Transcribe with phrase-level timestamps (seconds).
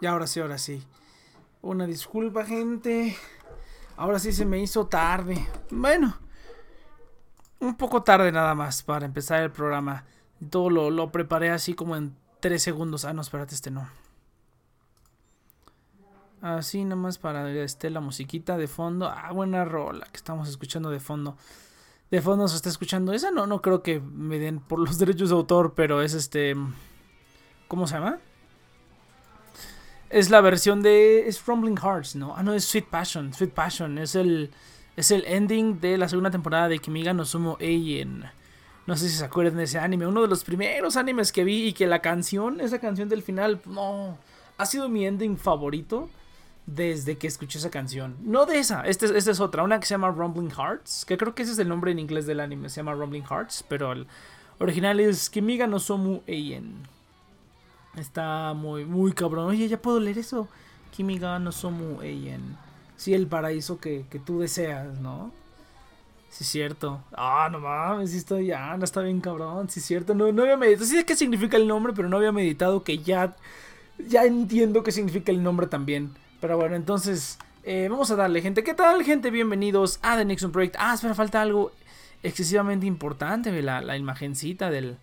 [0.00, 0.82] Y ahora sí, ahora sí.
[1.62, 3.16] Una disculpa, gente.
[3.96, 5.46] Ahora sí se me hizo tarde.
[5.70, 6.16] Bueno,
[7.58, 10.04] un poco tarde nada más para empezar el programa.
[10.48, 13.04] Todo lo, lo preparé así como en 3 segundos.
[13.04, 13.88] Ah, no, espérate, este no.
[16.40, 19.06] Así nomás para este, la musiquita de fondo.
[19.06, 21.36] Ah, buena rola que estamos escuchando de fondo.
[22.10, 23.12] De fondo se está escuchando.
[23.12, 26.56] Esa no, no creo que me den por los derechos de autor, pero es este.
[27.68, 28.18] ¿Cómo se llama?
[30.10, 31.28] Es la versión de.
[31.28, 32.34] Es Rumbling Hearts, ¿no?
[32.36, 33.32] Ah, no, es Sweet Passion.
[33.32, 33.96] Sweet Passion.
[33.98, 34.50] Es el.
[34.96, 38.24] Es el ending de la segunda temporada de Kimiga no Sumo Eien.
[38.86, 40.06] No sé si se acuerdan de ese anime.
[40.06, 43.60] Uno de los primeros animes que vi y que la canción, esa canción del final,
[43.66, 44.18] no.
[44.58, 46.10] Ha sido mi ending favorito
[46.66, 48.16] desde que escuché esa canción.
[48.20, 51.34] No de esa, esta este es otra, una que se llama Rumbling Hearts, que creo
[51.34, 54.06] que ese es el nombre en inglés del anime, se llama Rumbling Hearts, pero el
[54.58, 56.82] original es Kimiga no Somu Eien.
[57.96, 59.48] Está muy, muy cabrón.
[59.48, 60.48] Oye, ya puedo leer eso.
[60.90, 62.56] Kimiga no Somu Eien.
[62.96, 65.32] Sí, el paraíso que, que tú deseas, ¿no?
[66.30, 67.02] Sí, cierto.
[67.12, 69.68] Ah, no mames, sí estoy ya, no está bien cabrón.
[69.68, 70.14] Sí, cierto.
[70.14, 70.86] No, no había meditado.
[70.86, 73.36] Sí sé qué significa el nombre, pero no había meditado que ya.
[74.08, 76.14] Ya entiendo qué significa el nombre también.
[76.40, 77.38] Pero bueno, entonces.
[77.64, 78.62] Eh, vamos a darle, gente.
[78.62, 79.30] ¿Qué tal, gente?
[79.30, 80.76] Bienvenidos a The Nixon Project.
[80.78, 81.72] Ah, espera, falta algo
[82.22, 83.50] excesivamente importante.
[83.60, 84.96] La, la imagencita del,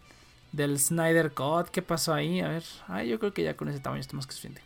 [0.51, 1.69] del Snyder Cut.
[1.69, 2.41] ¿Qué pasó ahí?
[2.41, 2.63] A ver.
[2.87, 4.61] Ay, yo creo que ya con ese tamaño está más que suficiente.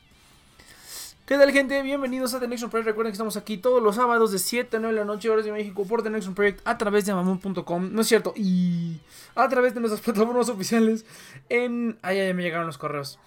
[1.26, 1.82] ¿Qué tal gente?
[1.82, 2.88] Bienvenidos a The Nexon Project.
[2.88, 5.46] Recuerden que estamos aquí todos los sábados de 7 a 9 de la noche, horas
[5.46, 7.94] de México, por The Nexon Project a través de amamun.com.
[7.94, 9.00] No es cierto, y
[9.36, 11.06] a través de nuestras plataformas oficiales
[11.48, 11.98] en...
[12.02, 13.18] Ay, ay, me llegaron los correos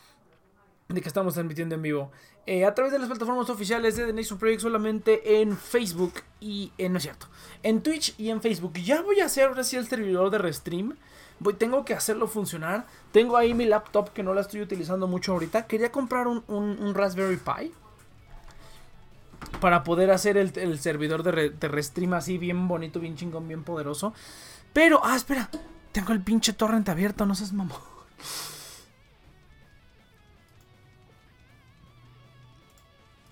[0.89, 2.11] de que estamos transmitiendo en vivo.
[2.47, 6.73] Eh, a través de las plataformas oficiales de The Nation Project solamente en Facebook y
[6.77, 7.27] en, no es cierto,
[7.63, 8.75] en Twitch y en Facebook.
[8.75, 10.95] Ya voy a hacer ahora sí el servidor de Restream.
[11.53, 12.87] Tengo que hacerlo funcionar.
[13.13, 15.67] Tengo ahí mi laptop que no la estoy utilizando mucho ahorita.
[15.67, 17.73] Quería comprar un, Raspberry Pi.
[19.61, 24.15] Para poder hacer el, servidor de, de, Restream así bien bonito, bien chingón, bien poderoso.
[24.73, 25.51] Pero, ah, espera.
[25.93, 27.79] Tengo el pinche torrent abierto, no seas mamón.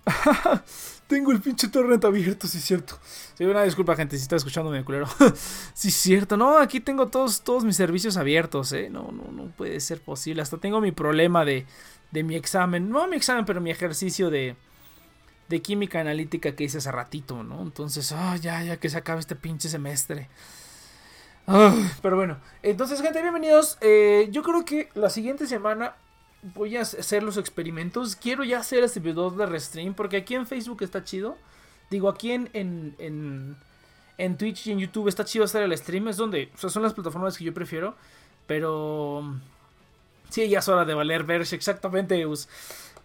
[1.12, 2.98] Tengo el pinche torrent abierto, sí es cierto.
[3.34, 5.06] Sí, una disculpa, gente, si está escuchando mi culero.
[5.74, 6.38] sí es cierto.
[6.38, 8.88] No, aquí tengo todos, todos mis servicios abiertos, eh.
[8.88, 10.40] No, no, no puede ser posible.
[10.40, 11.66] Hasta tengo mi problema de,
[12.12, 12.88] de mi examen.
[12.88, 14.56] No mi examen, pero mi ejercicio de,
[15.50, 17.60] de química analítica que hice hace ratito, ¿no?
[17.60, 20.30] Entonces, ah, ya, ya que se acabe este pinche semestre.
[22.00, 23.76] pero bueno, entonces, gente, bienvenidos.
[23.82, 25.94] Eh, yo creo que la siguiente semana
[26.42, 28.16] voy a hacer los experimentos.
[28.16, 29.94] Quiero ya hacer este video de restream.
[29.94, 31.36] Porque aquí en Facebook está chido.
[31.90, 33.56] Digo, aquí en, en,
[34.18, 36.08] en, Twitch y en YouTube está chido hacer el stream.
[36.08, 37.94] Es donde, o sea, son las plataformas que yo prefiero.
[38.46, 39.34] Pero...
[40.30, 42.26] Sí, ya es hora de valer verse exactamente.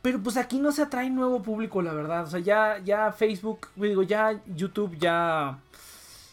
[0.02, 2.24] Pero pues aquí no se atrae nuevo público, la verdad.
[2.24, 5.60] O sea, ya, ya Facebook, digo, ya YouTube ya...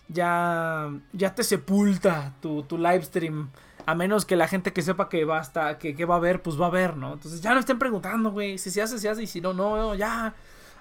[0.07, 3.49] Ya, ya te sepulta tu, tu live stream.
[3.87, 6.43] A menos que la gente que sepa que va hasta, que, que va a ver,
[6.43, 7.15] pues va a ver, ¿no?
[7.15, 8.59] Entonces ya no estén preguntando, güey.
[8.59, 9.23] Si se hace, se hace.
[9.23, 10.35] Y si no, no, ya.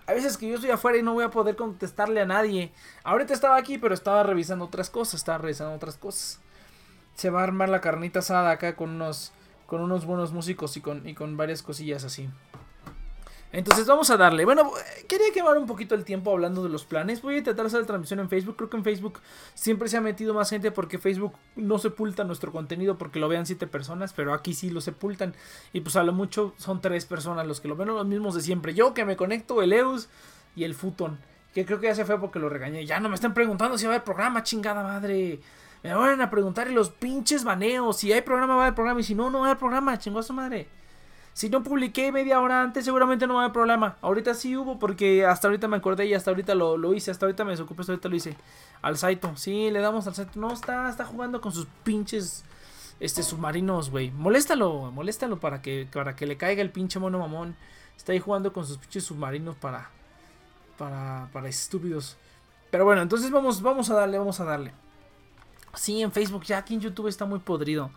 [0.05, 2.71] A veces que yo estoy afuera y no voy a poder contestarle a nadie.
[3.03, 5.15] Ahorita estaba aquí, pero estaba revisando otras cosas.
[5.15, 6.39] Estaba revisando otras cosas.
[7.15, 9.33] Se va a armar la carnita asada acá con unos,
[9.67, 12.29] con unos buenos músicos y con, y con varias cosillas así.
[13.53, 14.45] Entonces vamos a darle.
[14.45, 14.71] Bueno,
[15.07, 17.21] quería quemar un poquito el tiempo hablando de los planes.
[17.21, 18.55] Voy a intentar hacer la transmisión en Facebook.
[18.57, 19.19] Creo que en Facebook
[19.53, 23.45] siempre se ha metido más gente porque Facebook no sepulta nuestro contenido porque lo vean
[23.45, 25.35] siete personas, pero aquí sí lo sepultan.
[25.71, 28.41] Y pues a lo mucho son tres personas los que lo ven, los mismos de
[28.41, 28.73] siempre.
[28.73, 30.09] Yo que me conecto, el Eus
[30.55, 31.19] y el Futon.
[31.53, 32.87] Que creo que ya se fue porque lo regañé.
[32.87, 35.39] Ya no me están preguntando si va a haber programa, chingada madre.
[35.83, 37.97] Me van a preguntar los pinches baneos.
[37.97, 39.01] Si hay programa, va a haber programa.
[39.01, 40.67] Y si no, no va a haber programa, chingosa madre.
[41.33, 43.97] Si no publiqué media hora antes, seguramente no va a haber problema.
[44.01, 47.09] Ahorita sí hubo, porque hasta ahorita me acordé y hasta ahorita lo, hice.
[47.09, 48.37] Hasta ahorita me desocupé, hasta ahorita lo hice.
[48.83, 49.35] Al Saito.
[49.35, 50.39] Sí, le damos al Saito.
[50.39, 52.43] No, está, está jugando con sus pinches
[52.99, 54.11] este, submarinos, güey.
[54.11, 57.55] Moléstalo, moléstalo para que, para que le caiga el pinche mono mamón.
[57.97, 59.89] Está ahí jugando con sus pinches submarinos para,
[60.77, 62.15] para, para estúpidos.
[62.69, 64.71] Pero bueno, entonces vamos, vamos a darle, vamos a darle.
[65.73, 67.89] Sí, en Facebook, ya aquí en YouTube está muy podrido.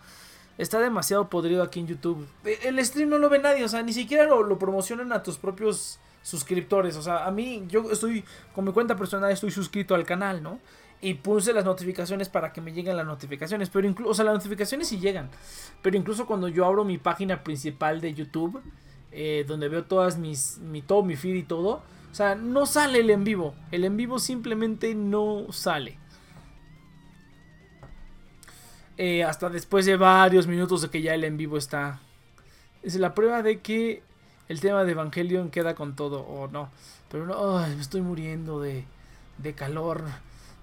[0.59, 2.27] Está demasiado podrido aquí en YouTube.
[2.45, 5.37] E, el stream no lo ve nadie, o sea, ni siquiera lo, promocionan a tus
[5.37, 6.97] propios suscriptores.
[6.97, 10.59] O sea, a mí, yo estoy, con mi cuenta personal, estoy suscrito al canal, ¿no?
[11.01, 13.69] Y puse las notificaciones para que me lleguen las notificaciones.
[13.69, 15.29] Pero incluso, o sea, las notificaciones sí llegan.
[15.83, 18.63] Pero incluso cuando yo abro mi página principal de YouTube,
[19.13, 23.01] eh, donde veo todas mis, mi, todo mi feed y todo, o sea, no sale
[23.01, 23.55] el en vivo.
[23.71, 25.99] El en vivo simplemente no sale.
[28.99, 32.01] Eh, hasta después de varios minutos de que ya el en vivo está.
[32.83, 34.03] Es la prueba de que
[34.49, 36.71] el tema de Evangelion queda con todo o no.
[37.11, 38.85] Pero no, me estoy muriendo de,
[39.39, 40.05] de calor.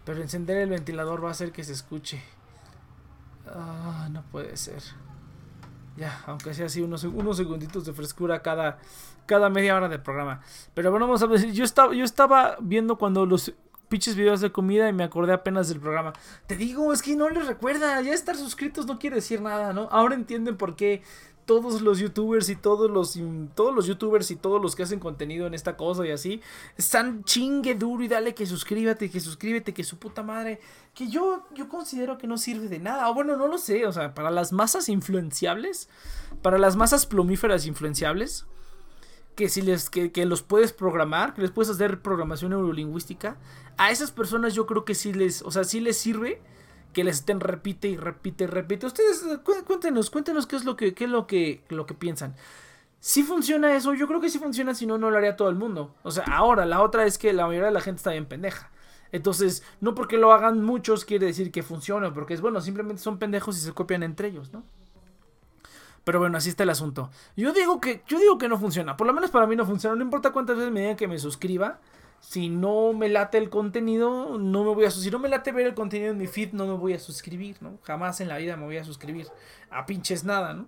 [0.06, 2.24] Pero encender el ventilador va a hacer que se escuche.
[3.48, 4.82] Ah, no puede ser.
[5.96, 8.80] Ya, aunque sea así, unos, unos segunditos de frescura cada,
[9.28, 10.42] cada media hora de programa.
[10.74, 11.52] Pero bueno, vamos a ver.
[11.52, 13.54] Yo estaba, yo estaba viendo cuando los
[13.94, 16.14] pinches videos de comida y me acordé apenas del programa.
[16.48, 18.02] Te digo, es que no les recuerda.
[18.02, 19.88] Ya estar suscritos no quiere decir nada, ¿no?
[19.92, 21.04] Ahora entienden por qué
[21.46, 23.20] todos los youtubers y todos los
[23.54, 26.42] todos los youtubers y todos los que hacen contenido en esta cosa y así
[26.76, 30.60] están chingue duro y dale que suscríbete, que suscríbete, que su puta madre,
[30.96, 33.12] que yo yo considero que no sirve de nada.
[33.12, 35.88] O bueno, no lo sé, o sea, para las masas influenciables,
[36.42, 38.48] para las masas plumíferas influenciables,
[39.36, 43.38] que si les que, que los puedes programar, que les puedes hacer programación neurolingüística,
[43.78, 46.42] a esas personas yo creo que sí les, o sea, sí les sirve
[46.94, 48.86] que les estén repite y repite y repite.
[48.86, 49.26] Ustedes
[49.66, 52.36] cuéntenos, cuéntenos qué es lo que, qué es lo que, lo que piensan.
[53.00, 55.56] Si funciona eso, yo creo que sí funciona, si no, no lo haría todo el
[55.56, 55.94] mundo.
[56.04, 58.72] O sea, ahora, la otra es que la mayoría de la gente está bien pendeja.
[59.12, 63.20] Entonces, no porque lo hagan muchos quiere decir que funciona, porque es bueno, simplemente son
[63.20, 64.64] pendejos y se copian entre ellos, ¿no?
[66.04, 67.10] Pero bueno, así está el asunto.
[67.38, 68.98] Yo digo que, yo digo que no funciona.
[68.98, 69.96] Por lo menos para mí no funciona.
[69.96, 71.80] No importa cuántas veces me digan que me suscriba
[72.24, 75.68] si no me late el contenido, no me voy a si no me late ver
[75.68, 77.78] el contenido en mi feed, no me voy a suscribir, ¿no?
[77.84, 79.28] Jamás en la vida me voy a suscribir
[79.70, 80.68] a pinches nada, ¿no?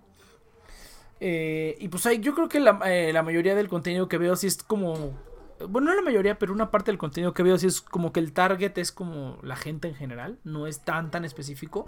[1.18, 4.36] Eh, y pues hay, yo creo que la, eh, la mayoría del contenido que veo
[4.36, 5.14] sí es como
[5.68, 8.20] bueno, no la mayoría, pero una parte del contenido que veo sí es como que
[8.20, 11.86] el target es como la gente en general, no es tan tan específico,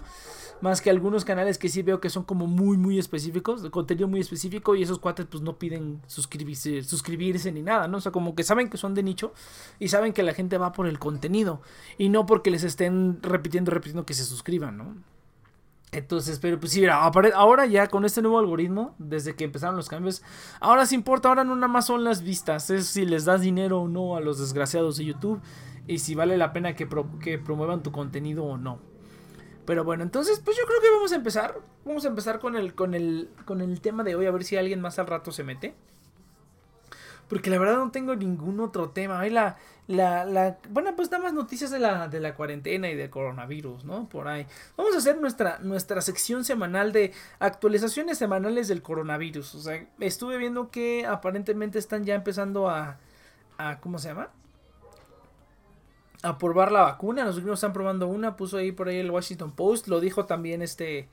[0.61, 4.07] más que algunos canales que sí veo que son como muy muy específicos, de contenido
[4.07, 7.97] muy específico y esos cuates pues no piden suscribirse, suscribirse ni nada, ¿no?
[7.97, 9.33] O sea, como que saben que son de nicho
[9.79, 11.61] y saben que la gente va por el contenido
[11.97, 14.95] y no porque les estén repitiendo repitiendo que se suscriban, ¿no?
[15.91, 20.21] Entonces, pero pues sí, ahora ya con este nuevo algoritmo, desde que empezaron los cambios,
[20.59, 23.81] ahora sí importa, ahora no nada más son las vistas, es si les das dinero
[23.81, 25.41] o no a los desgraciados de YouTube
[25.87, 26.87] y si vale la pena que,
[27.19, 28.79] que promuevan tu contenido o no.
[29.65, 32.75] Pero bueno, entonces pues yo creo que vamos a empezar, vamos a empezar con el,
[32.75, 35.43] con el, con el tema de hoy, a ver si alguien más al rato se
[35.43, 35.75] mete.
[37.29, 39.19] Porque la verdad no tengo ningún otro tema.
[39.19, 39.55] Ahí la,
[39.85, 43.85] la, la, bueno, pues nada más noticias de la, de la cuarentena y del coronavirus,
[43.85, 44.09] ¿no?
[44.09, 44.47] Por ahí.
[44.75, 49.55] Vamos a hacer nuestra, nuestra sección semanal de actualizaciones semanales del coronavirus.
[49.55, 52.97] O sea, estuve viendo que aparentemente están ya empezando a,
[53.59, 54.29] a ¿cómo se llama?
[56.23, 57.25] A probar la vacuna.
[57.25, 58.35] Los gringos están probando una.
[58.35, 59.87] Puso ahí por ahí el Washington Post.
[59.87, 61.07] Lo dijo también este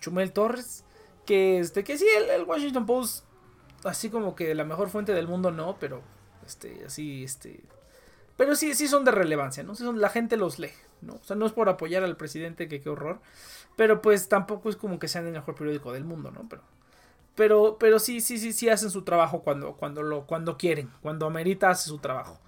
[0.00, 0.84] Chumel Torres.
[1.26, 3.25] Que, este, que sí, el Washington Post
[3.86, 6.02] así como que la mejor fuente del mundo no, pero
[6.46, 7.60] este, así, este,
[8.36, 9.74] pero sí, sí son de relevancia, ¿no?
[9.94, 11.14] La gente los lee, ¿no?
[11.14, 13.20] O sea, no es por apoyar al presidente, que qué horror,
[13.76, 16.46] pero pues tampoco es como que sean el mejor periódico del mundo, ¿no?
[16.48, 16.62] Pero,
[17.34, 21.26] pero, pero sí, sí, sí, sí hacen su trabajo cuando, cuando lo, cuando quieren, cuando
[21.26, 22.38] amerita hace su trabajo.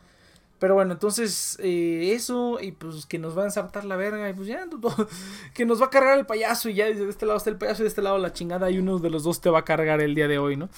[0.58, 4.32] Pero bueno, entonces eh, eso y pues que nos va a ensartar la verga y
[4.32, 4.66] pues ya,
[5.54, 7.82] que nos va a cargar el payaso y ya de este lado está el payaso
[7.82, 10.00] y de este lado la chingada y uno de los dos te va a cargar
[10.00, 10.68] el día de hoy, ¿no?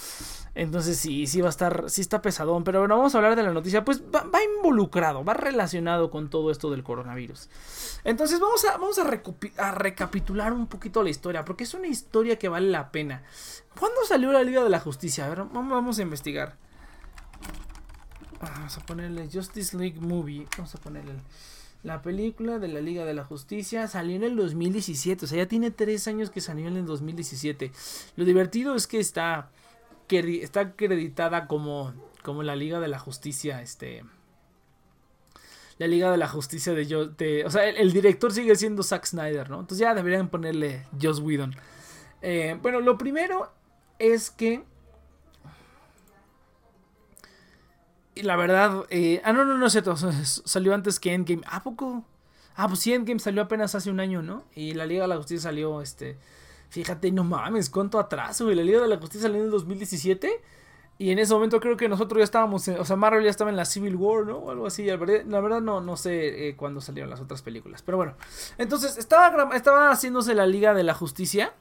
[0.54, 3.42] Entonces sí, sí va a estar, sí está pesadón, pero bueno, vamos a hablar de
[3.42, 4.24] la noticia, pues va,
[4.56, 7.48] involucrado, va relacionado con todo esto del coronavirus.
[8.04, 12.38] Entonces vamos a, vamos a, a recapitular un poquito la historia, porque es una historia
[12.38, 13.22] que vale la pena.
[13.78, 15.26] ¿Cuándo salió la Liga de la Justicia?
[15.26, 16.56] A ver, vamos a investigar.
[18.40, 20.46] Vamos a ponerle Justice League Movie.
[20.56, 21.12] Vamos a ponerle
[21.82, 23.86] la película de la Liga de la Justicia.
[23.86, 25.24] Salió en el 2017.
[25.24, 27.70] O sea, ya tiene tres años que salió en el 2017.
[28.16, 29.50] Lo divertido es que está,
[30.18, 33.62] está acreditada como, como la Liga de la Justicia.
[33.62, 34.04] Este.
[35.78, 39.60] La Liga de la Justicia de, o sea, el, director sigue siendo Zack Snyder, ¿no?
[39.60, 41.56] Entonces ya deberían ponerle Joss Whedon.
[42.20, 43.50] Eh, bueno, lo primero
[43.98, 44.62] es que
[48.16, 49.82] la verdad, eh, ah, no, no, no sé,
[50.44, 51.42] salió antes que Endgame.
[51.46, 52.04] ¿A poco?
[52.56, 54.44] Ah, pues sí, Endgame salió apenas hace un año, ¿no?
[54.54, 56.18] Y la Liga de la Justicia salió, este,
[56.70, 58.56] fíjate, no mames, cuánto atraso, güey.
[58.56, 60.40] La Liga de la Justicia salió en el 2017.
[60.98, 63.56] Y en ese momento creo que nosotros ya estábamos, o sea, Marvel ya estaba en
[63.56, 64.36] la Civil War, ¿no?
[64.36, 64.84] O algo así.
[64.84, 67.82] La verdad, la verdad no, no sé eh, cuándo salieron las otras películas.
[67.82, 68.14] Pero bueno,
[68.58, 71.54] entonces estaba, estaba haciéndose la Liga de la Justicia.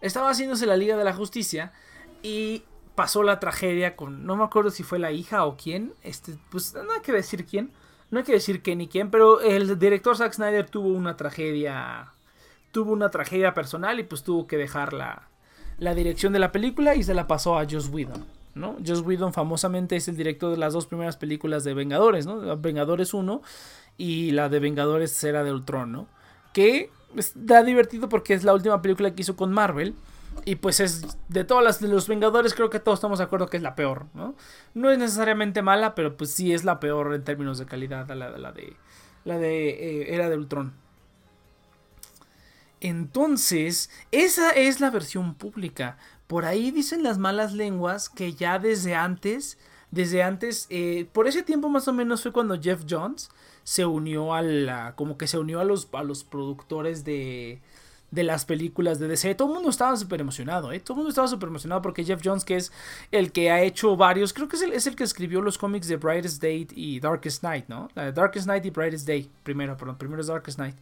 [0.00, 1.72] Estaba haciéndose la Liga de la Justicia.
[2.22, 2.64] Y
[3.00, 6.74] pasó la tragedia con, no me acuerdo si fue la hija o quién, este, pues
[6.74, 7.72] no hay que decir quién,
[8.10, 12.12] no hay que decir qué ni quién, pero el director Zack Snyder tuvo una tragedia,
[12.72, 15.28] tuvo una tragedia personal y pues tuvo que dejar la,
[15.78, 18.24] la dirección de la película y se la pasó a Joss Whedon,
[18.54, 18.76] ¿no?
[18.86, 22.56] Joss Whedon famosamente es el director de las dos primeras películas de Vengadores, ¿no?
[22.58, 23.42] Vengadores 1
[23.96, 26.06] y la de Vengadores Era de Ultron, ¿no?
[26.52, 26.90] Que
[27.34, 29.96] da divertido porque es la última película que hizo con Marvel
[30.44, 33.48] Y pues es de todas las de los Vengadores, creo que todos estamos de acuerdo
[33.48, 34.34] que es la peor, ¿no?
[34.74, 38.30] No es necesariamente mala, pero pues sí es la peor en términos de calidad, la,
[38.30, 38.76] la de
[39.24, 40.72] la de eh, Era de Ultron.
[42.80, 45.98] Entonces, esa es la versión pública.
[46.26, 49.58] Por ahí dicen las malas lenguas que ya desde antes,
[49.90, 53.30] desde antes, eh, por ese tiempo más o menos fue cuando Jeff Jones
[53.64, 57.60] se unió a la, como que se unió a los, a los productores de,
[58.10, 59.34] de las películas de DC.
[59.34, 60.80] Todo el mundo estaba súper emocionado, ¿eh?
[60.80, 62.72] Todo el mundo estaba súper emocionado porque Jeff Jones, que es
[63.10, 65.88] el que ha hecho varios, creo que es el, es el que escribió los cómics
[65.88, 67.88] de Brightest Day y Darkest Night, ¿no?
[67.94, 70.76] Darkest Night y Brightest Day, primero, perdón, primero es Darkest Night.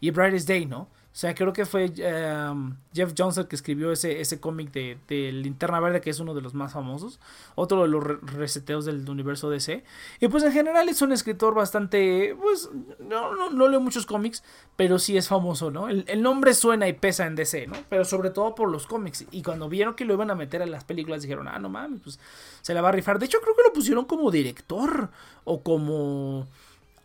[0.00, 0.88] Y Brightest Day, ¿no?
[1.16, 5.32] O sea, creo que fue em, Jeff Johnson que escribió ese, ese cómic de, de,
[5.32, 7.20] Linterna Verde, que es uno de los más famosos.
[7.54, 9.82] Otro de los reseteos del universo DC.
[10.20, 12.36] Y pues en general es un escritor bastante.
[12.38, 12.68] Pues
[12.98, 14.44] no, no, no leo muchos cómics,
[14.76, 15.88] pero sí es famoso, ¿no?
[15.88, 17.76] El, el, nombre suena y pesa en DC, ¿no?
[17.88, 19.24] Pero sobre todo por los cómics.
[19.30, 22.02] Y cuando vieron que lo iban a meter en las películas, dijeron, ah, no mames,
[22.02, 22.20] pues
[22.60, 23.18] se la va a rifar.
[23.18, 25.08] De hecho, creo que lo pusieron como director
[25.44, 26.46] o como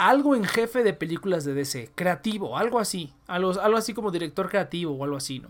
[0.01, 4.49] algo en jefe de películas de DC, creativo, algo así, algo, algo así como director
[4.49, 5.49] creativo o algo así, ¿no?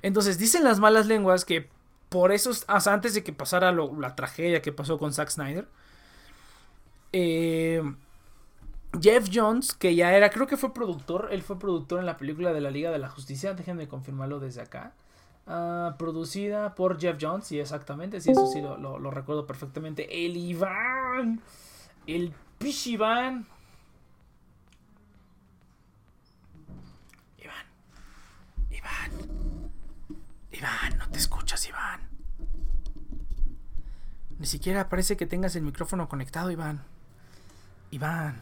[0.00, 1.68] Entonces dicen las malas lenguas que
[2.08, 5.68] por eso, antes de que pasara la tragedia que pasó con Zack Snyder,
[7.12, 7.82] eh,
[9.02, 12.54] Jeff Jones, que ya era, creo que fue productor, él fue productor en la película
[12.54, 14.94] de la Liga de la Justicia, déjenme confirmarlo desde acá.
[15.46, 20.24] Ah, producida por Jeff Jones, sí, exactamente, sí, eso sí lo, recuerdo perfectamente.
[20.24, 21.42] El Iván,
[22.06, 22.32] el
[22.86, 23.46] Iván.
[27.38, 27.66] Iván.
[28.70, 29.10] Iván.
[30.52, 32.00] Iván, no te escuchas, Iván.
[34.38, 36.82] Ni siquiera parece que tengas el micrófono conectado, Iván.
[37.90, 38.40] Iván.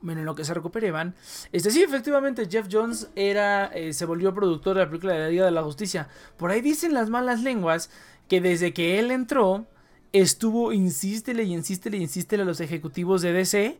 [0.00, 1.14] Bueno, en lo que se recupere Iván.
[1.50, 3.68] Este sí, efectivamente, Jeff Jones era.
[3.68, 6.08] Eh, se volvió productor de la película de la Liga de la Justicia.
[6.36, 7.90] Por ahí dicen las malas lenguas
[8.28, 9.66] que desde que él entró
[10.14, 13.78] estuvo, insístele y insístele y insístele a los ejecutivos de DC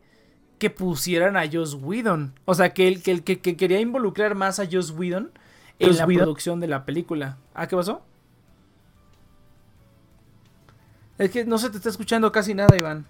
[0.58, 2.34] que pusieran a Joss Whedon.
[2.44, 5.30] O sea, que, el, que, que, que quería involucrar más a Joss Whedon
[5.78, 7.38] en la producción de la película.
[7.54, 8.02] ¿Ah, qué pasó?
[11.18, 13.06] Es que no se te está escuchando casi nada, Iván.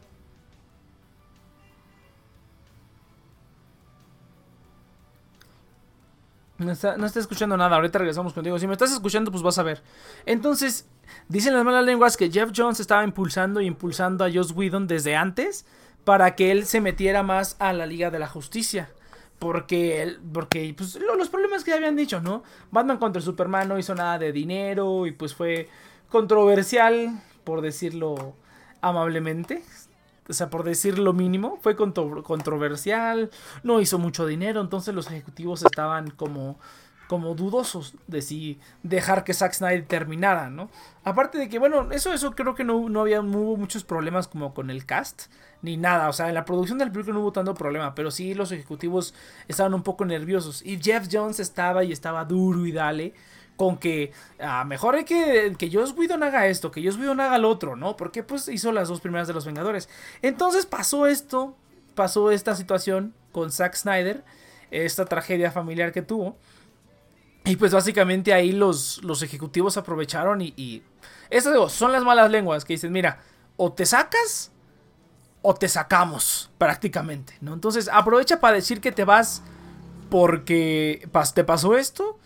[6.59, 8.59] No está, no está escuchando nada, ahorita regresamos contigo.
[8.59, 9.83] Si me estás escuchando, pues vas a ver.
[10.25, 10.87] Entonces,
[11.29, 15.17] Dicen las malas lenguas que Jeff Jones estaba impulsando y impulsando a Joss Whedon desde
[15.17, 15.67] antes
[16.05, 18.91] para que él se metiera más a la Liga de la Justicia.
[19.39, 22.43] Porque, porque pues, los problemas que ya habían dicho, ¿no?
[22.71, 25.69] Batman contra Superman no hizo nada de dinero y pues fue
[26.09, 28.35] controversial, por decirlo
[28.81, 29.63] amablemente.
[30.29, 33.31] O sea, por decir lo mínimo, fue controversial,
[33.63, 36.59] no hizo mucho dinero, entonces los ejecutivos estaban como
[37.07, 40.71] como dudosos de si dejar que Zack Snyder terminara, ¿no?
[41.05, 44.55] Aparte de que, bueno, eso, eso creo que no, no había hubo muchos problemas como
[44.55, 45.25] con el cast,
[45.63, 48.35] ni nada, o sea, en la producción del película no hubo tanto problema, pero sí
[48.35, 49.15] los ejecutivos
[49.49, 53.15] estaban un poco nerviosos y Jeff Jones estaba y estaba duro y dale
[53.57, 57.39] con que ah, mejor hay que que Joss Whedon haga esto, que Joss Whedon haga
[57.39, 57.97] lo otro, ¿no?
[57.97, 59.89] Porque pues hizo las dos primeras de los Vengadores.
[60.23, 61.57] Entonces pasó esto,
[61.95, 64.25] pasó esta situación con Zack Snyder,
[64.71, 66.37] esta tragedia familiar que tuvo.
[67.45, 70.83] Y pues básicamente ahí los, los ejecutivos aprovecharon y, y
[71.31, 73.21] eso son las malas lenguas que dicen, mira,
[73.57, 74.51] o te sacas
[75.43, 77.53] o te sacamos prácticamente, ¿no?
[77.53, 79.43] Entonces aprovecha para decir que te vas
[80.09, 82.19] porque te pasó esto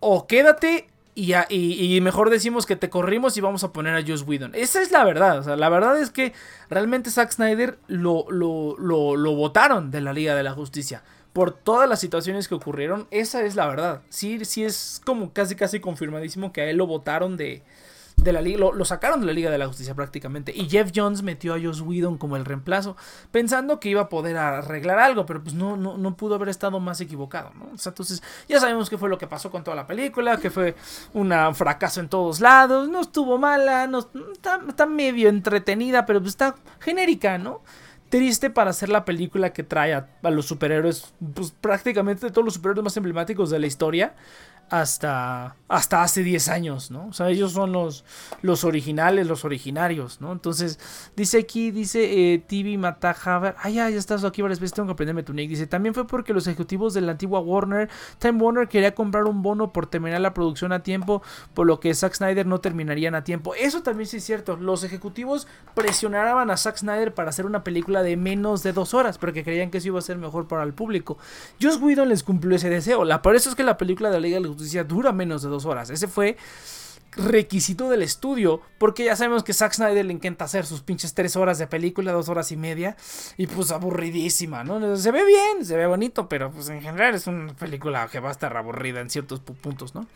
[0.00, 4.22] o quédate y, y, mejor decimos que te corrimos y vamos a poner a Joss
[4.22, 4.54] Whedon.
[4.54, 5.40] Esa es la verdad.
[5.40, 6.32] O sea, la verdad es que
[6.70, 11.52] realmente Zack Snyder lo, lo, lo, lo votaron de la Liga de la Justicia por
[11.52, 14.02] todas las situaciones que ocurrieron, esa es la verdad.
[14.08, 17.62] Sí, sí es como casi casi confirmadísimo que a él lo votaron de,
[18.22, 20.52] de la liga, lo, sacaron de la Liga de la Justicia prácticamente.
[20.54, 22.96] Y Jeff Jones metió a Joss Whedon como el reemplazo,
[23.30, 26.80] pensando que iba a poder arreglar algo, pero pues no, no, no pudo haber estado
[26.80, 27.70] más equivocado, ¿no?
[27.70, 30.74] entonces ya sabemos qué fue lo que pasó con toda la película, que fue
[31.14, 34.00] un fracaso en todos lados, no estuvo mala, no,
[34.32, 37.62] está, está medio entretenida, pero pues está genérica, ¿no?
[38.08, 42.84] triste para hacer la película que trae a, los superhéroes, pues prácticamente todos los superhéroes
[42.84, 44.14] más emblemáticos de la historia,
[44.70, 47.06] hasta, hasta hace 10 años, ¿no?
[47.08, 48.04] O sea, ellos son los,
[48.42, 50.32] los originales, los originarios, ¿no?
[50.32, 50.78] Entonces,
[51.16, 54.92] dice aquí, dice eh, TV Matajaver, ay, ya, ya estás aquí varias veces, tengo que
[54.92, 55.48] aprenderme tu nick.
[55.48, 59.42] Dice, también fue porque los ejecutivos de la antigua Warner, Time Warner quería comprar un
[59.42, 61.22] bono por terminar la producción a tiempo,
[61.54, 63.54] por lo que Zack Snyder no terminarían a tiempo.
[63.54, 68.02] Eso también sí es cierto, los ejecutivos presionaban a Zack Snyder para hacer una película
[68.02, 70.74] de menos de dos horas, porque creían que eso iba a ser mejor para el
[70.74, 71.18] público.
[71.60, 74.20] Joss Whedon les cumplió ese deseo, la, por eso es que la película de la
[74.20, 75.90] Liga de Justicia dura menos de dos horas.
[75.90, 76.36] Ese fue
[77.12, 81.36] requisito del estudio, porque ya sabemos que Zack Snyder le encanta hacer sus pinches tres
[81.36, 82.96] horas de película, dos horas y media,
[83.36, 84.96] y pues aburridísima, ¿no?
[84.96, 88.28] Se ve bien, se ve bonito, pero pues en general es una película que va
[88.28, 90.06] a estar aburrida en ciertos puntos, ¿no?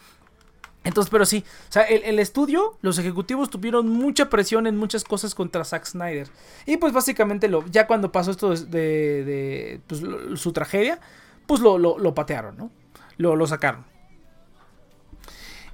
[0.85, 5.33] Entonces, pero sí, o sea, el, estudio, los ejecutivos tuvieron mucha presión en muchas cosas
[5.35, 6.29] contra Zack Snyder.
[6.67, 10.03] Y pues básicamente lo, ya cuando pasó esto de, de, pues,
[10.35, 10.99] su tragedia,
[11.47, 12.71] pues lo, lo, patearon, ¿no?
[13.17, 13.85] Lo, lo sacaron.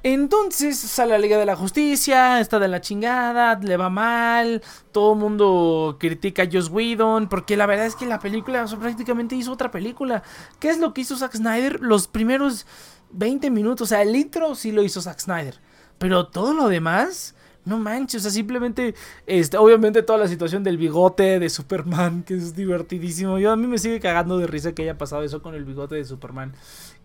[0.03, 5.15] Entonces sale la Liga de la Justicia, está de la chingada, le va mal, todo
[5.15, 9.53] el mundo critica a Joss Whedon, porque la verdad es que la película prácticamente hizo
[9.53, 10.23] otra película.
[10.61, 11.81] ¿Qué es lo que hizo Zack Snyder?
[11.81, 12.67] Los primeros
[13.11, 15.59] 20 minutos, o sea, el intro sí lo hizo Zack Snyder,
[15.99, 17.35] pero todo lo demás
[17.69, 18.95] no manches, o sea, simplemente,
[19.27, 23.39] este, obviamente toda la situación del bigote de Superman, que es divertidísimo.
[23.39, 25.95] Yo a mí me sigue cagando de risa que haya pasado eso con el bigote
[25.95, 26.55] de Superman.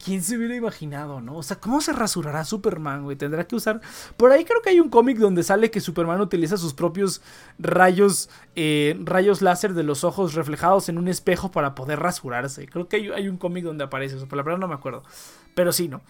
[0.03, 1.37] ¿Quién se hubiera imaginado, no?
[1.37, 3.15] O sea, ¿cómo se rasurará Superman, güey?
[3.15, 3.81] Tendrá que usar...
[4.17, 7.21] Por ahí creo que hay un cómic donde sale que Superman utiliza sus propios
[7.57, 12.67] rayos, eh, rayos láser de los ojos reflejados en un espejo para poder rasurarse.
[12.67, 15.03] Creo que hay, un cómic donde aparece eso, pero la verdad no me acuerdo.
[15.55, 16.01] Pero sí, ¿no?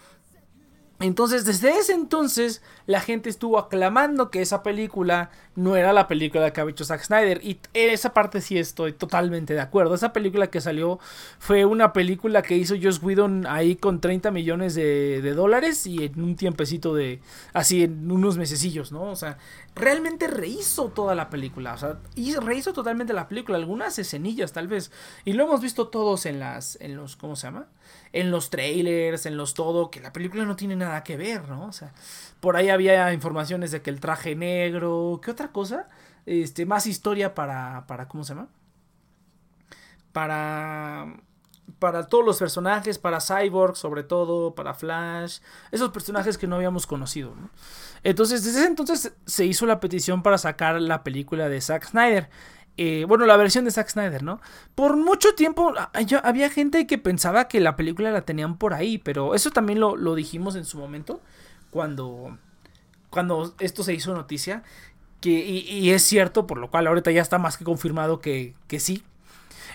[1.04, 6.50] Entonces, desde ese entonces, la gente estuvo aclamando que esa película no era la película
[6.50, 7.44] que había hecho Zack Snyder.
[7.44, 9.94] Y esa parte sí estoy totalmente de acuerdo.
[9.94, 10.98] Esa película que salió
[11.38, 16.04] fue una película que hizo Joss Whedon ahí con 30 millones de, de dólares y
[16.04, 17.20] en un tiempecito de.
[17.52, 19.02] así en unos mesecillos, ¿no?
[19.02, 19.36] O sea,
[19.74, 21.74] realmente rehizo toda la película.
[21.74, 23.58] O sea, y rehizo totalmente la película.
[23.58, 24.90] Algunas escenillas, tal vez.
[25.26, 26.78] Y lo hemos visto todos en las.
[26.80, 27.16] en los.
[27.16, 27.66] ¿cómo se llama?
[28.14, 29.90] En los trailers, en los todo.
[29.90, 31.66] Que la película no tiene nada que ver, ¿no?
[31.66, 31.92] O sea.
[32.40, 35.20] Por ahí había informaciones de que el traje negro.
[35.22, 35.88] ¿Qué otra cosa?
[36.26, 36.64] Este.
[36.64, 37.86] Más historia para.
[37.86, 38.08] para.
[38.08, 38.48] ¿cómo se llama?
[40.12, 41.16] Para
[41.78, 46.86] para todos los personajes, para Cyborg sobre todo, para Flash, esos personajes que no habíamos
[46.86, 47.34] conocido.
[47.34, 47.50] ¿no?
[48.02, 52.28] Entonces, desde ese entonces se hizo la petición para sacar la película de Zack Snyder.
[52.76, 54.40] Eh, bueno, la versión de Zack Snyder, ¿no?
[54.74, 55.72] Por mucho tiempo
[56.22, 60.14] había gente que pensaba que la película la tenían por ahí, pero eso también lo,
[60.14, 61.20] dijimos en su momento,
[61.70, 62.36] cuando,
[63.10, 64.62] cuando esto se hizo noticia.
[65.20, 68.78] Que, y, es cierto, por lo cual ahorita ya está más que confirmado que, que
[68.78, 69.02] sí,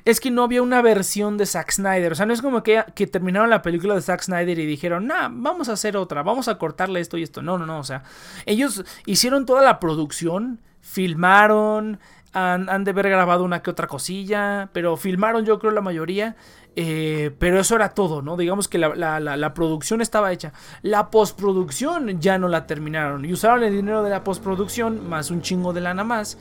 [0.05, 2.11] es que no había una versión de Zack Snyder.
[2.11, 5.07] O sea, no es como que, que terminaron la película de Zack Snyder y dijeron,
[5.07, 7.41] nah, vamos a hacer otra, vamos a cortarle esto y esto.
[7.41, 7.79] No, no, no.
[7.79, 8.03] O sea,
[8.45, 11.99] ellos hicieron toda la producción, filmaron,
[12.33, 16.35] han, de haber grabado una que otra cosilla, pero filmaron yo creo la mayoría.
[16.75, 18.37] Eh, pero eso era todo, ¿no?
[18.37, 20.53] Digamos que la, producción estaba hecha.
[20.81, 23.25] La postproducción ya no la terminaron.
[23.25, 26.37] Y usaron el dinero de la postproducción, más un chingo de lana más,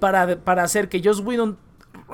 [0.00, 1.58] para, para hacer que Joss Whedon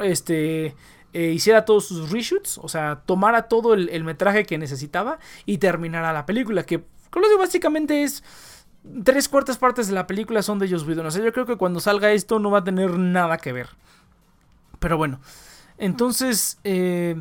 [0.03, 0.75] este,
[1.13, 6.13] eh, hiciera todos sus reshoots, o sea, tomara todo el, metraje que necesitaba y terminara
[6.13, 6.85] la película, que
[7.39, 8.23] básicamente es
[9.05, 11.57] tres cuartas partes de la película son de Joss Whedon, o sea, yo creo que
[11.57, 13.69] cuando salga esto no va a tener nada que ver.
[14.79, 15.21] Pero bueno,
[15.79, 17.21] entonces, eh,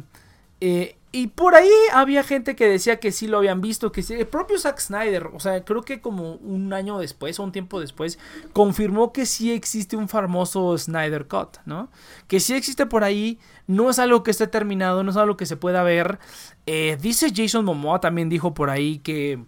[0.62, 4.28] eh, y por ahí había gente que decía que sí lo habían visto, que el
[4.28, 8.20] propio Zack Snyder, o sea, creo que como un año después o un tiempo después,
[8.54, 11.90] confirmó que sí existe un famoso Snyder Cut, ¿no?
[12.28, 15.46] Que sí existe por ahí, no es algo que esté terminado, no es algo que
[15.46, 16.20] se pueda ver.
[16.66, 19.40] Eh, dice Jason Momoa, también dijo por ahí que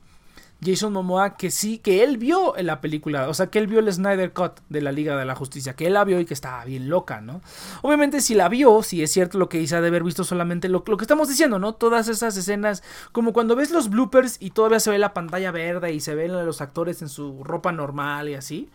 [0.64, 3.80] Jason Momoa que sí, que él vio en la película, o sea, que él vio
[3.80, 6.34] el Snyder Cut de la Liga de la Justicia, que él la vio y que
[6.34, 7.42] estaba bien loca, ¿no?
[7.82, 10.84] Obviamente si la vio, si es cierto lo que dice de haber visto solamente lo,
[10.86, 11.74] lo, que estamos diciendo, ¿no?
[11.76, 15.94] Todas esas escenas, como cuando ves los bloopers y todavía se ve la pantalla verde
[15.94, 18.70] y se ven los actores en su ropa normal y así.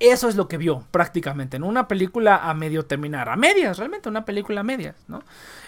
[0.00, 4.08] Eso es lo que vio prácticamente, en una película a medio terminar, a medias, realmente
[4.08, 5.22] una película a medias, ¿no?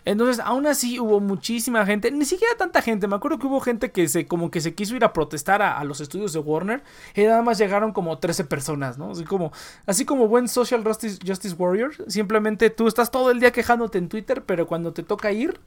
[0.05, 3.91] Entonces, aún así hubo muchísima gente, ni siquiera tanta gente, me acuerdo que hubo gente
[3.91, 6.83] que se como que se quiso ir a protestar a, los estudios de Warner
[7.15, 9.13] y nada más llegaron como 13 personas, ¿no?
[9.13, 9.53] Así como,
[9.87, 14.43] así como buen social justice, warrior, simplemente tú estás todo el día quejándote en Twitter,
[14.45, 15.61] pero cuando te toca ir,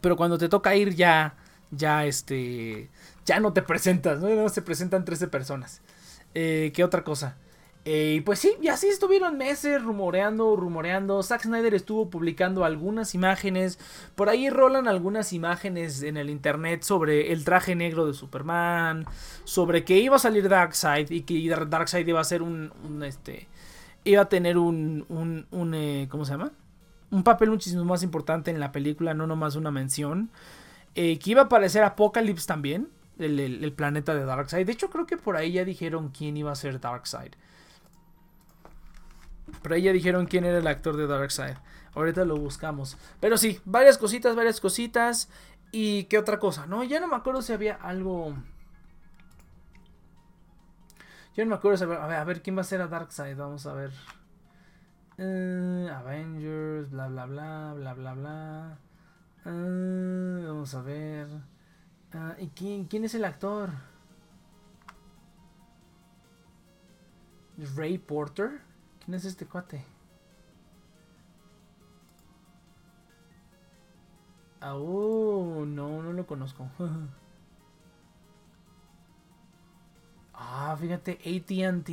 [0.00, 1.34] pero cuando te toca ir ya,
[1.70, 2.90] ya este,
[3.24, 4.28] ya no te presentas, ¿no?
[4.28, 5.80] No se presentan 13 personas.
[6.34, 7.36] Eh, ¿Qué otra cosa?
[7.86, 11.22] Eh, y pues sí, y así estuvieron meses rumoreando, rumoreando.
[11.22, 13.78] Zack Snyder estuvo publicando algunas imágenes.
[14.14, 19.06] Por ahí rolan algunas imágenes en el internet sobre el traje negro de Superman.
[19.44, 22.70] Sobre que iba a salir Darkseid y que Darkseid iba a ser un,
[23.04, 23.48] este...
[24.04, 25.04] Iba a tener un...
[25.08, 26.52] un, un eh, ¿Cómo se llama?
[27.10, 30.30] Un papel muchísimo más importante en la película, no nomás una mención.
[30.94, 32.88] Eh, que iba a aparecer Apocalypse también,
[33.20, 34.66] el, planeta de Darkseid.
[34.66, 37.32] De hecho, creo que por ahí ya dijeron quién iba a ser Darkseid.
[39.62, 41.56] Pero ahí ya dijeron quién era el actor de Darkseid.
[41.94, 42.96] Ahorita lo buscamos.
[43.20, 45.28] Pero sí, varias cositas, varias cositas.
[45.72, 46.66] ¿Y qué otra cosa?
[46.66, 48.34] No, ya no me acuerdo si había algo.
[51.36, 52.02] Yo no me acuerdo si había...
[52.02, 53.36] A ver, a ver quién va a ser a Darkseid.
[53.36, 53.92] Vamos a ver.
[55.18, 58.78] Eh, Avengers, bla bla bla, bla bla bla.
[59.44, 61.28] Eh, vamos a ver.
[62.12, 63.70] Ah, ¿Y quién, quién es el actor?
[67.76, 68.60] Ray Porter.
[69.04, 69.84] ¿Quién es este cuate?
[74.60, 76.68] Ah, oh, no, no lo conozco.
[80.34, 81.88] ah, fíjate, ATT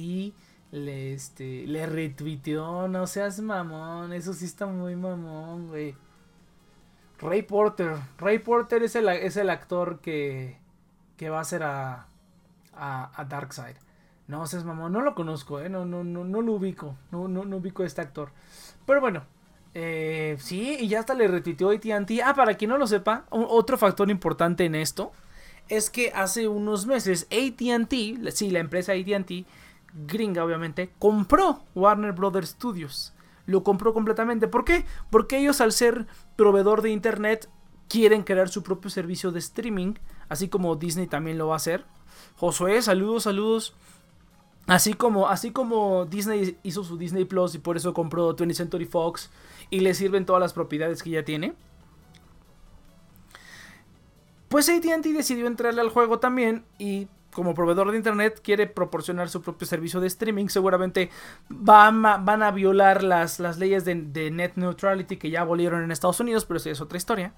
[0.71, 2.87] le, este, le retuiteó.
[2.87, 5.95] No seas mamón, eso sí está muy mamón, güey.
[7.19, 7.95] Ray Porter.
[8.17, 10.57] Ray Porter es el, es el actor que,
[11.17, 12.07] que va a ser a,
[12.73, 13.75] a, a Darkseid.
[14.27, 15.69] No, seas mamón, no lo conozco, ¿eh?
[15.69, 16.97] No, no, no, no lo ubico.
[17.11, 18.31] No, no, no ubico a este actor.
[18.85, 19.23] Pero bueno,
[19.73, 22.11] eh, sí, y ya hasta le retuiteó ATT.
[22.23, 25.11] Ah, para quien no lo sepa, otro factor importante en esto
[25.69, 29.45] es que hace unos meses ATT, sí, la empresa ATT,
[30.07, 33.13] gringa obviamente, compró Warner Brothers Studios.
[33.47, 34.47] Lo compró completamente.
[34.47, 34.85] ¿Por qué?
[35.09, 36.05] Porque ellos al ser
[36.35, 37.49] proveedor de internet
[37.89, 39.95] quieren crear su propio servicio de streaming,
[40.29, 41.85] así como Disney también lo va a hacer.
[42.35, 43.73] Josué, saludos, saludos.
[44.67, 48.85] Así como, así como Disney hizo su Disney Plus y por eso compró 20th Century
[48.85, 49.31] Fox
[49.69, 51.53] y le sirven todas las propiedades que ya tiene.
[54.49, 57.07] Pues ATT decidió entrarle al juego también y
[57.37, 60.47] como proveedor de internet quiere proporcionar su propio servicio de streaming.
[60.47, 61.11] Seguramente
[61.49, 63.93] van a, van a violar las, las leyes de,
[64.31, 67.33] net neutrality que ya abolieron en Estados Unidos, pero eso es otra historia.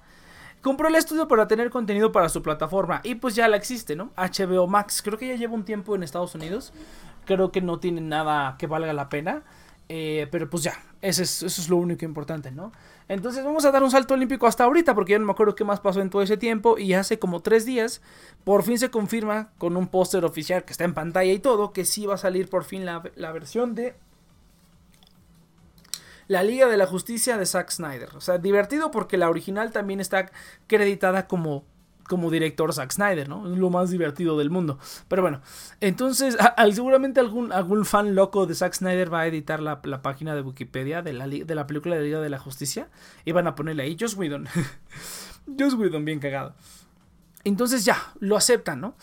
[0.62, 4.10] Compró el estudio para tener contenido para su plataforma y pues ya la existe, ¿no?
[4.16, 6.72] HBO Max, creo que ya lleva un tiempo en Estados Unidos
[7.26, 9.42] creo que no tiene nada que valga la pena.
[9.92, 12.72] Eh, pero pues ya, eso es, eso es lo único importante, ¿no?
[13.10, 15.64] Entonces vamos a dar un salto olímpico hasta ahorita, porque ya no me acuerdo qué
[15.64, 16.78] más pasó en todo ese tiempo.
[16.78, 18.02] Y hace como tres días,
[18.44, 21.84] por fin se confirma con un póster oficial que está en pantalla y todo, que
[21.84, 23.96] sí va a salir por fin la, la versión de
[26.28, 28.14] la Liga de la Justicia de Zack Snyder.
[28.14, 30.30] O sea, divertido porque la original también está
[30.68, 31.64] creditada como
[32.10, 33.50] como director Zack Snyder, ¿no?
[33.50, 34.80] Es lo más divertido del mundo.
[35.06, 35.40] Pero bueno,
[35.80, 36.36] entonces
[36.72, 41.02] seguramente algún, algún fan loco de Zack Snyder va a editar la, página de Wikipedia
[41.02, 42.88] de la, de la película de Liga de la Justicia
[43.24, 44.48] y van a ponerle ahí Joss Whedon.
[45.58, 46.54] Joss Whedon bien cagado.
[47.44, 48.96] Entonces ya, lo aceptan, ¿no?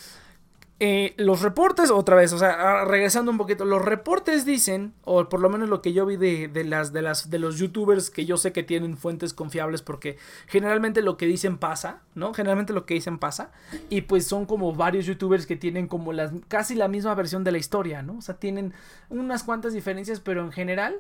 [0.80, 5.40] Eh, los reportes, otra vez, o sea, regresando un poquito, los reportes dicen, o por
[5.40, 8.38] lo menos lo que yo vi de, las, de, las, de los youtubers que yo
[8.38, 12.32] sé que tienen fuentes confiables, porque generalmente lo que dicen pasa, ¿no?
[12.32, 13.50] Generalmente lo que dicen pasa,
[13.90, 17.54] y pues son como varios youtubers que tienen como las, casi la misma versión de
[17.54, 18.20] la historia, ¿no?
[18.20, 18.74] O sea, tienen
[19.10, 21.00] unas cuantas diferencias, pero en general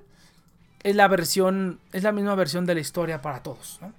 [0.81, 3.93] es la versión, es la misma versión de la historia para todos, ¿no?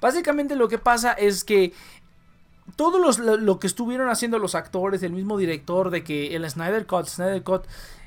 [0.00, 1.72] Básicamente lo que pasa es que
[2.78, 7.06] todo lo, que estuvieron haciendo los actores, el mismo director de que el Snyder Cut,
[7.06, 7.64] Snyder Cut,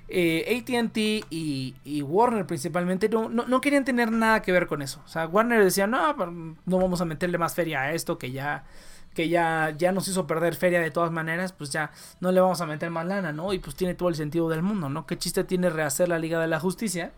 [0.07, 5.01] eh, ATT y, Warner principalmente no, no, querían tener nada que ver con eso.
[5.05, 8.63] O sea, Warner decía, no, no vamos a meterle más feria a esto que ya
[9.13, 12.61] que ya, ya nos hizo perder feria de todas maneras, pues ya no le vamos
[12.61, 13.51] a meter más lana, ¿no?
[13.51, 15.05] Y pues tiene todo el sentido del mundo, ¿no?
[15.05, 17.11] ¿Qué chiste tiene rehacer la Liga de la Justicia?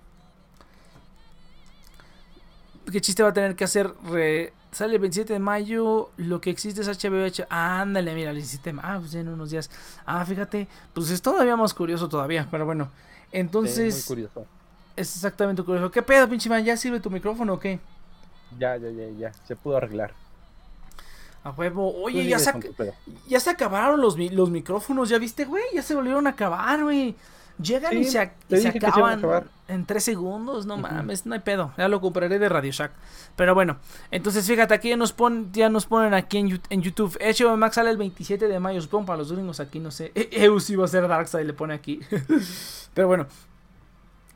[2.92, 6.10] ¿Qué chiste va a tener que hacer re, Sale el 27 de mayo.
[6.18, 7.26] Lo que existe es HBO.
[7.50, 9.70] ándale, mira, el 17 de Ah, pues en unos días.
[10.06, 10.68] Ah, fíjate.
[10.94, 12.48] Pues es todavía más curioso todavía.
[12.50, 12.90] Pero bueno.
[13.32, 13.94] Entonces.
[13.94, 14.46] muy curioso.
[14.96, 15.92] Es exactamente curioso.
[15.92, 16.64] ¿Qué pedo, pinche man?
[16.64, 17.80] ¿Ya sirve tu micrófono o qué?
[18.60, 19.34] Ya, ya, ya, ya.
[19.46, 20.14] Se pudo arreglar.
[21.44, 21.94] A huevo.
[22.04, 22.54] Oye, ya se,
[23.28, 25.10] ya se acabaron los, los micrófonos.
[25.10, 25.64] ¿Ya viste, güey?
[25.74, 27.16] Ya se volvieron a acabar, güey.
[27.62, 29.22] Llegan y se, acaban
[29.68, 31.72] en tres segundos, no mames, no hay pedo.
[31.78, 32.92] Ya lo compraré de Radio Shack.
[33.36, 33.78] Pero bueno,
[34.12, 37.18] entonces fíjate, aquí ya nos, pon, ya nos ponen aquí en, en YouTube.
[37.20, 40.12] HBO Max sale el 27 de mayo, supongo para los gringos aquí, no sé.
[40.16, 42.00] EU sí va a ser Darkseid, le pone aquí.
[42.94, 43.28] Pero bueno.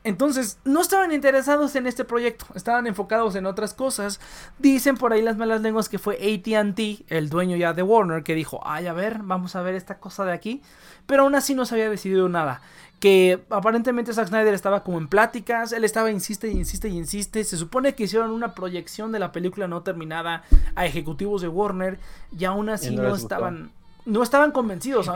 [0.04, 4.20] Entonces, no estaban interesados en este proyecto, estaban enfocados en otras cosas.
[4.58, 8.34] Dicen por ahí las malas lenguas que fue ATT, el dueño ya de Warner, que
[8.34, 10.62] dijo, ay, a ver, vamos a ver esta cosa de aquí.
[11.08, 12.60] Pero aún así no se había decidido nada.
[13.00, 17.42] Que aparentemente Zack Snyder estaba como en pláticas, él estaba insiste y insiste y insiste.
[17.44, 20.44] Se supone que hicieron una proyección de la película no terminada
[20.74, 21.98] a ejecutivos de Warner
[22.38, 23.70] y aún así no, estaban
[24.04, 25.08] no estaban convencidos.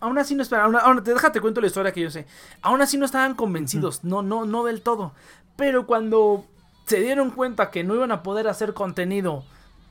[0.00, 1.04] aún así no esperaban.
[1.04, 2.26] déjate cuento la historia que yo sé.
[2.62, 4.02] Aún así no estaban convencidos.
[4.02, 5.12] No, no, no del todo.
[5.54, 6.44] Pero cuando
[6.86, 9.44] se dieron cuenta que no iban a poder hacer contenido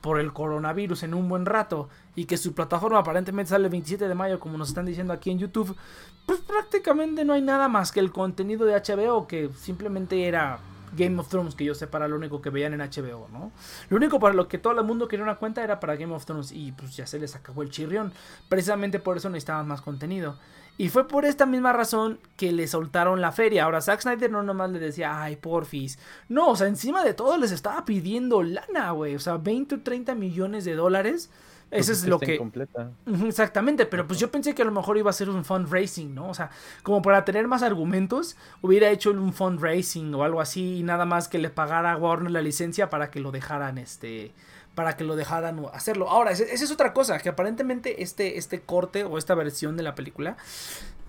[0.06, 4.06] por el coronavirus en un buen rato y que su plataforma aparentemente sale el 27
[4.06, 5.74] de mayo como nos están diciendo aquí en YouTube,
[6.26, 10.60] pues prácticamente no hay nada más que el contenido de HBO que simplemente era
[10.96, 13.50] Game of Thrones, que yo sé para lo único que veían en HBO, ¿no?
[13.88, 16.24] Lo único para lo que todo el mundo quería una cuenta era para Game of
[16.24, 18.12] Thrones y pues ya se les acabó el chirrión.
[18.48, 20.36] Precisamente por eso necesitaban más contenido.
[20.78, 23.64] Y fue por esta misma razón que le soltaron la feria.
[23.64, 25.98] Ahora, Zack Snyder no nomás le decía, ay, porfis.
[26.28, 29.14] No, o sea, encima de todo les estaba pidiendo lana, güey.
[29.14, 31.30] O sea, 20 o 30 millones de dólares
[31.70, 32.40] eso es lo que...
[33.26, 36.28] Exactamente, pero pues yo pensé que a lo mejor iba a ser un fundraising, ¿no?
[36.28, 36.50] O sea,
[36.82, 41.28] como para tener más argumentos, hubiera hecho un fundraising o algo así y nada más
[41.28, 44.32] que le pagara a Warner la licencia para que lo dejaran, este,
[44.76, 46.08] para que lo dejaran hacerlo.
[46.08, 49.96] Ahora, esa es otra cosa, que aparentemente este, este corte o esta versión de la
[49.96, 50.36] película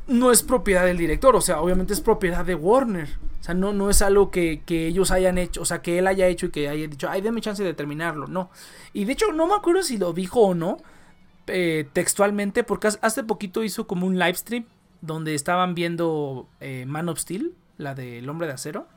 [0.08, 3.10] no es propiedad del director, o sea, obviamente es propiedad de Warner.
[3.41, 6.27] O sea, no, no es algo que, ellos hayan hecho, o sea, que él haya
[6.27, 8.49] hecho y que haya dicho, ay, déme chance de terminarlo, no.
[8.93, 10.77] Y de hecho, no me acuerdo si lo dijo o no,
[11.47, 14.65] eh, textualmente, porque hace poquito hizo como un live stream
[15.01, 18.88] donde estaban viendo eh, Man of Steel, la del hombre de acero.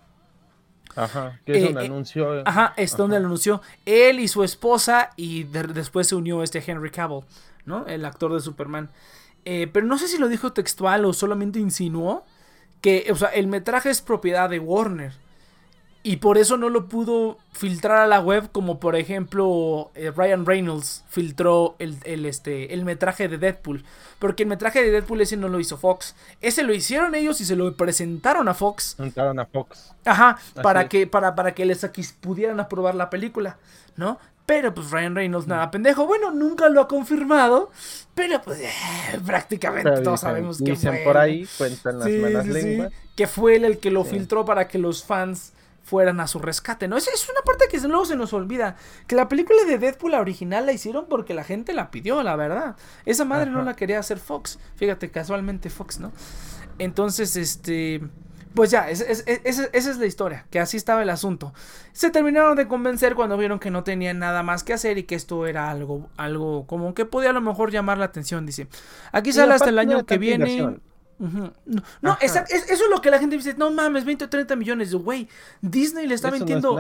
[0.97, 2.43] Ajá, que es donde anunció.
[2.47, 3.63] Ajá, es donde lo anunció.
[3.87, 7.25] Él y su esposa, y después se unió este Henry Cavill,
[7.65, 7.87] ¿no?
[7.87, 8.91] El actor de Superman.
[9.45, 12.25] Eh, pero no sé si lo dijo textual o solamente insinuó
[12.81, 15.13] que, o sea, el metraje es propiedad de Warner.
[16.03, 20.47] Y por eso no lo pudo filtrar a la web como por ejemplo eh, Ryan
[20.47, 23.85] Reynolds filtró el, este, el metraje de Deadpool.
[24.19, 26.15] Porque el metraje de Deadpool ese no lo hizo Fox.
[26.41, 28.95] Ese lo hicieron ellos y se lo presentaron a Fox.
[28.97, 29.93] Presentaron a Fox.
[30.07, 31.85] Ajá, para que, para, para que les
[32.21, 33.59] pudieran aprobar la película,
[33.97, 34.19] ¿no?
[34.47, 35.71] Pero pues Ryan Reynolds nada mm.
[35.71, 36.07] pendejo.
[36.07, 37.71] Bueno, nunca lo ha confirmado.
[38.15, 38.71] Pero pues eh,
[39.25, 41.03] prácticamente todos sabemos que fue.
[41.05, 42.93] por ahí, cuentan las malas lenguas.
[43.15, 45.53] que fue él el que lo filtró para que los fans
[45.91, 46.97] fueran a su rescate, ¿no?
[46.97, 48.77] Esa es una parte que luego se nos olvida.
[49.09, 52.37] Que la película de Deadpool, la original, la hicieron porque la gente la pidió, la
[52.37, 52.77] verdad.
[53.05, 54.61] Esa madre no la quería hacer Fox.
[54.77, 56.13] Fíjate, casualmente Fox, ¿no?
[56.79, 58.03] Entonces, este...
[58.55, 61.53] Pues ya, esa es, la historia, que así estaba el asunto.
[61.93, 65.15] Se terminaron de convencer cuando vieron que no tenían nada más que hacer y que
[65.15, 68.67] esto era algo, algo como que podía a lo mejor llamar la atención, dice.
[69.13, 70.81] Aquí sale hasta el año que viene.
[72.01, 75.29] No, eso es lo que la gente dice, no mames, 20 o 30 millones, güey.
[75.61, 76.77] Disney le está metiendo...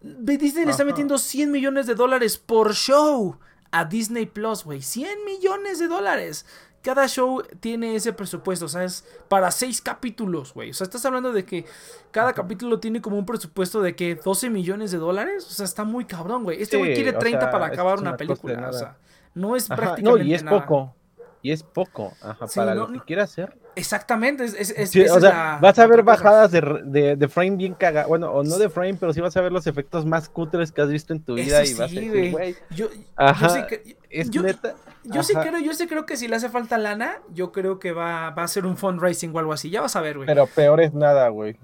[0.00, 3.36] Disney le está metiendo 100 millones de dólares por show
[3.72, 4.82] a Disney Plus, güey.
[4.82, 6.46] 100 millones de dólares
[6.82, 9.04] cada show tiene ese presupuesto, ¿sabes?
[9.28, 10.70] Para seis capítulos, güey.
[10.70, 11.66] O sea, estás hablando de que
[12.10, 15.46] cada capítulo tiene como un presupuesto de que 12 millones de dólares.
[15.46, 16.62] O sea, está muy cabrón, güey.
[16.62, 18.70] Este güey quiere 30 para acabar una, película.
[18.70, 18.96] O sea,
[19.34, 20.94] no es prácticamente No, y es poco.
[21.42, 23.56] Y es poco, ajá, para lo que quiera hacer.
[23.76, 28.30] Exactamente, es, es, o sea, vas a ver bajadas de, de, frame bien cagadas, bueno,
[28.30, 30.90] o no de frame, pero sí vas a ver los efectos más cutres que has
[30.90, 34.34] visto en tu vida y vas a decir, güey, yo, ajá, yo sí que, es
[34.34, 34.74] neta.
[35.04, 37.92] Yo sí creo, yo sí creo que si le hace falta lana, yo creo que
[37.92, 40.26] va, va a ser un fundraising o algo así, ya vas a ver, güey.
[40.26, 41.56] Pero peor es nada, güey.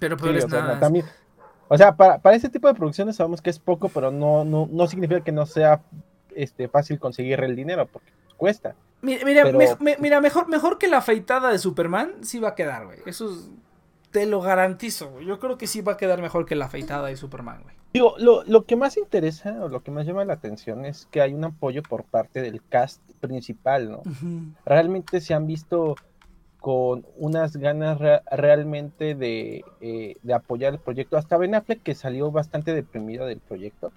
[0.00, 0.80] Pero peor es nada.
[0.80, 1.04] también,
[1.68, 4.68] o sea, para, para este tipo de producciones sabemos que es poco, pero no, no,
[4.70, 5.80] no significa que no sea
[6.34, 8.74] este, fácil conseguir el dinero, porque cuesta.
[9.02, 9.24] Mira,
[9.98, 13.00] mira, mejor, mejor que la afeitada de Superman sí va a quedar, güey.
[13.04, 13.36] Eso
[14.12, 15.26] te lo garantizo, güey.
[15.26, 17.74] Yo creo que sí va a quedar mejor que la afeitada de Superman, güey.
[17.92, 21.20] Digo, lo, lo, que más interesa o lo que más llama la atención es que
[21.20, 24.02] hay un apoyo por parte del cast principal, ¿no?
[24.64, 25.96] Realmente se han visto
[26.58, 27.98] con unas ganas
[28.30, 31.16] realmente de, eh, de, apoyar el proyecto.
[31.16, 33.92] Hasta Ben Affleck que salió bastante deprimido del proyecto.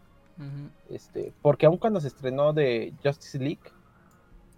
[0.90, 3.62] este, porque aun cuando se estrenó de Justice League,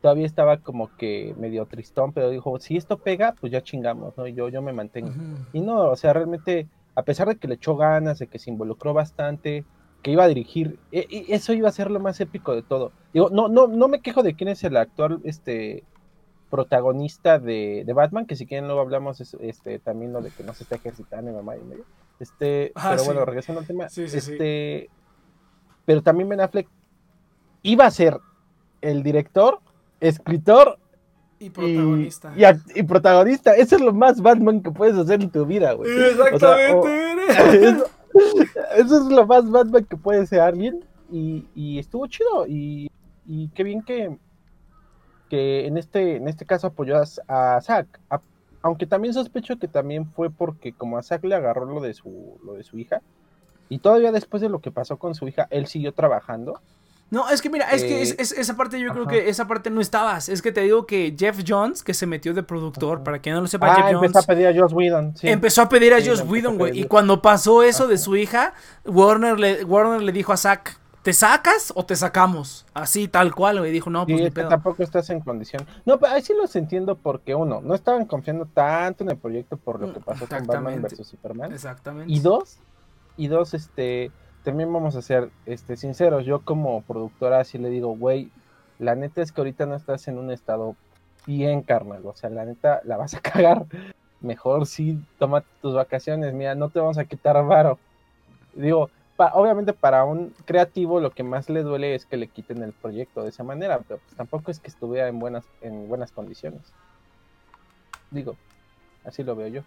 [0.08, 4.26] todavía estaba como que medio tristón, pero dijo, si esto pega, pues ya chingamos, ¿no?
[4.26, 5.12] Yo, yo me mantengo.
[5.52, 8.50] Y no, o sea, realmente, a pesar de que le echó ganas, de que se
[8.50, 9.66] involucró bastante,
[10.02, 12.94] que iba a dirigir, e, e, eso iba a ser lo más épico de todo.
[13.14, 15.84] Digo, no, no, no me quejo de quién es el actual este
[16.50, 20.64] protagonista de, Batman, que si quieren luego hablamos este también lo de que no se
[20.64, 21.84] está ejercitando mamá y medio.
[22.18, 24.90] Este, ah, pero bueno, regresando al tema, este,
[25.84, 26.70] pero también Ben Affleck
[27.62, 28.18] iba a ser
[28.80, 29.60] el director
[30.00, 30.78] escritor
[31.40, 32.34] Y protagonista.
[32.76, 33.56] Y, protagonista.
[33.56, 35.90] Eso es lo más Batman que puedes hacer en tu vida, güey.
[35.92, 37.84] Exactamente.
[38.78, 40.84] eso, es lo más Batman que puede ser alguien.
[41.12, 42.46] Y, estuvo chido.
[42.48, 42.90] Y,
[43.54, 44.18] qué bien que,
[45.30, 48.00] que en este, en este caso apoyó a, Zack.
[48.62, 52.40] aunque también sospecho que también fue porque como a Zack le agarró lo de su,
[52.44, 53.02] lo de su hija.
[53.70, 56.62] Y todavía después de lo que pasó con su hija, él siguió trabajando.
[57.10, 59.80] No, es que mira, es que eh, esa parte yo creo que esa parte no
[59.80, 60.28] estabas.
[60.28, 63.40] Es que te digo que Jeff Jones, que se metió de productor, para que no
[63.40, 64.04] lo sepa, ah, Jeff Jones.
[64.04, 65.14] Empezó a pedir a Joss Whedon.
[65.22, 66.78] Empezó a pedir a Joss Whedon, güey.
[66.78, 68.54] Y cuando pasó eso de su hija,
[68.86, 72.66] Warner le, Warner le dijo a Zack, ¿te sacas o te sacamos?
[72.74, 73.72] Así, tal cual, güey.
[73.72, 75.66] Dijo, no, pues sí, tampoco estás en condición.
[75.86, 79.56] No, pero ahí sí los entiendo porque, uno, no estaban confiando tanto en el proyecto
[79.56, 81.54] por lo que pasó con Batman vs Superman.
[81.54, 82.12] Exactamente.
[82.12, 82.58] Y dos,
[83.16, 84.12] y dos, este
[84.48, 88.32] también vamos a ser este, sinceros, yo como productora sí le digo, güey,
[88.80, 90.78] la neta es que ahorita no estás en un estado
[91.26, 93.66] bien carnal, o sea, la neta la vas a cagar,
[94.22, 97.78] mejor sí, toma tus vacaciones, mira, no te vamos a quitar varo.
[98.54, 102.72] Digo, obviamente para un creativo lo que más le duele es que le quiten el
[102.72, 106.62] proyecto de esa manera, pero pues tampoco es que estuviera en buenas, en buenas condiciones.
[108.12, 108.38] Digo,
[109.04, 109.62] así lo veo yo.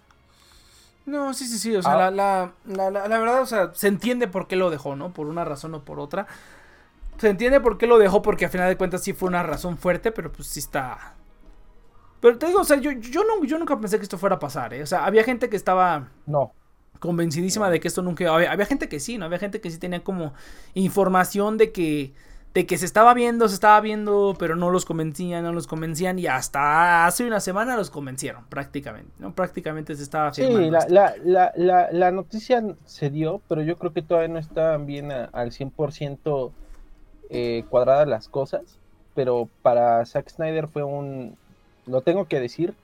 [1.07, 1.74] No, sí, sí, sí.
[1.74, 2.11] O sea, ah.
[2.11, 5.12] la, la, la, la, verdad, o sea, se entiende por qué lo dejó, ¿no?
[5.12, 6.26] Por una razón o por otra.
[7.18, 9.76] Se entiende por qué lo dejó, porque a final de cuentas sí fue una razón
[9.76, 11.14] fuerte, pero pues sí está.
[12.20, 14.38] Pero te digo, o sea, yo, yo, no, yo nunca pensé que esto fuera a
[14.38, 14.82] pasar, ¿eh?
[14.82, 16.09] O sea, había gente que estaba.
[16.26, 16.53] No.
[16.98, 18.32] Convencidísima de que esto nunca.
[18.32, 19.24] Había, había gente que sí, ¿no?
[19.24, 20.34] Había gente que sí tenía como
[20.74, 22.12] información de que
[22.53, 26.18] de que se estaba viendo, se estaba viendo, pero no los convencían, no los convencían
[26.18, 29.32] y hasta hace una semana los convencieron prácticamente, ¿no?
[29.32, 31.14] Prácticamente se estaba Sí, la, la,
[31.55, 36.51] la, la, noticia se dio, pero yo creo que todavía no estaban bien al 100%
[37.30, 38.62] eh, cuadradas las cosas,
[39.14, 41.36] pero para Zack Snyder fue un,
[41.86, 42.74] lo tengo que decir,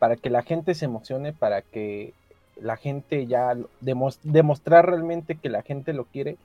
[0.00, 2.14] para que la gente se emocione, para que
[2.60, 6.36] la gente ya demostrar realmente que la gente lo quiere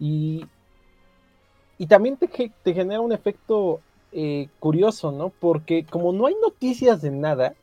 [0.00, 0.46] y
[1.78, 3.80] y también te, te genera un efecto
[4.12, 5.30] eh, curioso, ¿no?
[5.30, 7.54] Porque como no hay noticias de nada,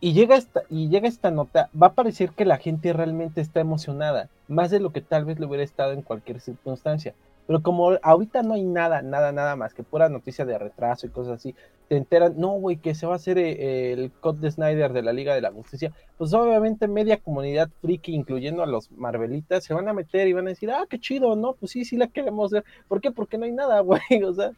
[0.00, 3.60] y llega, esta, y llega esta nota, va a parecer que la gente realmente está
[3.60, 7.14] emocionada, más de lo que tal vez le hubiera estado en cualquier circunstancia.
[7.46, 11.10] Pero como ahorita no hay nada, nada, nada más que pura noticia de retraso y
[11.10, 11.54] cosas así,
[11.88, 15.02] te enteran, no, güey, que se va a hacer eh, el Code de Snyder de
[15.02, 19.74] la Liga de la Justicia, pues obviamente media comunidad friki, incluyendo a los Marvelitas, se
[19.74, 21.54] van a meter y van a decir, ah, qué chido, ¿no?
[21.54, 22.64] Pues sí, sí la queremos ver.
[22.88, 23.10] ¿Por qué?
[23.10, 24.52] Porque no hay nada, güey, o sea,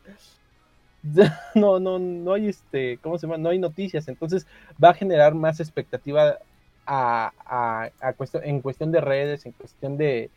[1.55, 3.39] no, no, no hay este, ¿cómo se llama?
[3.39, 4.47] No hay noticias, entonces
[4.83, 6.39] va a generar más expectativa
[6.87, 10.31] a, a, a cuestión, en cuestión de redes, en cuestión de,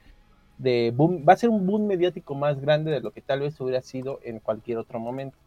[0.58, 3.60] de boom, va a ser un boom mediático más grande de lo que tal vez
[3.62, 5.38] hubiera sido en cualquier otro momento.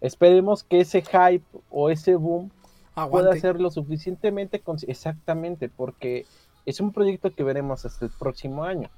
[0.00, 2.50] Esperemos que ese hype o ese boom
[3.10, 6.26] pueda ser lo suficientemente exactamente porque
[6.64, 8.90] es un proyecto que veremos hasta el próximo año.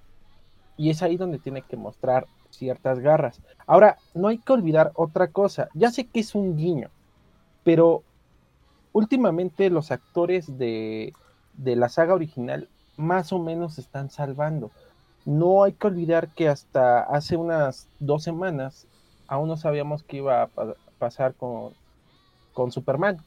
[0.76, 3.42] Y es ahí donde tiene que mostrar ciertas garras.
[3.66, 6.88] Ahora, no hay que olvidar otra cosa, ya sé que es un guiño,
[7.64, 8.04] pero
[8.92, 11.12] últimamente los actores de,
[11.54, 14.70] de la saga original más o menos se están salvando
[15.28, 18.86] no hay que olvidar que hasta hace unas dos semanas
[19.26, 20.48] aún no sabíamos qué iba a
[20.98, 21.74] pasar con,
[22.54, 23.18] con Superman.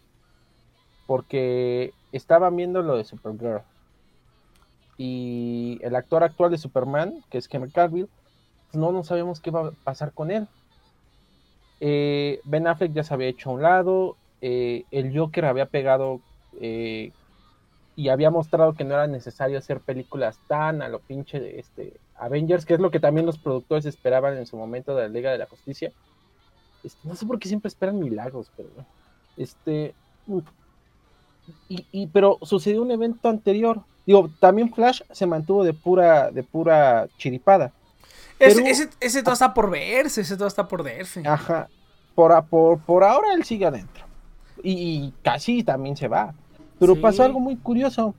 [1.05, 3.61] Porque estaban viendo lo de Supergirl.
[4.97, 8.09] Y el actor actual de Superman, que es Henry Cavill,
[8.71, 10.47] pues no, no sabíamos qué iba a pasar con él.
[11.81, 14.17] Eh, ben Affleck ya se había hecho a un lado.
[14.41, 16.19] Eh, el Joker había pegado
[16.59, 17.11] eh,
[17.95, 21.93] y había mostrado que no era necesario hacer películas tan a lo pinche de este
[22.15, 25.31] Avengers, que es lo que también los productores esperaban en su momento de la Liga
[25.31, 25.91] de la Justicia.
[26.83, 28.69] Este, no sé por qué siempre esperan milagros, pero
[29.37, 29.93] este
[31.67, 33.81] y, pero sucedió un evento anterior.
[34.05, 37.71] Digo, también Flash se mantuvo de pura de pura chiripada.
[38.39, 41.23] ese, ese, todo está por verse, ese todo está por verse.
[41.25, 41.67] Ajá.
[42.15, 44.05] Por, por, por ahora él sigue adentro.
[44.63, 46.33] y casi también se va.
[46.81, 48.15] Pero pasó algo muy curioso.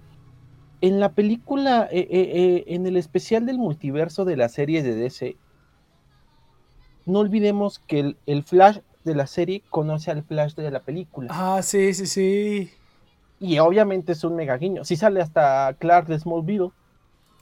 [0.80, 4.94] En la película, eh, eh, eh, en el especial del multiverso de la serie de
[4.94, 5.36] DC,
[7.04, 11.26] no olvidemos que el, Flash de la serie conoce al Flash de la película.
[11.32, 12.70] Ah, sí, sí, sí.
[13.40, 14.84] Y obviamente es un mega guiño.
[14.84, 16.70] Sí sale hasta Clark de Smallville.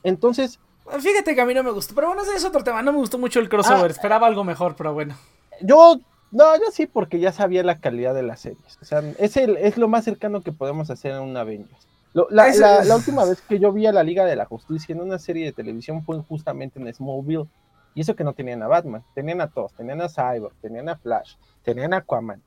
[0.02, 0.58] Entonces.
[1.00, 1.94] Fíjate que a mí no me gustó.
[1.94, 2.80] Pero bueno, ese es otro tema.
[2.80, 3.90] No me gustó mucho el crossover.
[3.90, 5.14] Ah, Esperaba algo mejor, pero bueno.
[5.60, 6.00] Yo
[6.32, 8.78] no, yo sí, porque ya sabía la calidad de las series.
[8.80, 11.88] O sea, es, el, es lo más cercano que podemos hacer en un Avengers.
[12.12, 15.44] la, última vez que yo vi a la Liga de la Justicia en una serie
[15.44, 17.48] de televisión fue justamente en Smallville.
[17.94, 20.96] Y eso que no tenían a Batman, tenían a todos, tenían a Cyborg, tenían a
[20.96, 22.40] Flash, tenían a Aquaman.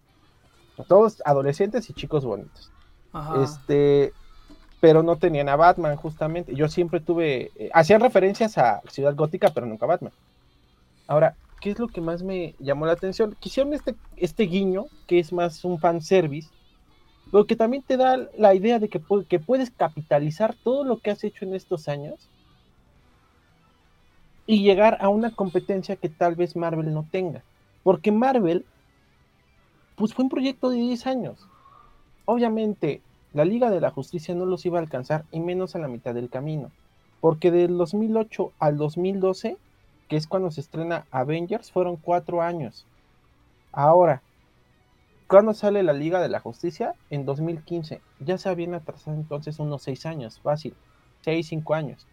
[0.88, 2.72] Todos adolescentes y chicos bonitos.
[3.44, 4.14] Este,
[4.80, 6.56] pero no tenían a Batman, justamente.
[6.56, 7.52] Yo siempre tuve.
[7.56, 10.14] Eh, hacían referencias a Ciudad Gótica, pero nunca a Batman.
[11.08, 13.38] Ahora, ¿qué es lo que más me llamó la atención?
[13.40, 16.50] Quisieron este, este guiño, que es más un fanservice,
[17.32, 21.12] pero que también te da la idea de que, que puedes capitalizar todo lo que
[21.12, 22.30] has hecho en estos años
[24.46, 27.44] y llegar a una competencia que tal vez Marvel no tenga.
[27.84, 28.66] Porque Marvel,
[29.96, 31.48] pues fue un proyecto de 10 años.
[32.26, 33.02] Obviamente,
[33.32, 36.14] la Liga de la Justicia no los iba a alcanzar, y menos a la mitad
[36.14, 36.72] del camino.
[37.22, 39.56] Porque del 2008 al 2012,
[40.14, 42.86] que es cuando se estrena Avengers, fueron 4 años.
[43.72, 44.22] Ahora,
[45.28, 46.94] ¿cuándo sale la Liga de la Justicia?
[47.10, 48.00] En 2015.
[48.20, 50.76] Ya se habían atrasado entonces unos 6 años, fácil.
[51.24, 52.06] 6, 5 años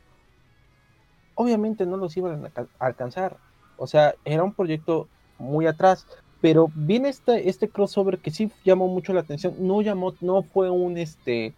[1.35, 3.37] obviamente no los iban a alcanzar.
[3.77, 6.07] O sea, era un proyecto muy atrás.
[6.41, 9.55] Pero viene este, este crossover que sí llamó mucho la atención.
[9.59, 11.55] No llamó, no fue un este.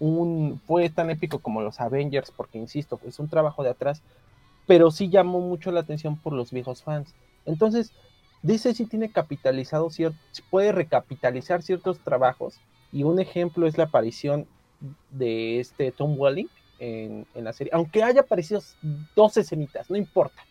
[0.00, 4.02] Un, fue tan épico como los Avengers, porque insisto, es un trabajo de atrás,
[4.66, 7.14] pero sí llamó mucho la atención por los viejos fans.
[7.46, 7.92] Entonces,
[8.42, 10.18] dice si tiene capitalizado cierto,
[10.50, 12.58] puede recapitalizar ciertos trabajos,
[12.92, 14.46] y un ejemplo es la aparición
[15.10, 16.48] de este Tom Welling,
[16.78, 18.60] en, la serie, aunque haya aparecido
[19.14, 20.44] dos escenitas, no importa,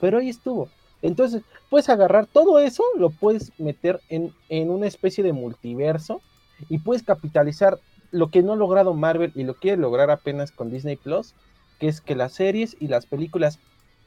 [0.00, 0.68] pero ahí estuvo.
[1.02, 6.20] Entonces, puedes agarrar todo eso, lo puedes meter en, en una especie de multiverso
[6.68, 7.78] y puedes capitalizar
[8.10, 11.34] lo que no ha logrado Marvel y lo quiere lograr apenas con Disney Plus,
[11.80, 13.58] que es que las series y las películas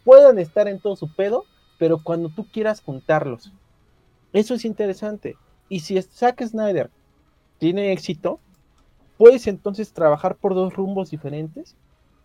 [0.06, 1.44] puedan estar en todo su pedo,
[1.78, 3.52] pero cuando tú quieras juntarlos.
[4.32, 5.36] Eso es interesante.
[5.68, 6.90] Y si Zack Snyder
[7.58, 8.40] tiene éxito,
[9.18, 11.76] puedes entonces trabajar por dos rumbos diferentes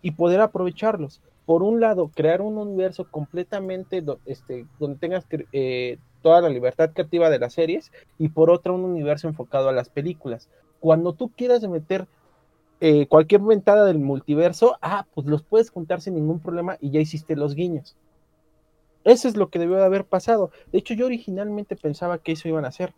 [0.03, 1.21] y poder aprovecharlos.
[1.47, 7.31] Por un lado, crear un universo completamente este, donde tengas eh, toda la libertad creativa
[7.31, 10.49] de las series y por otro un universo enfocado a las películas.
[10.81, 12.07] Cuando tú quieras meter
[12.81, 17.01] eh, cualquier ventada del multiverso, ah, pues los puedes juntar sin ningún problema y ya
[17.01, 17.97] hiciste los guiños.
[19.05, 20.51] Eso es lo que debió de haber pasado.
[20.73, 22.95] De hecho, yo originalmente pensaba que eso iban a hacer,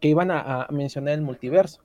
[0.00, 1.82] que iban a mencionar el multiverso.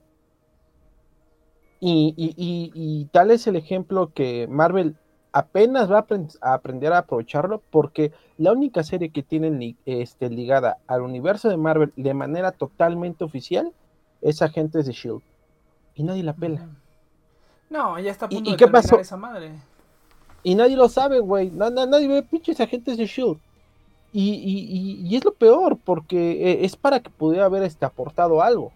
[1.80, 4.96] Y, tal es el ejemplo que Marvel
[5.32, 6.04] apenas va
[6.40, 11.56] a, aprender a aprovecharlo porque la única serie que tienen este, ligada al universo de
[11.56, 13.72] Marvel de manera totalmente oficial
[14.20, 15.22] es Agentes de Shield.
[15.94, 16.68] Y nadie la pela.
[17.70, 18.98] No, ya está a punto ¿Y, de qué pasó?
[18.98, 19.52] esa madre.
[20.42, 21.50] Y nadie lo sabe, güey.
[21.50, 23.38] nadie ve pinches Agentes de Shield.
[24.12, 28.72] Y, y, es lo peor, porque eh, es para que pudiera haber este, aportado algo.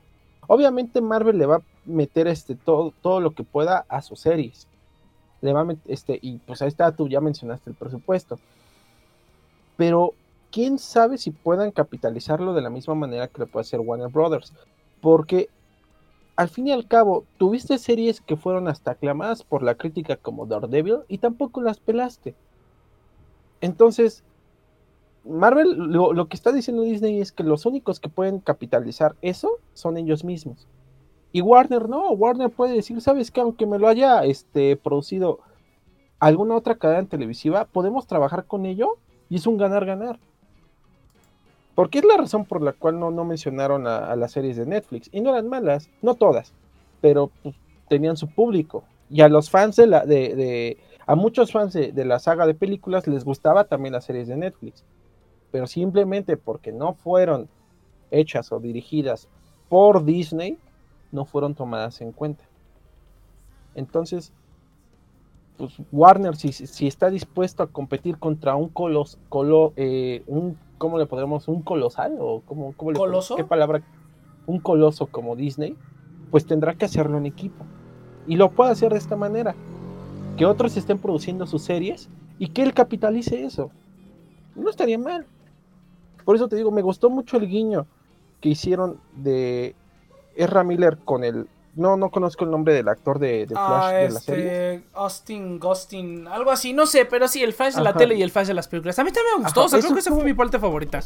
[0.47, 4.69] Obviamente Marvel le va a meter este, todo, todo lo que pueda a sus series.
[5.41, 8.39] Le va este, y pues ahí está, tú ya mencionaste el presupuesto.
[9.77, 10.13] Pero
[10.53, 14.53] quién sabe si puedan capitalizarlo de la misma manera que lo puede hacer Warner Brothers.
[15.01, 15.49] Porque
[16.37, 20.47] al fin y al cabo, tuviste series que fueron hasta aclamadas por la crítica como
[20.47, 22.35] Daredevil y tampoco las pelaste.
[23.61, 24.25] Entonces,
[25.25, 29.97] Marvel, lo, que está diciendo Disney es que los únicos que pueden capitalizar eso son
[29.97, 30.67] ellos mismos.
[31.33, 33.41] Y Warner no, Warner puede decir, ¿sabes qué?
[33.41, 35.41] Aunque me lo haya este, producido
[36.19, 40.19] alguna otra cadena televisiva, podemos trabajar con ello y es un ganar-ganar.
[41.75, 45.09] Porque es la razón por la cual no, no mencionaron a, las series de Netflix.
[45.13, 46.55] Y no eran malas, no todas,
[47.01, 47.57] pero pues,
[47.89, 48.85] tenían su público.
[49.11, 52.55] Y a los fans de la, de, de a muchos fans de, la saga de
[52.55, 54.85] películas les gustaba también las series de Netflix.
[55.51, 57.49] Pero simplemente porque no fueron
[58.11, 59.29] hechas o dirigidas
[59.69, 60.59] por Disney,
[61.13, 62.45] no fueron tomadas en cuenta.
[63.75, 64.33] Entonces,
[65.57, 70.99] pues Warner, si, si está dispuesto a competir contra un colos, colo, eh, un, ¿cómo
[70.99, 71.49] le podemos?
[71.49, 72.17] ¿Un colosal?
[72.21, 73.37] ¿O cómo, cómo le ¿Coloso?
[73.37, 73.83] ¿Qué palabra?
[74.47, 75.77] Un coloso como Disney,
[76.31, 77.65] pues tendrá que hacerlo en equipo.
[78.27, 79.55] Y lo puede hacer de esta manera.
[80.37, 82.09] Que otros estén produciendo sus series
[82.39, 83.71] y que él capitalice eso.
[84.57, 85.27] No estaría mal.
[86.25, 87.87] Por eso te digo, me gustó mucho el guiño
[88.41, 89.75] que hicieron de
[90.37, 91.49] Ezra Miller con el.
[91.77, 94.75] No, no conozco el nombre del actor de, Flash ah, de la serie.
[94.75, 98.23] Este, Austin, Ghostin, algo así, no sé, pero sí, el Flash de la tele y
[98.23, 98.99] el Flash de las películas.
[98.99, 101.01] A mí también me gustó, o sea, creo que esa fue mi parte favorita.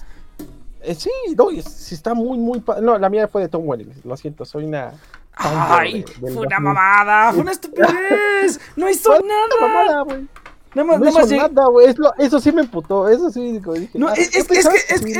[0.83, 2.63] Eh, sí, no, sí está muy, muy.
[2.83, 4.93] No, la mía fue de Tom Welling, lo siento, soy una.
[5.35, 8.61] Ay, fue una mamada, fue una estupidez.
[8.77, 10.05] no hizo nada.
[10.05, 10.27] Mamada,
[10.75, 10.87] güey.
[10.87, 11.95] No, no nada, güey.
[12.19, 13.09] Eso sí me emputó.
[13.09, 13.91] Eso sí dije.
[13.95, 15.13] No, es, es, que, es, que,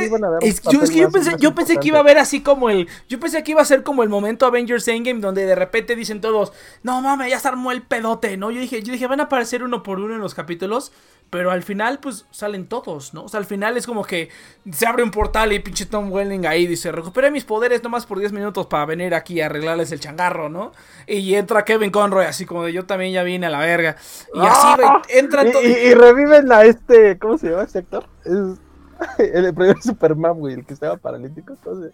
[0.71, 2.87] yo, es que yo pensé, yo pensé que iba a haber así como el.
[3.07, 6.21] Yo pensé que iba a ser como el momento Avengers Endgame donde de repente dicen
[6.21, 8.51] todos, no mames, ya se armó el pedote, ¿no?
[8.51, 10.91] Yo dije, yo dije, van a aparecer uno por uno en los capítulos.
[11.29, 13.25] Pero al final, pues salen todos, ¿no?
[13.25, 14.29] O sea, al final es como que
[14.71, 18.17] se abre un portal y pinche Tom Welling ahí dice: Recuperé mis poderes nomás por
[18.17, 20.71] 10 minutos para venir aquí a arreglarles el changarro, ¿no?
[21.05, 23.95] Y entra Kevin Conroy, así como de yo también ya vine a la verga.
[24.33, 25.01] Y así, güey, ¡Ah!
[25.09, 28.05] entra y, y, y reviven a este, ¿cómo se llama este actor?
[28.25, 28.35] Es
[29.33, 31.53] el primer Superman, güey, el que estaba paralítico.
[31.53, 31.93] Entonces...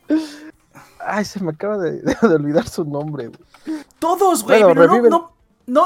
[1.07, 3.79] Ay, se me acaba de, de olvidar su nombre, güey.
[3.99, 5.34] Todos, güey, Bueno, pero reviven- no, no,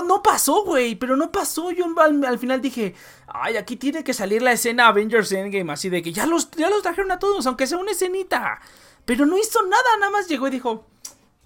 [0.03, 1.71] no pasó, güey, pero no pasó.
[1.71, 2.95] Yo al, al final dije,
[3.27, 6.69] ay, aquí tiene que salir la escena Avengers Endgame, así de que ya los, ya
[6.69, 8.59] los trajeron a todos, aunque sea una escenita.
[9.05, 10.85] Pero no hizo nada, nada más llegó y dijo,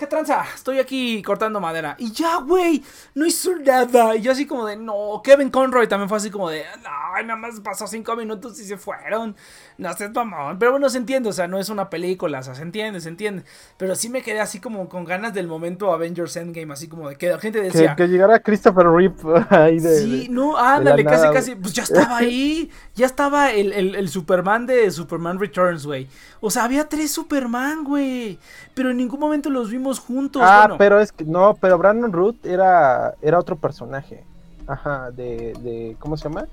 [0.04, 0.44] ¿qué tranza?
[0.54, 1.96] Estoy aquí cortando madera.
[1.98, 2.84] Y ya, güey,
[3.16, 4.16] no hizo nada.
[4.18, 7.38] Y yo así como de, no, Kevin Conroy también fue así como de, no, nada
[7.38, 9.36] más pasó cinco minutos y se fueron.
[9.78, 10.60] No sé, mamón.
[10.60, 13.08] Pero bueno, se entiende, o sea, no es una película, o sea, se entiende, se
[13.10, 13.44] entiende.
[13.78, 17.16] Pero sí me quedé así como con ganas del momento Avengers Endgame, así como de
[17.16, 17.96] que la gente Que, decía...
[17.96, 19.16] que llegara Christopher Reeve
[19.50, 19.98] ahí de.
[20.00, 21.56] Sí, no, ándale, casi, nada, casi.
[21.56, 22.70] Pues ya estaba ahí.
[22.96, 26.08] Ya estaba el, el- el Superman de Superman Returns, güey.
[26.42, 28.38] O sea, había tres Superman, güey.
[28.74, 30.42] Pero en ningún momento los vimos juntos.
[30.44, 30.78] Ah, bueno.
[30.78, 34.24] pero es que no, pero Brandon Root era, era otro personaje.
[34.68, 35.96] Ajá, de, de.
[36.00, 36.48] ¿Cómo se llama?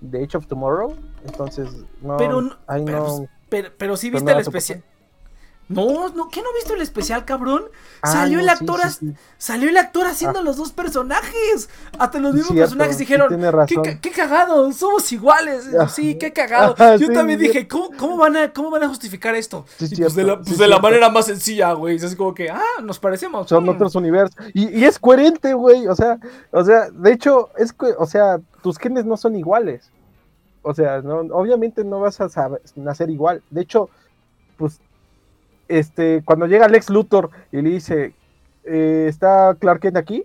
[0.00, 0.94] De Age of Tomorrow.
[1.26, 1.70] Entonces,
[2.02, 2.16] no.
[2.18, 3.04] Pero no- ahí pero, no.
[3.16, 4.82] pues, pero, pero sí Pues viste el especial.
[5.68, 7.64] No, no, ¿qué no viste el especial, cabrón?
[8.00, 9.12] Ah, salió no, el actor, sí, as- sí.
[9.36, 10.42] salió el actor haciendo Ah.
[10.42, 11.68] los dos personajes.
[11.98, 13.28] Hasta los mismos Cierto, personajes dijeron,
[13.66, 15.68] ¿qué, qué cagado, somos iguales.
[15.78, 15.88] Ah.
[15.88, 16.76] Sí, qué cagado.
[16.98, 17.48] Yo sí, también sí.
[17.48, 19.64] dije, ¿cómo, cómo van a, ¿cómo van a justificar esto?
[19.78, 21.96] Pues de la, pues de la manera más sencilla, güey.
[21.96, 23.48] Es como que, ah, nos parecemos.
[23.48, 23.68] Son mm.
[23.70, 24.36] otros universos.
[24.54, 25.88] Y, y es coherente, güey.
[25.88, 26.18] O sea,
[26.52, 29.90] o sea, de hecho, es o sea, tus genes no son iguales.
[30.62, 33.42] O sea, no, obviamente no vas a saber- nacer igual.
[33.50, 33.88] De hecho,
[34.56, 34.80] pues,
[35.68, 38.14] este, cuando llega Lex Luthor y le dice,
[38.64, 40.24] eh, ¿está Clark Kent aquí?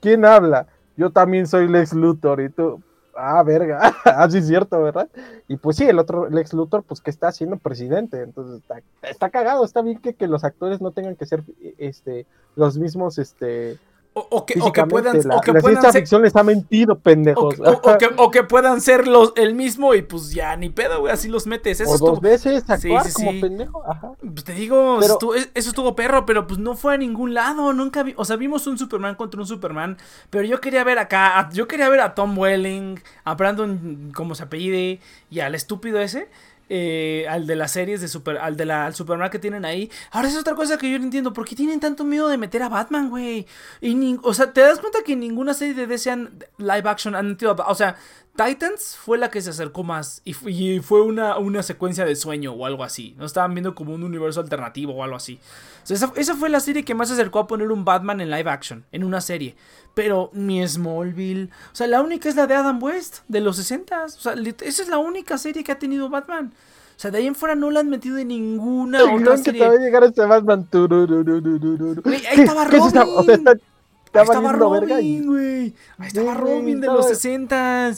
[0.00, 0.66] ¿Quién habla?
[0.96, 2.40] Yo también soy Lex Luthor.
[2.40, 2.82] Y tú,
[3.16, 5.08] ah, verga, así es cierto, ¿verdad?
[5.48, 8.22] Y pues sí, el otro Lex Luthor, pues que está siendo presidente.
[8.22, 11.44] Entonces está, está cagado, está bien que, que los actores no tengan que ser,
[11.78, 12.26] este,
[12.56, 13.78] los mismos, este,
[14.14, 15.92] O, o que, o que puedan, la, o que la puedan ser.
[16.02, 17.54] ficción les ha mentido, pendejos.
[17.60, 21.10] o- que- o que puedan ser los, el mismo y pues ya ni pedo, güey,
[21.14, 21.80] así los metes.
[21.80, 23.40] Eso O estuvo, dos veces actuar sí, como sí.
[23.40, 23.82] pendejo.
[23.88, 24.12] Ajá.
[24.20, 27.72] Pues te digo, Pero- estuvo- eso estuvo perro, pero pues no fue a ningún lado,
[27.72, 29.96] nunca vi, o sea, vimos un Superman contra un Superman,
[30.28, 34.34] pero yo quería ver acá, a- yo quería ver a Tom Welling, a Brandon, como
[34.34, 35.00] se apellide,
[35.30, 36.28] y al estúpido ese,
[36.74, 39.90] eh, al de las series de Super, al de la, al Superman que tienen ahí.
[40.10, 42.62] Ahora es otra cosa que yo no entiendo, ¿por qué tienen tanto miedo de meter
[42.62, 43.46] a Batman, güey?
[43.82, 47.14] Y ni- o sea, te das cuenta que ninguna serie de DC han- live action
[47.14, 47.96] han metido a, o sea,
[48.36, 52.16] Titans fue la que se acercó más y, fu- y fue una, una secuencia de
[52.16, 53.14] sueño o algo así.
[53.18, 55.38] No estaban viendo como un universo alternativo o algo así.
[55.82, 58.20] O sea, esa, esa fue la serie que más se acercó a poner un Batman
[58.22, 59.54] en live action, en una serie.
[59.94, 61.50] Pero ni Smallville.
[61.72, 64.82] O sea, la única es la de Adam West, de los 60 O sea, esa
[64.82, 66.52] es la única serie que ha tenido Batman.
[66.96, 69.52] O sea, de ahí en fuera no la han metido en ninguna otra creo que
[69.52, 69.86] te va a serie.
[69.86, 70.66] llegar este Batman.
[70.72, 73.52] ahí ¿Qué- estaba O sea, está,
[74.12, 75.74] Estaba y- Robin, güey.
[75.98, 77.92] Ahí estaba Robin de estaba- los 60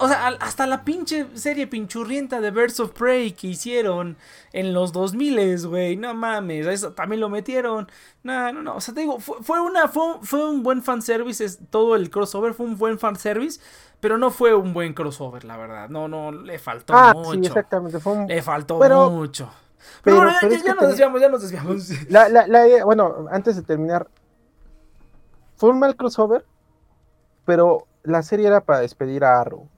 [0.00, 4.16] O sea, hasta la pinche serie pinchurrienta de Birds of Prey que hicieron
[4.54, 5.96] en los 2000, güey.
[5.98, 7.86] No mames, eso también lo metieron.
[8.22, 8.76] No, no, no.
[8.76, 11.44] O sea, te digo, fue, fue una, fue, un- fue un buen fanservice.
[11.44, 13.60] es- todo el crossover fue un buen fanservice.
[14.00, 15.88] Pero no fue un buen crossover, la verdad.
[15.90, 17.32] No, no, le faltó Ah, mucho.
[17.32, 17.98] sí, exactamente.
[18.00, 19.50] Fue un- Le faltó Pero- mucho.
[20.02, 22.10] Pero, pero- bueno, ya, pero ya- es ya que nos desviamos, ya nos desviamos.
[22.10, 24.06] La, la, la- bueno, antes de terminar,
[25.56, 26.44] fue un mal crossover,
[27.44, 29.68] pero la serie era para despedir a Arrow.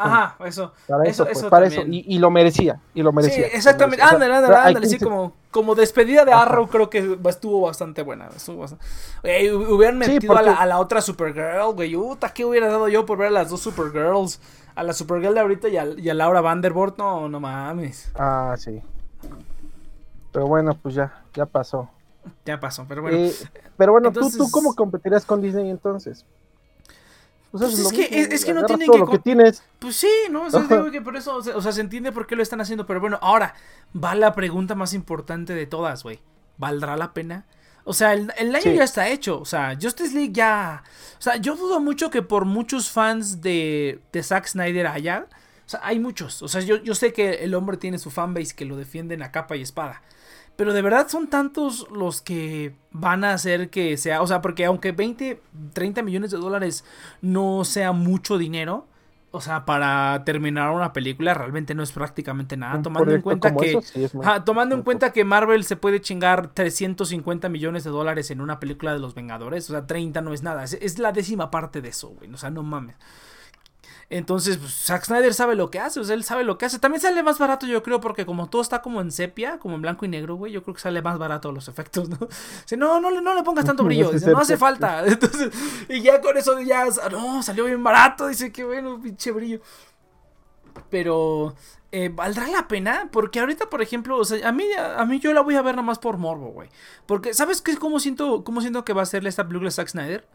[0.00, 0.72] Ajá, eso.
[0.86, 1.80] Para Eso- eso, pues, eso para eso.
[1.82, 3.48] Y, y lo merecía, y lo merecía.
[3.48, 3.96] Sí, exactamente.
[3.96, 4.14] merecía.
[4.14, 4.86] Ándale, ándale, ándale.
[4.86, 6.42] Sí, como, como despedida de Ajá.
[6.42, 8.28] Arrow, creo que estuvo bastante buena.
[8.28, 8.84] Estuvo bastante-
[9.24, 11.96] Ey, hubieran Sí, metido a, la, porque- a la otra Supergirl, güey.
[11.96, 14.40] Puta, ¿qué hubiera dado yo por ver a las dos Supergirls?
[14.76, 16.96] A la Supergirl de ahorita y a, y a Laura Vanderbilt.
[16.96, 18.12] No, no mames.
[18.14, 18.80] Ah, sí.
[20.30, 21.90] Pero bueno, pues ya, ya pasó.
[22.44, 23.16] Ya pasó, pero bueno.
[23.18, 23.32] Eh,
[23.76, 26.24] pero bueno, ¿tú, entonces- ¿tú cómo competirías con Disney entonces?
[27.50, 29.62] Pues, Pues es que- es- es que no tienen que lo que tienes.
[29.78, 30.44] Pues sí, ¿no?
[30.46, 30.76] O sea, Ajá.
[30.76, 32.86] digo que por eso, o sea, o sea, se entiende por qué lo están haciendo,
[32.86, 33.54] pero bueno, ahora
[33.96, 36.20] va la pregunta más importante de todas, güey.
[36.58, 37.46] ¿Valdrá la pena?
[37.84, 38.74] O sea, el, el año Sí.
[38.74, 40.82] ya está hecho, o sea, Justice League ya...
[41.18, 45.26] O sea, yo dudo mucho que por muchos fans de, de Zack Snyder haya...
[45.66, 48.54] O sea, hay muchos, o sea, yo, yo sé que el hombre tiene su fanbase
[48.54, 50.02] que lo defienden a capa y espada.
[50.58, 54.64] Pero de verdad son tantos los que van a hacer que sea, o sea, porque
[54.64, 55.40] aunque 20,
[55.72, 56.84] 30 millones de dólares
[57.22, 58.84] no sea mucho dinero,
[59.30, 63.70] o sea, para terminar una película realmente no es prácticamente nada, tomando en cuenta que
[63.70, 67.84] eso, sí es muy- ajá, tomando en cuenta que Marvel se puede chingar 350 millones
[67.84, 70.72] de dólares en una película de los Vengadores, o sea, 30 no es nada, es,
[70.80, 72.96] es la décima parte de eso, güey, o sea, no mames.
[74.10, 76.78] Entonces, pues, Zack Snyder sabe lo que hace, o sea, él sabe lo que hace.
[76.78, 79.82] También sale más barato, yo creo, porque como todo está como en sepia, como en
[79.82, 82.16] blanco y negro, güey, yo creo que sale más barato los efectos, ¿no?
[82.62, 85.04] Dice, no, no, no le pongas tanto brillo, dice, no hace falta.
[85.06, 85.50] Entonces,
[85.88, 89.60] y ya con eso ya, no, salió bien barato, dice, qué bueno, pinche brillo.
[90.88, 91.54] Pero,
[91.92, 93.10] eh, ¿valdrá la pena?
[93.12, 95.74] Porque ahorita, por ejemplo, o sea, a mí, a mí yo la voy a ver
[95.74, 96.70] nada más por morbo, güey.
[97.04, 97.76] Porque, ¿sabes qué?
[97.76, 100.26] ¿Cómo siento, cómo siento que va a ser esta película Zack Snyder?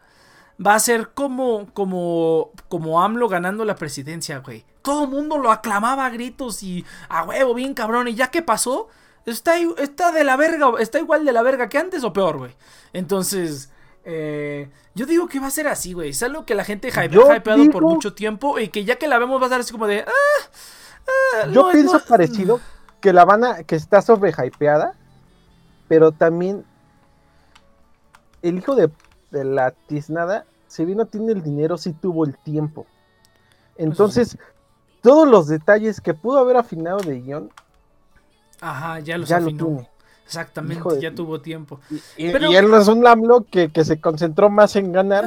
[0.64, 4.64] Va a ser como, como, como AMLO ganando la presidencia, güey.
[4.82, 8.08] Todo el mundo lo aclamaba a gritos y a huevo, bien cabrón.
[8.08, 8.88] Y ya que pasó,
[9.26, 12.54] está, está de la verga, está igual de la verga que antes o peor, güey.
[12.92, 13.70] Entonces,
[14.04, 16.10] eh, yo digo que va a ser así, güey.
[16.10, 19.18] Es algo que la gente ha hypeado por mucho tiempo y que ya que la
[19.18, 20.00] vemos va a ser así como de...
[20.00, 20.12] Ah,
[21.06, 22.60] ah, yo pienso parecido
[23.00, 23.64] que la van a...
[23.64, 24.94] que está sobre hypeada,
[25.88, 26.64] pero también
[28.42, 28.90] el hijo de
[29.34, 32.86] de la tiznada, si bien no tiene el dinero, sí tuvo el tiempo.
[33.74, 34.38] Pues Entonces,
[35.02, 37.50] todos los detalles que pudo haber afinado de guion,
[38.60, 39.86] Ajá, ya los afinó.
[40.24, 41.80] Exactamente, ya tuvo tiempo.
[42.16, 45.26] Y, él no es un AMLO que, se concentró más en ganar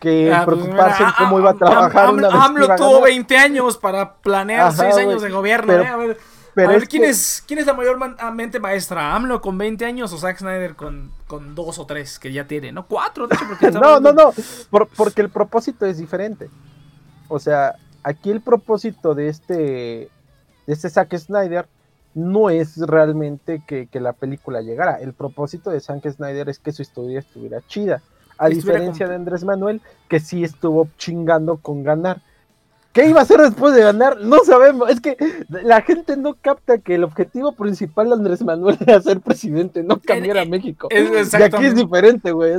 [0.00, 2.06] que en ah, pues, preocuparse en cómo iba a trabajar.
[2.08, 5.72] AMLO tuvo 20 años para planear 6 años de gobierno.
[5.72, 5.86] ¿eh?
[5.86, 6.18] A ver,
[6.54, 9.14] pero a ver, ¿quién, es, ¿quién es la mayor ah, mente maestra?
[9.14, 12.70] ¿AMLO con 20 años o Zack Snyder con, con 2 o 3 que ya tiene?
[12.70, 13.44] No, 4, de hecho.
[13.48, 14.32] Porque no, no, no,
[14.96, 16.48] porque el propósito es diferente.
[17.28, 17.74] O sea,
[18.04, 20.08] aquí el propósito de este, de
[20.66, 21.66] este Zack Snyder
[22.14, 25.00] no es realmente que, que, la película llegara.
[25.00, 28.00] El propósito de Zack Snyder es que su historia estuviera chida.
[28.38, 32.20] A diferencia de Andrés Manuel, que sí estuvo chingando con ganar.
[32.94, 34.20] ¿Qué iba a hacer después de ganar?
[34.20, 34.88] No sabemos.
[34.88, 35.16] Es que
[35.48, 40.00] la gente no capta que el objetivo principal de Andrés Manuel era ser presidente, no
[40.00, 40.88] cambiar a México.
[40.90, 42.54] y aquí es diferente, güey.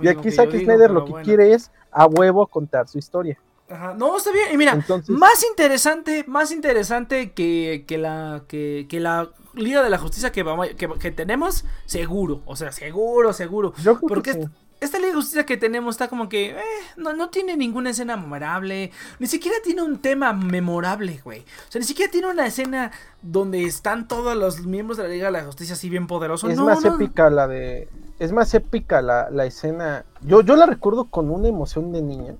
[0.00, 3.38] y aquí Zack Snyder lo que quiere es a huevo contar su historia.
[3.68, 3.94] Ajá.
[3.98, 4.52] No, está bien.
[4.52, 9.98] Y mira, más interesante, más interesante que, que la que, que, la Liga de la
[9.98, 12.40] Justicia que, vamos, que, tenemos, seguro.
[12.46, 13.74] O sea, seguro, seguro.
[13.82, 14.48] Yo porque
[14.80, 16.56] esta Liga de Justicia que tenemos está como que eh,
[16.96, 18.90] no, no, tiene ninguna escena memorable.
[19.18, 21.40] Ni siquiera tiene un tema memorable, güey.
[21.40, 25.26] O sea, ni siquiera tiene una escena donde están todos los miembros de la Liga
[25.26, 26.50] de la Justicia así bien poderosos.
[26.50, 27.88] Es más épica la de.
[28.18, 30.04] Es más épica la, la, escena.
[30.22, 32.34] Yo, yo la recuerdo con una emoción de niña.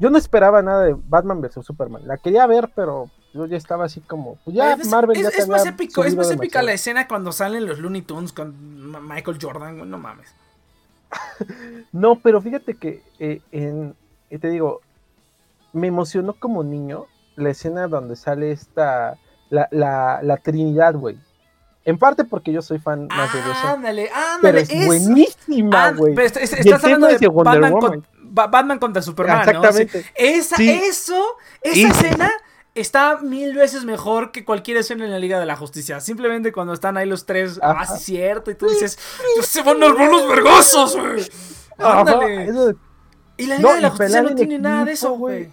[0.00, 2.06] Yo no esperaba nada de Batman vs Superman.
[2.06, 4.36] La quería ver, pero yo ya estaba así como.
[4.44, 7.66] Pues ya es, Marvel es, es más épico, es más épica la escena cuando salen
[7.66, 10.34] los Looney Tunes con Michael Jordan, no mames.
[11.92, 13.94] No, pero fíjate que eh, en,
[14.30, 14.80] eh, te digo,
[15.72, 17.06] me emocionó como niño
[17.36, 19.18] la escena donde sale esta,
[19.50, 21.18] la, la, la Trinidad, güey.
[21.84, 23.68] En parte porque yo soy fan más de eso.
[23.68, 24.66] Ándale, ándale.
[24.66, 26.14] Pero es, buenísima, güey.
[26.18, 27.28] estás hablando de,
[28.30, 30.04] Batman, contra Superman, Exactamente.
[30.14, 32.30] esa, Eso, esa escena
[32.80, 36.00] está mil veces mejor que cualquier escena en la Liga de la Justicia.
[36.00, 38.98] Simplemente cuando están ahí los tres, ah, sí, cierto, y tú dices,
[39.42, 41.28] se van a ver los vergosos, güey.
[41.78, 42.74] Ándale.
[43.36, 45.50] Y la Liga de la Justicia no tiene nada de eso, güey.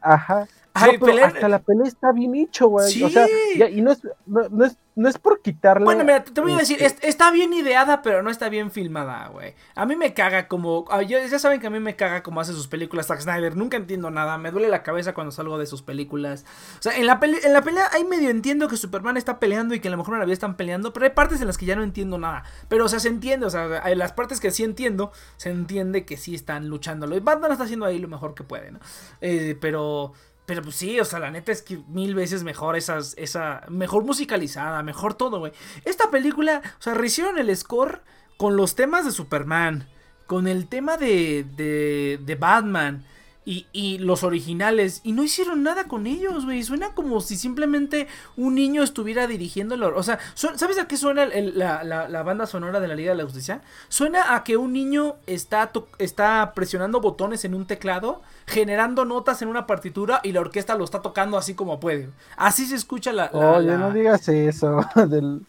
[0.00, 0.46] Ajá.
[0.76, 2.90] Ay, Hasta la pelea está bien hecho, güey.
[2.90, 3.02] Sí.
[3.02, 3.26] O sea,
[3.70, 5.84] y no es, no, es, no es por quitarle.
[5.84, 9.28] Bueno, mira, te voy a decir, este está bien ideada, pero no está bien filmada,
[9.28, 9.54] güey.
[9.74, 10.86] A mí me caga como.
[10.90, 13.56] Ah, ya saben que a mí me caga como hace sus películas Zack Snyder.
[13.56, 14.38] Nunca entiendo nada.
[14.38, 16.46] Me duele la cabeza cuando salgo de sus películas.
[16.78, 19.80] O sea, en la, en la pelea ahí medio entiendo que Superman está peleando y
[19.80, 21.66] que a lo mejor en la vida están peleando, pero hay partes en las que
[21.66, 22.44] ya no entiendo nada.
[22.68, 26.16] Pero, o sea, se entiende, o sea, las partes que sí entiendo, se entiende que
[26.16, 27.16] sí están luchándolo.
[27.16, 28.80] Y Batman está haciendo ahí lo mejor que puede, ¿no?
[29.20, 30.12] Eh, pero.
[30.46, 34.04] Pero pues sí, o sea, la neta es que mil veces mejor esas, esa, mejor
[34.04, 35.52] musicalizada, mejor todo, güey.
[35.84, 38.02] Esta película, o sea, rehicieron el score
[38.36, 39.88] con los temas de Superman,
[40.26, 43.04] con el tema de, de, de Batman,
[43.46, 45.00] y, los originales.
[45.04, 46.64] Y no hicieron nada con ellos, güey.
[46.64, 49.96] Suena como si simplemente un niño estuviera dirigiéndolo.
[49.96, 53.62] O sea, ¿sabes a qué suena la, banda sonora de la Liga de la Justicia?
[53.88, 59.48] Suena a que un niño está, está presionando botones en un teclado, generando notas en
[59.48, 62.10] una partitura y la orquesta lo está tocando así como puede.
[62.36, 63.30] Así se escucha la...
[63.32, 64.80] Oye, no digas eso.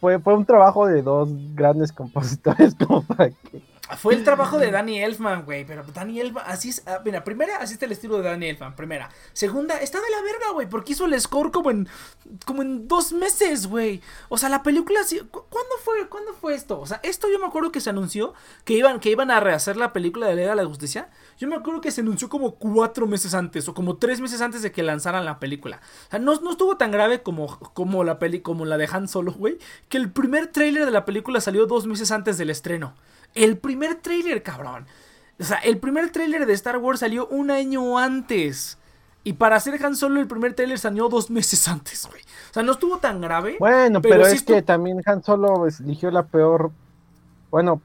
[0.00, 3.62] Fue, fue un trabajo de dos grandes compositores como para que
[3.96, 5.64] fue el trabajo de Danny Elfman, güey.
[5.64, 6.82] Pero Danny Elfman, así es.
[6.86, 8.76] Ah, mira, primera, así está el estilo de Danny Elfman.
[8.76, 9.10] Primera.
[9.32, 10.68] Segunda, está de la verga, güey.
[10.68, 11.88] Porque hizo el score como en.
[12.46, 14.00] Como en dos meses, güey.
[14.28, 15.00] O sea, la película.
[15.30, 16.08] ¿Cuándo fue?
[16.08, 16.80] ¿Cuándo fue esto?
[16.80, 18.34] O sea, esto yo me acuerdo que se anunció.
[18.64, 21.10] Que iban, que iban a rehacer la película de Liga de la Justicia.
[21.38, 23.68] Yo me acuerdo que se anunció como cuatro meses antes.
[23.68, 25.80] O como tres meses antes de que lanzaran la película.
[26.06, 28.40] O sea, no, no estuvo tan grave como, como la peli.
[28.40, 29.58] Como la de Han Solo, güey.
[29.88, 32.94] Que el primer tráiler de la película salió dos meses antes del estreno.
[33.34, 34.86] El primer trailer, cabrón.
[35.40, 38.78] O sea, el primer tráiler de Star Wars salió un año antes.
[39.24, 42.22] Y para hacer Han Solo, el primer tráiler salió dos meses antes, güey.
[42.22, 43.56] O sea, no estuvo tan grave.
[43.58, 46.70] Bueno, pero, es que también Han Solo eligió la peor.
[47.50, 47.80] Bueno,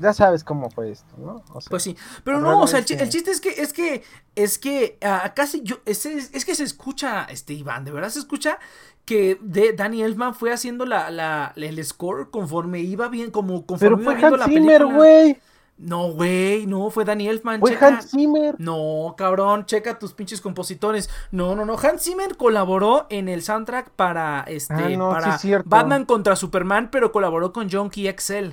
[0.00, 1.42] ya sabes cómo fue esto, ¿no?
[1.70, 4.02] pues sí, pero no, o sea, el, chiste es que, es que,
[4.34, 8.18] es que uh, casi yo, es, es, que se escucha, este Iván, de verdad se
[8.18, 8.58] escucha
[9.04, 13.96] que de Danny Elfman fue haciendo la, la, el score conforme iba bien, como conforme
[13.98, 14.84] pero iba viendo la película.
[14.84, 15.38] güey.
[15.76, 17.58] No, güey, no, fue Danny Elfman.
[17.58, 18.54] Fue Hans Zimmer.
[18.58, 21.10] No, cabrón, checa tus pinches compositores.
[21.32, 21.76] No, no, no.
[21.76, 27.52] Hans Zimmer colaboró en el soundtrack para este ah, para Batman contra Superman, pero colaboró
[27.52, 28.50] con John Key XL.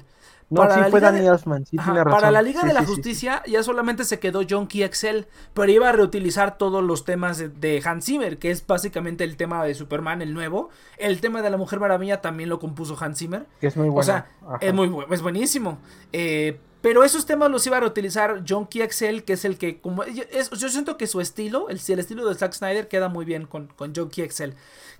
[0.51, 2.11] No, para sí fue Danny Elfman, sí tiene razón.
[2.11, 5.21] Para la Liga de la Justicia ya solamente se quedó John Key XL,
[5.53, 9.63] pero iba a reutilizar todos los temas de, Hans Zimmer, que es básicamente el tema
[9.63, 10.69] de Superman, el nuevo.
[10.97, 13.45] El tema de la Mujer Maravilla también lo compuso Hans Zimmer.
[13.61, 14.01] Que es muy bueno.
[14.01, 14.27] O sea,
[14.59, 15.79] es muy es buenísimo.
[16.11, 19.79] Eh, pero esos temas los iba a reutilizar John Key XL, que es el que,
[19.79, 23.45] como yo siento que su estilo, el, el, estilo de Zack Snyder queda muy bien
[23.45, 24.49] con, con John Key XL.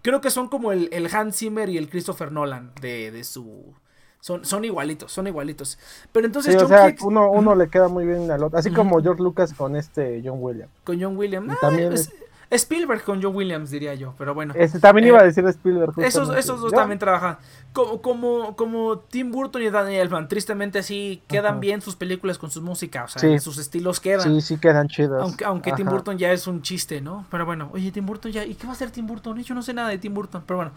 [0.02, 3.74] Creo que son como el, el Hans Zimmer y el Christopher Nolan de, de su
[4.22, 5.78] son, son igualitos, son igualitos.
[6.12, 6.56] Pero entonces.
[6.62, 8.58] o sea, uno, uno le queda muy bien al otro.
[8.58, 10.72] Así como George Lucas con este John Williams.
[10.84, 11.60] Con John Williams.
[11.60, 12.12] también es...
[12.52, 14.54] Spielberg con John Williams, diría yo, pero bueno.
[14.58, 15.94] Este, también iba a eh, decir Spielberg.
[16.00, 17.38] Esos, esos dos también trabajan.
[17.72, 22.52] Como, como, como Tim Burton y Daniel Elfman, tristemente sí quedan bien sus películas con
[22.52, 24.24] su música, o sea, sus estilos quedan.
[24.24, 25.24] Sí, sí quedan chidos.
[25.24, 27.26] Aunque, aunque Tim Burton ya es un chiste, ¿no?
[27.32, 29.42] Pero bueno, oye, Tim Burton ya, ¿y qué va a hacer Tim Burton?
[29.42, 30.72] Yo no sé nada de Tim Burton, pero bueno.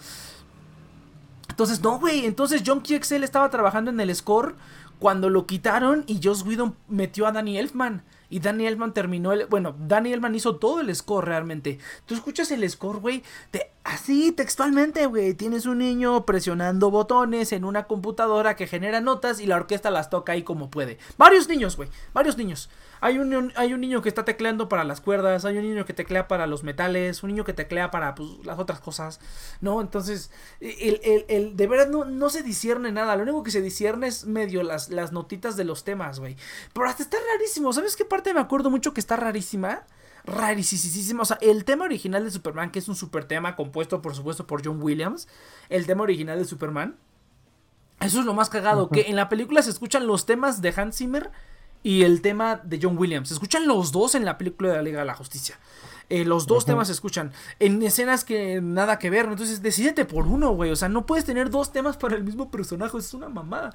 [1.55, 2.27] Entonces, no, güey.
[2.27, 4.57] Entonces John QXL estaba trabajando en el score
[4.99, 8.03] cuando lo quitaron y Joss Whedon metió a Danny Elfman.
[8.29, 9.47] Y Danny Elfman terminó el.
[9.47, 11.79] Bueno, Danny Elfman hizo todo el score realmente.
[12.07, 13.23] Tú escuchas el score, güey.
[13.85, 15.35] Así textualmente, güey.
[15.35, 20.09] Tienes un niño presionando botones en una computadora que genera notas y la orquesta las
[20.09, 20.97] toca ahí como puede.
[21.19, 21.91] Varios niños, güey.
[22.15, 22.71] Varios niños.
[23.03, 25.93] Hay un, hay un niño que está tecleando para las cuerdas, hay un niño que
[25.93, 29.21] teclea para los metales, un niño que teclea para pues, las otras cosas,
[29.61, 29.83] ¿no?
[29.83, 30.31] Entonces,
[30.61, 34.07] el, el, el de verdad no, no, se discierne nada, lo único que se discierne
[34.07, 36.37] es medio las, las notitas de los temas, güey.
[36.73, 39.83] Pero hasta está rarísimo, ¿sabes qué parte me acuerdo mucho que está rarísima?
[40.25, 41.23] Rarísima.
[41.23, 44.47] O sea, el tema original de Superman, que es un super tema compuesto, por supuesto,
[44.47, 45.29] por John Williams.
[45.69, 46.97] El tema original de Superman.
[48.01, 48.89] Eso es lo más cagado.
[48.89, 51.31] Que en la película se escuchan los temas de Hans Zimmer
[51.83, 53.29] y el tema de John Williams.
[53.29, 55.59] Se escuchan los dos en la película de la Liga de la Justicia.
[56.11, 59.27] Eh, los dos temas se escuchan en escenas que nada que ver.
[59.27, 60.71] Entonces, decídete por uno, güey.
[60.71, 62.99] O sea, no puedes tener dos temas para el mismo personaje.
[62.99, 63.71] Es una mamada.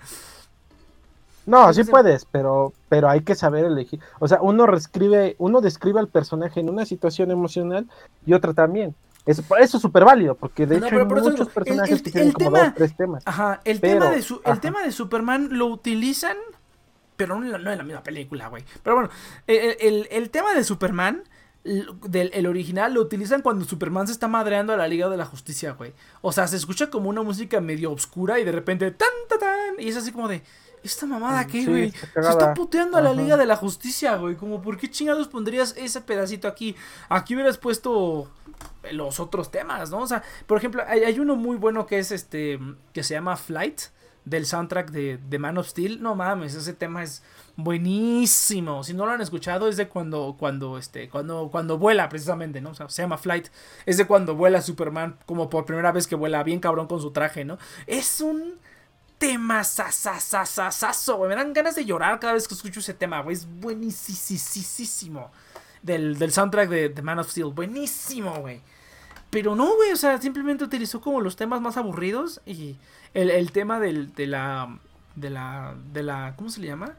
[1.49, 3.99] No, sí puedes, pero, pero hay que saber elegir.
[4.19, 7.87] O sea, uno reescribe, uno describe al personaje en una situación emocional
[8.25, 8.95] y otra también.
[9.25, 12.73] Eso, eso es súper válido, porque de hecho hay muchos personajes que tienen como dos,
[12.75, 13.23] tres temas.
[13.25, 16.37] Ajá, el, tema de el tema de Superman lo utilizan
[17.19, 18.63] pero no, en la misma película, güey.
[18.81, 19.09] Pero bueno,
[19.45, 21.23] el, tema de Superman,
[21.65, 25.25] del el original, lo utilizan cuando Superman se está madreando a la Liga de la
[25.25, 25.91] Justicia, güey.
[26.21, 29.79] O sea, se escucha como una música medio oscura y de repente tan, tan, tan.
[29.79, 30.43] Y es así como de.
[30.83, 31.91] ¿Esta mamada qué, güey?
[31.91, 34.35] se está puteando a la Liga de la Justicia, güey.
[34.35, 36.75] Como, ¿por qué chingados pondrías ese pedacito aquí?
[37.09, 38.29] Aquí hubieras puesto
[38.91, 39.99] los otros temas, ¿no?
[39.99, 42.59] O sea, por ejemplo, hay, hay uno muy bueno que es este.
[42.93, 43.81] que se llama Flight
[44.25, 46.01] del soundtrack de, Man of Steel.
[46.01, 47.23] No mames, ese tema es
[47.55, 48.83] buenísimo.
[48.83, 52.71] Si no lo han escuchado, es de cuando, cuando, este, cuando, cuando vuela, precisamente, ¿no?
[52.71, 53.47] O sea, se llama Flight.
[53.85, 57.11] Es de cuando vuela Superman, como por primera vez que vuela bien cabrón con su
[57.11, 57.57] traje, ¿no?
[57.87, 58.59] Es un
[59.19, 61.29] tema sasasasasaso, güey.
[61.29, 63.35] Me dan ganas de llorar cada vez que escucho ese tema, güey.
[63.35, 65.29] Es buenísimo.
[65.83, 67.47] Del, del soundtrack de, de Man of Steel.
[67.53, 68.61] Buenísimo, güey.
[69.29, 72.77] Pero no, güey, o sea, simplemente utilizó como los temas más aburridos y
[73.13, 74.79] el, el tema del, de la.
[75.15, 75.75] De la.
[75.93, 76.33] De la.
[76.35, 76.95] ¿Cómo se le llama?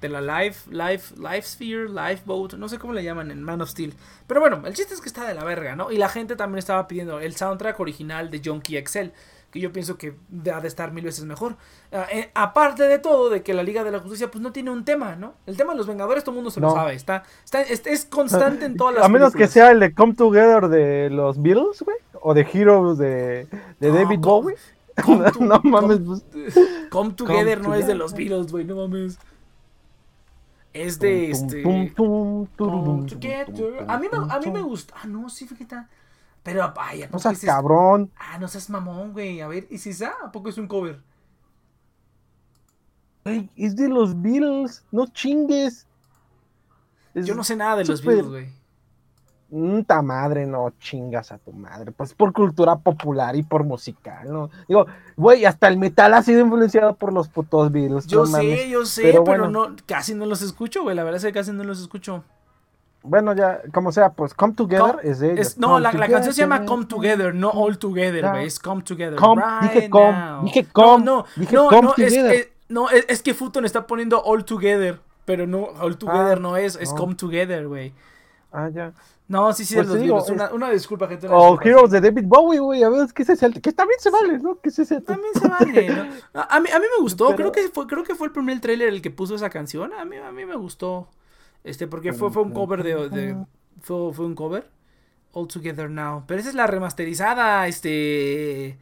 [0.00, 0.70] De la Life.
[0.70, 1.14] Life.
[1.16, 1.88] Life Sphere.
[1.88, 2.54] Life Boat.
[2.54, 3.94] No sé cómo le llaman en Man of Steel.
[4.26, 5.90] Pero bueno, el chiste es que está de la verga, ¿no?
[5.90, 9.08] Y la gente también estaba pidiendo el soundtrack original de Junkie XL
[9.54, 10.16] que yo pienso que
[10.52, 11.54] ha de estar mil veces mejor.
[11.92, 14.72] Ah, eh, aparte de todo, de que la Liga de la Justicia pues no tiene
[14.72, 15.34] un tema, ¿no?
[15.46, 18.64] El tema de los Vengadores todo el mundo se lo sabe, está, está, es, constante
[18.64, 21.96] en todas las A menos que sea el de Come Together de los Beatles, güey,
[22.20, 23.46] o de Heroes de,
[23.78, 24.56] de David Bowie.
[25.40, 26.00] no mames.
[26.00, 26.24] Pues.
[26.90, 29.20] Come Together no es de los Beatles, güey, no mames.
[30.72, 31.62] Es de este.
[31.62, 31.68] A
[33.98, 34.94] mí me, a mí me gusta.
[35.00, 35.76] Ah, no, sí, fíjate.
[36.44, 38.12] Pero, ay, No seas cabrón.
[38.16, 39.40] Ah, no seas mamón, güey.
[39.40, 40.12] A ver, ¿y si esa?
[40.22, 41.00] ¿A poco es un cover?
[43.24, 44.84] Güey, es de los Beatles.
[44.92, 45.86] No chingues.
[47.14, 48.26] Yo no sé nada de los Beatles,
[49.48, 49.84] güey.
[49.84, 51.92] ta madre, no chingas a tu madre.
[51.92, 54.50] Pues por cultura popular y por musical, ¿no?
[54.68, 54.86] Digo,
[55.16, 58.06] güey, hasta el metal ha sido influenciado por los putos virus.
[58.06, 60.94] Yo sé, yo sé, pero, no, casi no los escucho, güey.
[60.94, 62.22] La verdad es que casi no los escucho.
[63.06, 65.58] Bueno, ya, como sea, pues Come Together es de ellos.
[65.58, 68.46] no, la, la, canción se llama Come Together, no All Together, güey.
[68.46, 69.20] Es Come Together.
[69.62, 71.04] dije Come, dije Come.
[71.04, 75.64] No, no, no, no, es, no es, que Futon está poniendo All Together, pero no,
[75.80, 77.92] All Together ah, no es, es Come Together, güey.
[78.50, 78.94] Ah, ya.
[79.28, 81.26] No, sí, sí, pues los digo, una, una, disculpa, gente.
[81.30, 83.50] O Heroes de David Bowie, güey, a ver, ¿qué es ese?
[83.52, 84.58] Que también se vale, ¿no?
[84.60, 85.02] ¿Qué es ese?
[85.02, 86.42] También se vale, ¿no?
[86.48, 88.88] A mí, a mí me gustó, creo, que fue, creo que fue el primer trailer
[88.88, 91.08] el que puso esa canción, a mí, a mí me gustó.
[91.64, 93.44] Este, porque fue, fue un cover de, de
[93.80, 94.68] fue, fue, un cover.
[95.32, 96.24] All Together Now.
[96.26, 98.78] Pero esa es la remasterizada, este,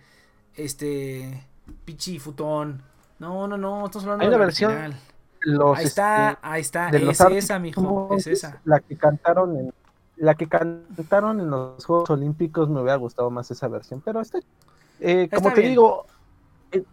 [0.54, 1.46] este,
[1.84, 2.82] Pichi Futón.
[3.20, 4.94] No, no, no, estamos hablando Hay de la versión.
[5.40, 8.60] Los, ahí está, este, ahí está, es esa, mijo, es esa.
[8.64, 9.72] La que cantaron en
[10.16, 14.38] la que cantaron en los Juegos Olímpicos me hubiera gustado más esa versión, pero está,
[15.00, 16.06] eh, como te digo,
[16.70, 16.84] eh,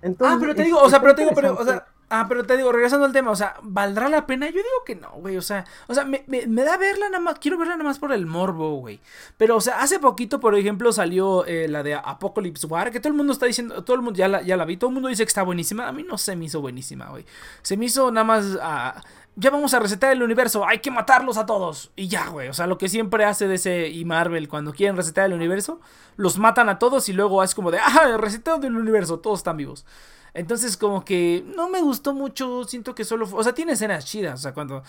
[0.00, 1.84] entonces, ah, pero te digo, o sea, pero te digo, pero, o sea,
[2.14, 4.44] Ah, pero te digo, regresando al tema, o sea, ¿valdrá la pena?
[4.44, 7.56] Yo digo que no, güey, o sea, o sea, me, da verla nada más, quiero
[7.56, 9.00] verla nada más por el morbo, güey.
[9.38, 13.08] Pero, o sea, hace poquito, por ejemplo, salió eh, la de Apocalypse War, que todo
[13.08, 15.08] el mundo está diciendo, todo el mundo ya la, ya la vi, todo el mundo
[15.08, 17.24] dice que está buenísima, a mí no se me hizo buenísima, güey.
[17.62, 19.02] Se me hizo nada más, ah,
[19.34, 21.92] ya vamos a resetar el universo, hay que matarlos a todos.
[21.96, 25.24] Y ya, güey, o sea, lo que siempre hace DC y Marvel cuando quieren resetar
[25.24, 25.80] el universo,
[26.16, 29.56] los matan a todos y luego es como de, ah, resetado del universo, todos están
[29.56, 29.86] vivos.
[30.34, 32.64] Entonces, como que no me gustó mucho.
[32.64, 33.28] Siento que solo.
[33.32, 34.40] O sea, tiene escenas chidas.
[34.40, 34.82] O sea, cuando.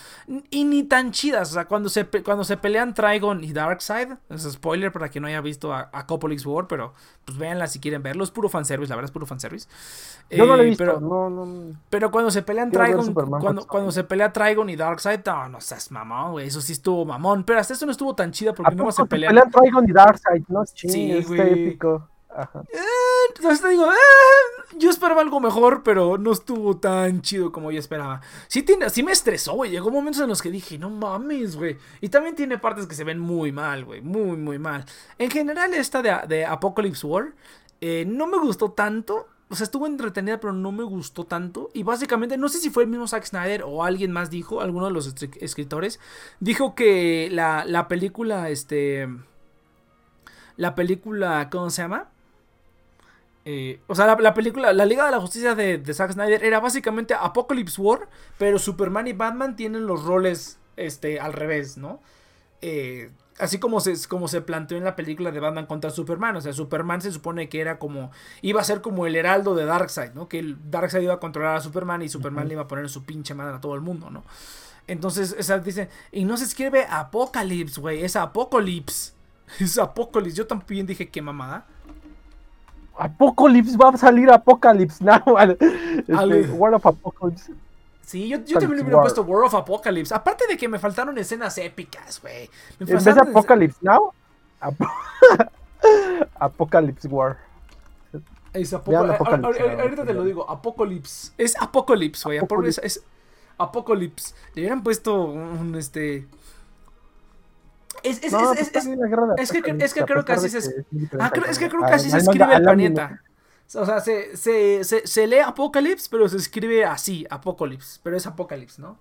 [0.49, 1.51] Y ni tan chidas.
[1.51, 4.13] O sea, cuando se, cuando se pelean Trigon y Darkseid.
[4.29, 6.05] Es spoiler para quien no haya visto a, a
[6.45, 6.67] War.
[6.67, 6.93] Pero
[7.25, 8.23] pues véanla si quieren verlo.
[8.23, 8.89] Es puro fanservice.
[8.89, 9.67] La verdad es puro fanservice.
[10.29, 10.85] Yo no lo he eh, visto.
[10.85, 13.13] Pero, no, no, pero cuando se pelean Trigon.
[13.13, 15.19] Cuando, cuando se pelea Trigon y Darkseid.
[15.25, 16.47] No, no seas mamón, güey.
[16.47, 17.43] Eso sí estuvo mamón.
[17.43, 19.31] Pero hasta eso no estuvo tan chida porque no se pelean.
[19.31, 20.43] pelean Trigon y Darkseid.
[20.47, 20.93] No es chido.
[20.93, 22.07] Sí, es épico.
[22.69, 22.79] Eh,
[23.35, 27.79] entonces te digo, eh, yo esperaba algo mejor, pero no estuvo tan chido como yo
[27.79, 28.21] esperaba.
[28.47, 29.71] Sí, tiene, sí me estresó, güey.
[29.71, 31.77] Llegó momentos en los que dije, no mames, güey.
[32.01, 34.01] Y también tiene partes que se ven muy mal, güey.
[34.01, 34.85] Muy, muy mal.
[35.17, 37.33] En general, esta de, de Apocalypse War
[37.81, 39.27] eh, no me gustó tanto.
[39.49, 41.69] O sea, estuvo entretenida, pero no me gustó tanto.
[41.73, 44.87] Y básicamente, no sé si fue el mismo Zack Snyder o alguien más dijo, alguno
[44.87, 45.99] de los escritores,
[46.39, 49.07] dijo que la, la película, este...
[50.55, 52.09] La película, ¿cómo se llama?
[53.45, 57.13] Eh, o sea, la, película, la Liga de la Justicia de, Zack Snyder era básicamente
[57.13, 62.01] Apocalypse War, pero Superman y Batman tienen los roles este, al revés, ¿no?
[62.61, 66.35] Eh, así como se, como se planteó en la película de Batman contra Superman.
[66.37, 68.11] O sea, Superman se supone que era como.
[68.41, 70.27] iba a ser como el heraldo de Darkseid, ¿no?
[70.27, 73.03] Que el Darkseid iba a controlar a Superman y Superman le iba a poner su
[73.03, 74.23] pinche madre a todo el mundo, ¿no?
[74.87, 75.89] Entonces, esa dice.
[76.11, 78.03] Y no se escribe Apocalypse, güey.
[78.03, 79.13] Es Apocalypse.
[79.59, 80.37] Es Apocalypse.
[80.37, 81.67] Yo también dije que mamada.
[82.97, 85.21] Apocalypse va a salir Apocalypse Now.
[86.07, 87.53] Este, World of Apocalypse.
[88.01, 90.13] Sí, yo, yo también le hubiera puesto World of Apocalypse.
[90.13, 92.49] Aparte de que me faltaron escenas épicas, güey.
[92.79, 94.13] ¿En vez de Apocalypse Now?
[96.39, 97.37] Apocalypse War.
[98.53, 99.63] Es Apocalypse.
[99.81, 101.31] Ahorita te lo digo, Apocalypse.
[101.37, 102.39] Es Apocalypse, güey.
[102.67, 103.03] Es, es
[103.57, 104.35] Apocalypse.
[104.53, 106.27] Le hubieran puesto un este.
[108.03, 108.87] Es, es, es, es,
[109.37, 110.85] es, que, es que creo que así se,
[111.19, 113.21] ah, es que creo que así se escribe el planeta.
[113.75, 117.99] O sea, se, se, se, se, lee Apocalypse, pero se escribe así, Apocalypse.
[118.03, 118.99] Pero es Apocalypse, ¿no?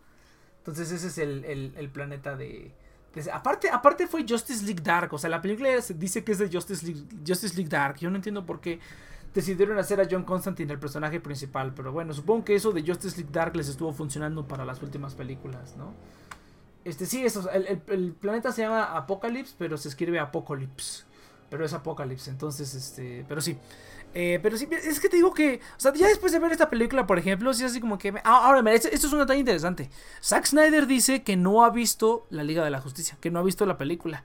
[0.59, 2.72] Entonces ese es el, el, el planeta de,
[3.32, 5.12] aparte, aparte fue Justice League Dark.
[5.12, 7.98] O sea, la película se dice que es de Justice League, Justice League Dark.
[7.98, 8.80] Yo no entiendo por qué
[9.34, 11.72] decidieron hacer a John Constantine el personaje principal.
[11.74, 15.14] Pero bueno, supongo que eso de Justice League Dark les estuvo funcionando para las últimas
[15.14, 15.92] películas, ¿no?
[16.84, 21.04] Este, sí, eso, el, planeta se llama Apocalypse, pero se escribe Apocalypse.
[21.48, 23.56] Pero es Apocalypse, entonces, este, pero sí.
[24.14, 26.68] Eh, pero sí, es que te digo que, o sea, ya después de ver esta
[26.68, 28.10] película, por ejemplo, sí así como que...
[28.24, 29.90] Ah, ahora, mira, esto, es un detalle interesante.
[30.22, 33.42] Zack Snyder dice que no ha visto la Liga de la Justicia, que no ha
[33.42, 34.24] visto la película.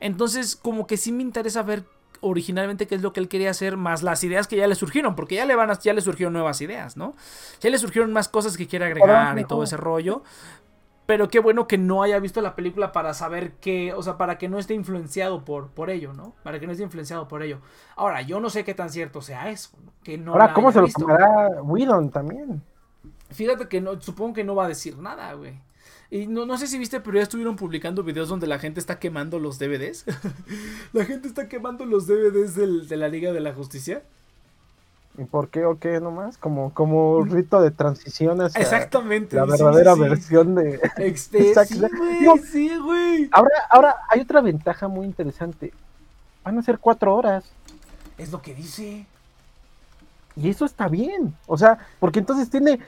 [0.00, 1.84] Entonces, como que sí me interesa ver
[2.20, 5.14] originalmente qué es lo que él quería hacer, más las ideas que ya le surgieron,
[5.14, 7.14] porque ya le van a, ya le surgieron nuevas ideas, ¿no?
[7.60, 10.22] Ya le surgieron más cosas que quiere agregar y todo ese rollo.
[11.06, 14.38] Pero qué bueno que no haya visto la película para saber que, o sea, para
[14.38, 16.34] que no esté influenciado por, por ello, ¿no?
[16.42, 17.60] Para que no esté influenciado por ello.
[17.94, 19.70] Ahora, yo no sé qué tan cierto sea eso,
[20.02, 22.62] que no Ahora, ¿cómo se lo tomará Whedon también?
[23.30, 25.60] Fíjate que no, supongo que no va a decir nada, güey.
[26.10, 28.98] Y no, no sé si viste, pero ya estuvieron publicando videos donde la gente está
[28.98, 30.04] quemando los DVDs.
[30.92, 34.04] la gente está quemando los DVDs de la Liga de la Justicia.
[35.18, 36.36] ¿Y por qué o qué nomás?
[36.36, 40.08] Como, como rito de transición hacia Exactamente, la verdadera sí, sí.
[40.08, 40.80] versión de...
[40.98, 43.28] Este, sí, güey, sí, güey.
[43.32, 45.72] Ahora, ahora hay otra ventaja muy interesante.
[46.44, 47.44] Van a ser cuatro horas.
[48.18, 49.06] Es lo que dice.
[50.36, 51.34] Y eso está bien.
[51.46, 52.78] O sea, porque entonces tiene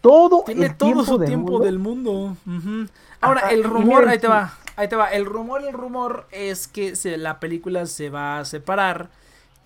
[0.00, 1.64] todo Tiene el todo tiempo su del tiempo mundo.
[1.66, 2.36] del mundo.
[3.20, 4.54] Ahora, Ajá, el rumor, ahí te va.
[4.76, 5.08] Ahí te va.
[5.10, 9.10] El rumor, el rumor es que se- la película se va a separar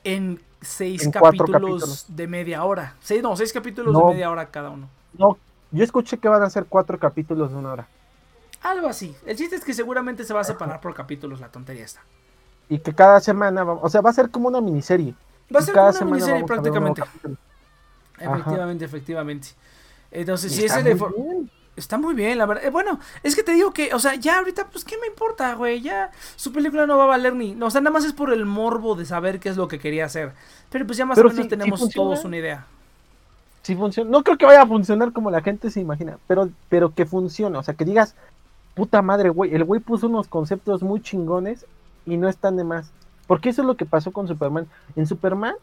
[0.04, 2.06] en seis capítulos, capítulos.
[2.08, 2.94] de media hora.
[3.00, 4.00] Seis, no, seis capítulos No.
[4.08, 4.88] de media hora cada uno.
[5.16, 5.36] No,
[5.70, 7.88] yo escuché que van a ser cuatro capítulos de una hora.
[8.62, 9.14] Algo así.
[9.24, 12.00] El chiste es que seguramente se va a separar por capítulos la tontería esta.
[12.68, 15.14] Y que cada semana, va- o sea, va a ser como una miniserie.
[15.54, 17.02] Va a ser como una miniserie un prácticamente.
[17.02, 17.10] Ajá.
[18.20, 19.48] Efectivamente, efectivamente.
[20.10, 21.50] Entonces, Y si está ese bien.
[21.78, 22.64] Está muy bien, la verdad.
[22.64, 25.54] Eh, bueno, es que te digo que, o sea, ya ahorita, pues, ¿qué me importa,
[25.54, 25.80] güey?
[25.80, 27.54] Ya su película no va a valer ni.
[27.54, 29.78] No, o sea, nada más es por el morbo de saber qué es lo que
[29.78, 30.32] quería hacer.
[30.70, 32.66] Pero pues ya más Pero o menos tenemos todos una idea.
[33.62, 34.10] Sí funciona.
[34.10, 37.56] No creo que vaya a funcionar como la gente se imagina, pero, pero que funcione.
[37.58, 38.14] O sea, que digas,
[38.74, 39.54] puta madre, güey.
[39.54, 41.66] El güey puso unos conceptos muy chingones
[42.06, 42.90] y no están de más.
[43.26, 44.66] Porque eso es lo que pasó con Superman.
[44.96, 45.54] En Superman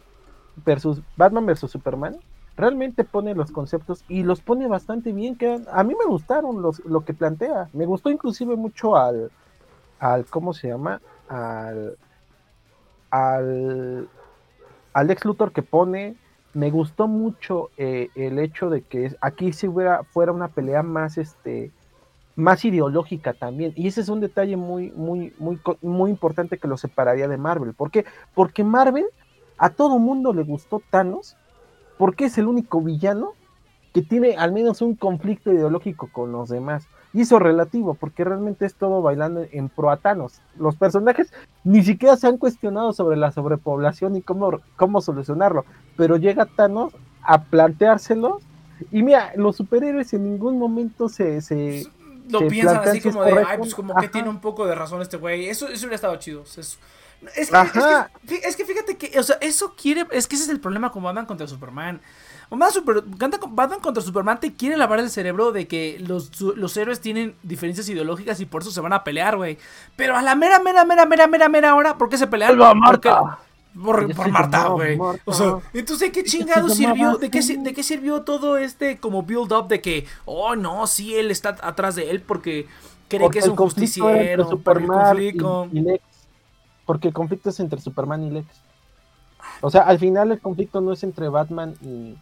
[0.65, 2.17] versus Batman versus Superman,
[2.57, 5.35] realmente pone los conceptos y los pone bastante bien.
[5.35, 7.69] Que a mí me gustaron los, lo que plantea.
[7.73, 9.31] Me gustó inclusive mucho al,
[9.99, 11.01] al ¿cómo se llama?
[11.27, 11.97] Al,
[13.09, 14.09] al,
[14.93, 16.15] al ex Luthor que pone.
[16.53, 21.17] Me gustó mucho eh, el hecho de que aquí si hubiera, fuera una pelea más,
[21.17, 21.71] este,
[22.37, 23.73] más ideológica también.
[23.75, 27.73] Y ese es un detalle muy, muy, muy, muy importante que lo separaría de Marvel.
[27.73, 28.05] ¿Por qué?
[28.33, 29.05] Porque Marvel
[29.57, 31.35] a todo mundo le gustó Thanos
[31.97, 33.33] porque es el único villano
[33.93, 36.87] que tiene al menos un conflicto ideológico con los demás.
[37.13, 40.41] Y eso es relativo, porque realmente es todo bailando en pro a Thanos.
[40.59, 41.31] Los personajes
[41.63, 45.63] ni siquiera se han cuestionado sobre la sobrepoblación y cómo, cómo solucionarlo.
[45.95, 48.41] Pero llega Thanos a planteárselo.
[48.91, 51.39] Y mira, los superhéroes en ningún momento se...
[51.39, 51.85] se
[52.27, 55.01] Lo se piensan así como de, ay, pues como que tiene un poco de razón
[55.01, 55.47] este güey.
[55.47, 56.41] Eso, eso hubiera estado chido.
[56.41, 56.65] o sea,
[57.35, 58.09] es, que, Ajá.
[58.23, 60.49] es, que, fí- es que fíjate que, o sea, eso quiere, es que ese es
[60.49, 62.01] el problema con Batman contra Superman.
[62.49, 63.03] Batman, Super-
[63.81, 68.39] contra Superman te quiere lavar el cerebro de que los, los héroes tienen diferencias ideológicas
[68.39, 69.57] y por eso se van a pelear, güey.
[69.95, 72.51] Pero a la mera, mera, mera, mera, mera, mera hora, ¿por qué se pelean?
[72.51, 73.39] ¡Salva a Porque- Marta!
[73.83, 74.95] Por, Marta, güey.
[74.95, 75.21] Marta.
[75.25, 77.17] O sea, entonces, ¿qué chingado sirvió?
[77.17, 77.41] ¿De qué.
[77.41, 81.57] ¿De qué sirvió todo este como build up de que, oh, no, sí, él está
[81.61, 82.67] atrás de él porque
[83.09, 84.13] cree Porque que es un justiciero?
[84.13, 85.67] Por el Superman conflicto.
[85.73, 86.03] y, y Lex.
[86.85, 88.47] Porque el conflicto es entre Superman y Lex.
[89.61, 92.15] O sea, al final el conflicto no es entre Batman y.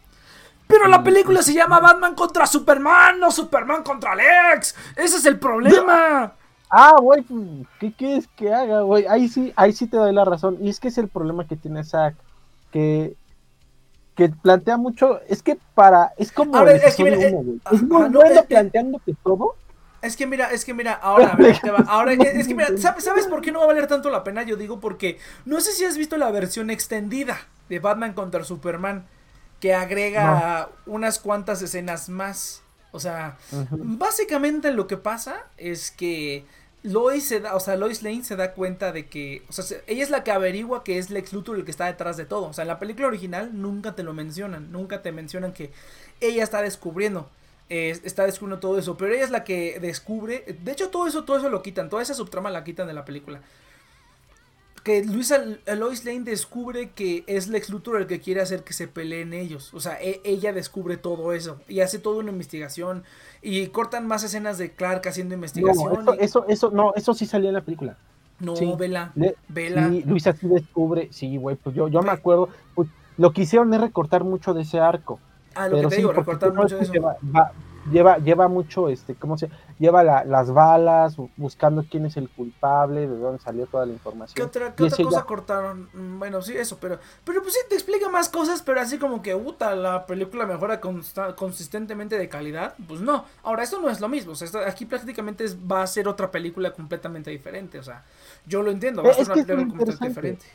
[0.67, 4.75] Pero la película y- se llama Batman contra Superman, no Superman contra Lex.
[4.95, 6.33] Ese es el problema.
[6.69, 7.41] Ah, güey, pues,
[7.79, 9.05] ¿qué quieres que haga, güey?
[9.05, 10.57] Ahí sí, ahí sí te doy la razón.
[10.59, 12.15] Y es que es el problema que tiene Zack.
[12.71, 13.15] Que,
[14.15, 15.19] que plantea mucho.
[15.27, 16.13] Es que para.
[16.17, 16.55] Es como.
[16.57, 19.55] Ahora, es que mira, uno, eh, es muy no, bueno eh, eh, planteándote todo.
[20.03, 23.25] Es que mira, es que mira, ahora, te va- ahora, es que mira, ¿sabes, ¿sabes
[23.27, 24.43] por qué no va a valer tanto la pena?
[24.43, 27.39] Yo digo porque no sé si has visto la versión extendida
[27.69, 29.05] de Batman contra Superman
[29.59, 32.61] que agrega unas cuantas escenas más.
[32.91, 33.37] O sea,
[33.71, 36.45] básicamente lo que pasa es que
[36.83, 39.83] Lois se da, o sea, Lois Lane se da cuenta de que, o sea, se-
[39.87, 42.45] ella es la que averigua que es Lex Luthor el que está detrás de todo.
[42.47, 45.71] O sea, en la película original nunca te lo mencionan, nunca te mencionan que
[46.19, 47.29] ella está descubriendo,
[47.75, 51.23] eh, está descubriendo todo eso, pero ella es la que descubre, de hecho todo eso,
[51.23, 53.41] todo eso lo quitan, toda esa subtrama la quitan de la película.
[54.83, 55.41] Que Luisa,
[55.77, 59.73] Lois Lane descubre que es Lex Luthor el que quiere hacer que se peleen ellos.
[59.73, 63.03] O sea, e- ella descubre todo eso y hace toda una investigación
[63.41, 65.93] y cortan más escenas de Clark haciendo No, investigación.
[66.01, 67.95] eso, y- eso, eso, no, eso sí salía en la película.
[68.39, 68.73] no, sí.
[68.77, 69.87] vela, Le- vela.
[69.89, 73.73] Sí, Luisa sí descubre, sí, güey, pues yo, yo me acuerdo, pues, lo que hicieron
[73.73, 75.17] es recortar mucho de ese arco.
[75.55, 76.93] Ah, lo que pero te sí, digo, recortar mucho que eso.
[76.93, 77.51] Lleva, va-
[77.91, 79.49] lleva, lleva mucho, este, ¿cómo se
[79.79, 83.91] Lleva la- las balas, bu- buscando quién es el culpable, de dónde salió toda la
[83.91, 84.35] información.
[84.35, 85.89] ¿Qué otra, qué cosa ya- cortaron?
[85.93, 89.21] Mm, Bueno, sí, eso, pero, pero pues sí, te explica más cosas, pero así como
[89.21, 93.25] que, puta, la película mejora consta- consistentemente de calidad, pues no.
[93.41, 96.07] Ahora, esto no es lo mismo, o sea, esto- aquí prácticamente es- va a ser
[96.07, 98.03] otra película completamente diferente, o sea,
[98.45, 100.45] yo lo entiendo, va a Eh, ser es una que película completamente diferente.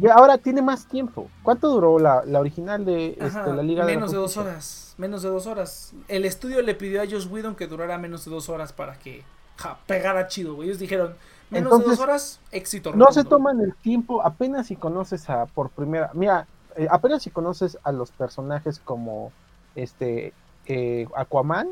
[0.00, 1.28] Y ahora tiene más tiempo.
[1.42, 4.36] ¿Cuánto duró la, la original de Ajá, este, la Liga menos de de la dos
[4.38, 5.92] horas, menos de dos horas.
[6.08, 9.24] El estudio le pidió a Joss Whedon que durara menos de dos horas para que
[9.56, 10.68] ja, pegara chido, güey.
[10.68, 11.14] Ellos dijeron,
[11.50, 12.94] menos de dos horas, éxito.
[12.94, 16.46] No se toman el tiempo, apenas si conoces a por primera, mira,
[16.76, 19.32] eh, apenas si conoces a los personajes como
[19.74, 20.32] este
[20.66, 21.68] eh, Aquaman,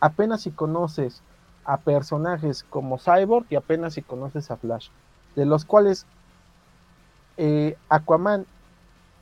[0.00, 1.22] apenas si conoces
[1.64, 4.88] a personajes como Cyborg y apenas si conoces a Flash,
[5.34, 6.04] de los cuales
[7.38, 8.44] eh, Aquaman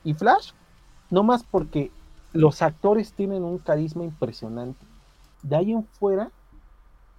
[0.03, 0.51] y Flash
[1.09, 1.91] no más porque
[2.33, 4.85] los actores tienen un carisma impresionante.
[5.43, 6.31] De ahí en fuera,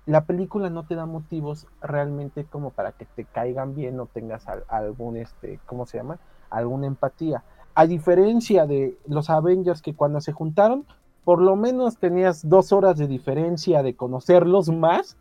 [0.06, 4.46] la película no te da motivos realmente como para que te caigan bien o tengas
[4.68, 6.18] algún, este, ¿cómo se llama?
[6.50, 7.42] Alguna empatía.
[7.74, 10.84] A diferencia de los Avengers que cuando se juntaron,
[11.24, 15.16] por lo menos tenías dos horas de diferencia de conocerlos más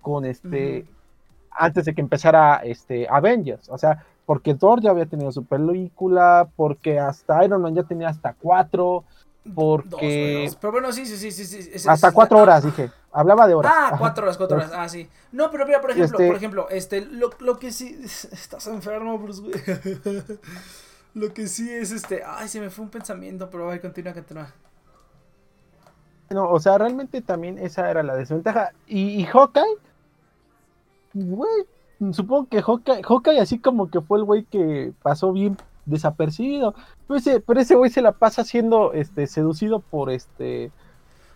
[0.00, 0.86] con este,
[1.50, 3.68] antes de que empezara este Avengers.
[3.68, 8.08] O sea, porque Thor ya había tenido su película, porque hasta Iron Man ya tenía
[8.08, 9.04] hasta cuatro,
[9.54, 10.50] porque...
[10.60, 11.88] pero bueno, sí, sí, sí, sí.
[11.88, 12.90] hasta cuatro horas, dije.
[13.12, 13.72] Hablaba de horas.
[13.74, 14.72] Ah, cuatro horas, cuatro horas.
[14.74, 15.08] Ah, sí.
[15.30, 18.00] No, pero mira, por ejemplo, este por ejemplo, este, lo, lo que sí...
[18.02, 19.54] Estás enfermo, Bruce, güey.
[21.14, 22.22] lo que sí es este...
[22.26, 24.52] Ay, se me fue un pensamiento, pero a continúa, continúa.
[26.30, 28.72] No, o sea, realmente también esa era la desventaja.
[28.86, 29.76] Y, y Hawkeye,
[31.12, 31.66] güey,
[32.12, 35.56] supongo que Hawkeye, así como que fue el güey que pasó bien
[35.86, 36.74] desapercibido.
[37.06, 40.70] Pero ese, pero ese güey se la pasa siendo este, seducido por este.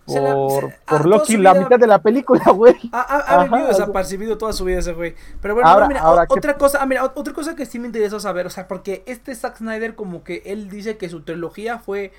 [0.06, 2.74] Por, por Loki, la mitad de la película, güey.
[2.93, 5.14] Ha, vivido desapercibido toda su vida ese güey.
[5.43, 8.51] Pero bueno, mira, otra cosa, ah, mira, otra cosa que sí me interesa saber, o
[8.51, 12.12] sea, porque este Zack Snyder como que él dice que su trilogía fue,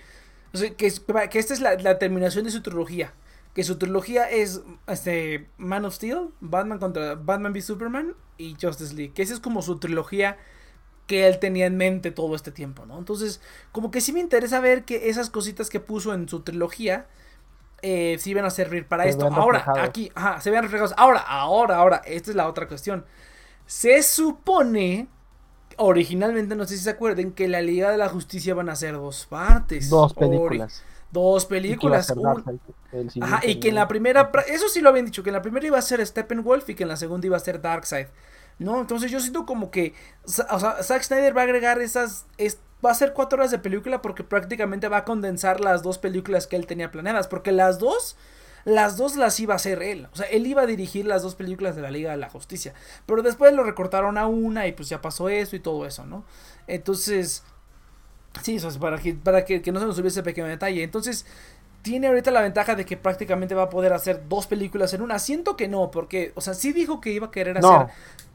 [0.54, 0.94] o sea, que,
[1.32, 3.12] que esta es la, la terminación de su trilogía
[3.60, 8.96] que su trilogía es este Man of Steel, Batman contra Batman v Superman y Justice
[8.96, 10.38] League, que esa es como su trilogía
[11.08, 12.98] que él tenía en mente todo este tiempo, ¿no?
[12.98, 13.42] Entonces,
[13.74, 17.08] como que sí me interesa ver que esas cositas que puso en su trilogía
[17.82, 19.28] eh, sí van a servir para esto.
[19.28, 20.94] Ahora, aquí, ajá, se vean reflejados.
[20.96, 23.04] Ahora, ahora, ahora, esta es la otra cuestión.
[23.66, 25.10] Se supone,
[25.76, 28.94] originalmente, no sé si se acuerden, que la Liga de la Justicia van a ser
[28.94, 29.90] dos partes.
[29.90, 30.82] Dos películas
[31.12, 32.14] dos películas.
[33.22, 35.66] Ajá, y que en la primera, eso sí lo habían dicho, que en la primera
[35.66, 38.08] iba a ser Steppenwolf y que en la segunda iba a ser Darkseid.
[38.58, 38.82] ¿No?
[38.82, 39.94] Entonces yo siento como que,
[40.26, 42.26] o sea, Zack Snyder va a agregar esas,
[42.86, 46.46] va a ser cuatro horas de película porque prácticamente va a condensar las dos películas
[46.46, 48.18] que él tenía planeadas, porque las dos,
[48.66, 50.10] las dos las iba a hacer él.
[50.12, 52.74] O sea, él iba a dirigir las dos películas de la Liga de la Justicia.
[53.06, 56.26] Pero después lo recortaron a una y pues ya pasó eso y todo eso, ¿no?
[56.68, 57.44] Entonces,
[58.42, 60.84] Sí, eso es para que, para que, no se nos olvide ese pequeño detalle.
[60.84, 61.26] Entonces,
[61.82, 65.20] tiene ahorita la ventaja de que prácticamente va a poder hacer dos películas en una.
[65.20, 67.88] Siento que no, porque, o sea, sí dijo que iba a querer hacer.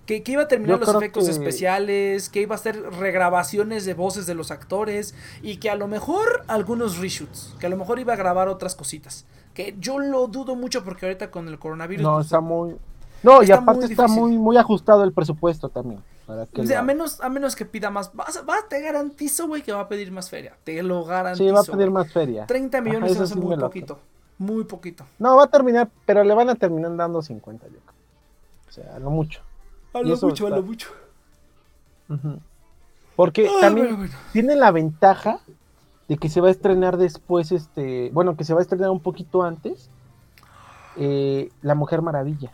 [0.07, 4.35] Que, iba a terminar los efectos especiales, que iba a hacer regrabaciones de voces de
[4.35, 8.17] los actores y que a lo mejor algunos reshoots, que a lo mejor iba a
[8.17, 9.25] grabar otras cositas.
[9.55, 12.03] Que yo lo dudo mucho porque ahorita con el coronavirus.
[12.03, 12.77] No, pues, está muy.
[13.23, 17.65] No, y aparte está muy, muy ajustado el presupuesto también a, menos, a menos que
[17.65, 18.11] pida más.
[18.11, 20.57] Va, te garantizo, güey, que va a pedir más feria.
[20.65, 21.45] Te lo garantizo.
[21.45, 22.47] Sí, va a pedir más feria.
[22.47, 23.99] 30 millones es muy poquito.
[24.39, 25.05] Muy poquito.
[25.19, 27.79] No, va a terminar, pero le van a terminar dando 50, yo
[28.69, 29.41] O sea, a lo mucho.
[29.93, 30.89] A lo mucho, a lo mucho.
[33.17, 35.41] Porque también tiene la ventaja
[36.09, 39.01] de que se va a estrenar después, este, bueno, que se va a estrenar un
[39.01, 39.89] poquito antes,
[40.97, 42.51] eh, La Mujer Maravilla.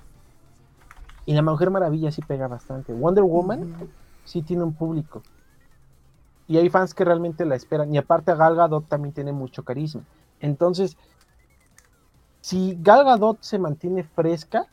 [1.27, 2.93] Y la Mujer Maravilla sí pega bastante.
[2.93, 3.75] Wonder Woman
[4.25, 5.23] sí tiene un público.
[6.47, 7.95] Y hay fans que realmente la esperan.
[7.95, 10.03] Y aparte Gal Gadot también tiene mucho carisma.
[10.41, 10.97] Entonces,
[12.41, 14.67] si Gal Gadot se mantiene fresca,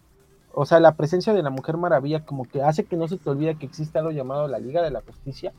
[0.54, 3.30] o sea, la presencia de la Mujer Maravilla como que hace que no se te
[3.30, 5.54] olvide que existe algo llamado la Liga de la Justicia.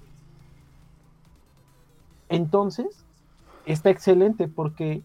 [2.29, 3.05] Entonces,
[3.65, 5.03] está excelente porque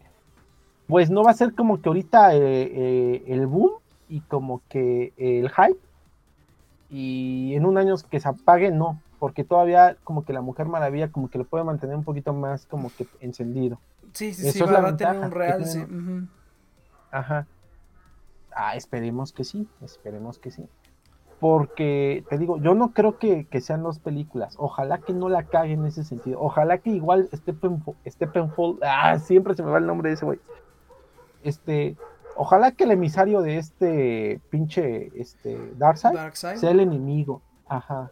[0.87, 3.71] pues no va a ser como que ahorita eh, eh, el boom
[4.13, 5.79] y como que el hype
[6.91, 11.11] y en un año que se apague, no, porque todavía como que la Mujer Maravilla
[11.11, 13.79] como que lo puede mantener un poquito más como que encendido.
[14.11, 15.83] Sí, sí, sí, va, a tener un real, sí.
[17.09, 17.47] Ajá.
[18.55, 20.63] Ah, esperemos que sí, esperemos que sí.
[21.39, 24.53] Porque, te digo, yo no creo que, sean dos películas.
[24.59, 26.39] Ojalá que no la cague en ese sentido.
[26.39, 30.39] Ojalá que igual Steppenwolf, Steppenwolf ah, siempre se me va el nombre de ese güey.
[31.41, 31.97] Este,
[32.35, 37.41] Ojalá que el emisario de este pinche este, Darkseid, sea el enemigo.
[37.67, 38.11] Ajá.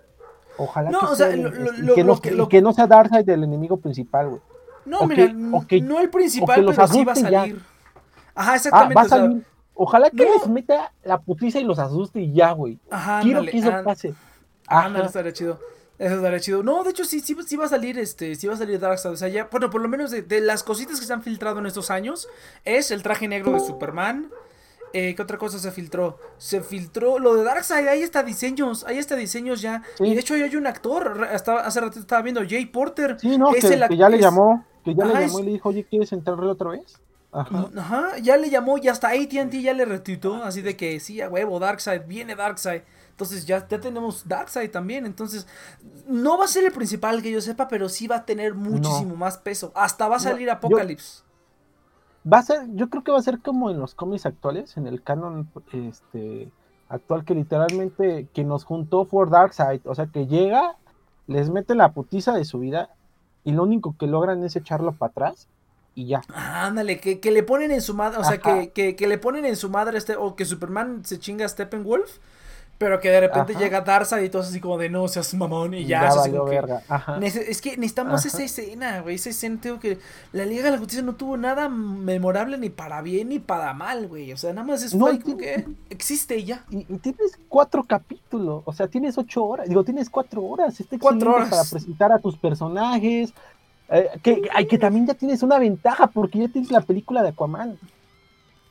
[0.58, 4.42] Ojalá que sea y que, no, sea Darkseid el enemigo principal, güey.
[4.86, 7.62] No, mira, no el principal, pero sí va a salir.
[8.34, 9.16] Ajá, exactamente.
[9.16, 12.78] Ah, Ojalá que les meta la putiza y los asuste y ya, güey.
[12.90, 14.14] Ajá, Quiero que eso pase.
[14.68, 15.60] Ajá, no, estaría chido.
[16.02, 16.64] Eso estaría chido.
[16.64, 19.14] No, de hecho, sí, sí, sí va a salir, este, sí va a salir Darkseid.
[19.14, 21.68] O sea, ya, bueno, por lo menos de, las cositas que se han filtrado en
[21.68, 22.28] estos años,
[22.66, 24.32] es el traje negro de Superman.
[24.94, 26.18] Eh, ¿Qué otra cosa se filtró?
[26.40, 29.84] Se filtró lo de Darkseid, ahí está diseños, ahí está diseños ya.
[30.00, 33.18] Y de hecho ahí hay un actor, hasta hace rato estaba viendo, Jay Porter.
[33.20, 33.62] Sí, no, que,
[33.96, 37.00] ya le llamó, que ya le llamó y le dijo, oye, ¿quieres entrarle otra vez?
[37.32, 38.18] Ajá.
[38.24, 41.60] ya le llamó y hasta ATT ya le retuitó, así de que sí, a huevo,
[41.60, 42.82] Darkseid, viene Darkseid.
[43.12, 45.06] Entonces ya, ya tenemos Darkseid también.
[45.06, 45.46] Entonces,
[46.08, 49.16] no va a ser el principal que yo sepa, pero sí va a tener muchísimo
[49.16, 49.72] más peso.
[49.76, 51.24] Hasta va a salir Apocalypse.
[52.32, 54.88] va a ser, yo creo que va a ser como en los cómics actuales, en
[54.88, 56.52] el canon este
[56.90, 59.82] actual, que literalmente que nos juntó for Darkseid.
[59.86, 60.78] O sea que llega,
[61.28, 62.90] les mete la putiza de su vida
[63.44, 65.48] y lo único que logran es echarlo para atrás
[65.94, 66.22] y ya.
[66.34, 69.46] ándale, que, que, le ponen en su madre, o sea, que, que, que, le ponen
[69.46, 72.20] en su madre este, o que Superman se chinga a Steppenwolf
[72.82, 75.86] pero que de repente llega Darza y todo así como de no seas mamón y
[75.86, 76.08] ya.
[76.08, 76.60] así como que,
[77.48, 79.18] es que necesitamos esa escena, güey.
[79.18, 80.00] Esa escena, tengo que.
[80.32, 84.08] La Liga de la Justicia no tuvo nada memorable ni para bien ni para mal,
[84.08, 84.34] güey.
[84.34, 85.06] O sea, nada más es no,
[85.38, 86.66] que existe ya.
[86.72, 88.64] Y, tienes cuatro capítulos.
[88.66, 89.70] O sea, tienes ocho horas.
[89.70, 90.80] Digo, tienes cuatro horas.
[90.80, 91.50] Este cuatro horas.
[91.50, 93.32] Para presentar a tus personajes.
[93.90, 97.78] Eh, que, que también ya tienes una ventaja porque ya tienes la película de Aquaman.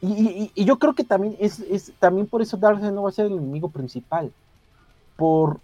[0.02, 3.32] Y, yo creo que también es, también por eso Darkseid no va a ser el
[3.32, 4.32] enemigo principal.
[5.16, 5.60] Por,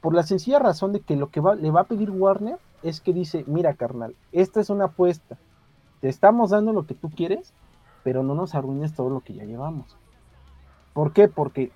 [0.00, 3.12] por la sencilla razón de que lo que le va a pedir Warner es que
[3.12, 5.38] dice, mira carnal, esta es una apuesta.
[6.00, 7.52] Te estamos dando lo que tú quieres,
[8.02, 9.96] pero no nos arruines todo lo que ya llevamos.
[10.92, 11.28] ¿Por qué?
[11.28, 11.72] Porque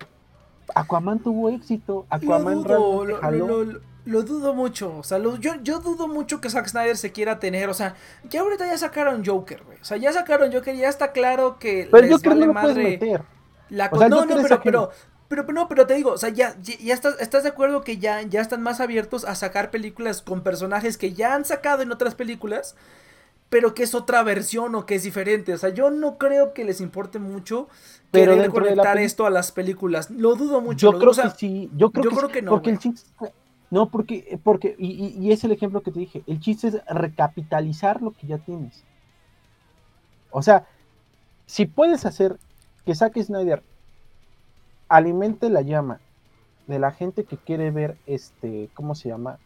[0.74, 4.98] Aquaman tuvo éxito, Aquaman lo dudo mucho.
[4.98, 7.68] O sea, yo, yo dudo mucho que Zack Snyder se quiera tener.
[7.68, 7.94] O sea,
[8.28, 9.78] ya ahorita ya sacaron Joker, güey.
[9.80, 11.88] O sea, ya sacaron Joker y ya está claro que.
[11.90, 13.22] Pero les vale no madre meter.
[13.70, 14.90] La no, no, pero, pero,
[15.28, 18.20] pero, no, pero te digo, o sea, ya, ya, estás, estás de acuerdo que ya,
[18.22, 22.14] ya están más abiertos a sacar películas con personajes que ya han sacado en otras
[22.14, 22.76] películas,
[23.48, 25.54] pero que es otra versión o que es diferente.
[25.54, 27.68] O sea, yo no creo que les importe mucho
[28.10, 30.10] pero querer conectar esto a las películas.
[30.10, 30.92] Lo dudo mucho.
[30.92, 31.70] Yo creo que sí.
[31.74, 32.52] Yo creo, que, no.
[32.52, 33.10] Porque el chiste
[33.70, 38.12] no, porque, porque y, es el ejemplo que te dije, el chiste es recapitalizar lo
[38.12, 38.84] que ya tienes.
[40.30, 40.66] O sea,
[41.46, 42.38] si puedes hacer
[42.84, 43.62] que Zack Snyder
[44.88, 46.00] alimente la llama
[46.66, 49.38] de la gente que quiere ver este, ¿cómo se llama?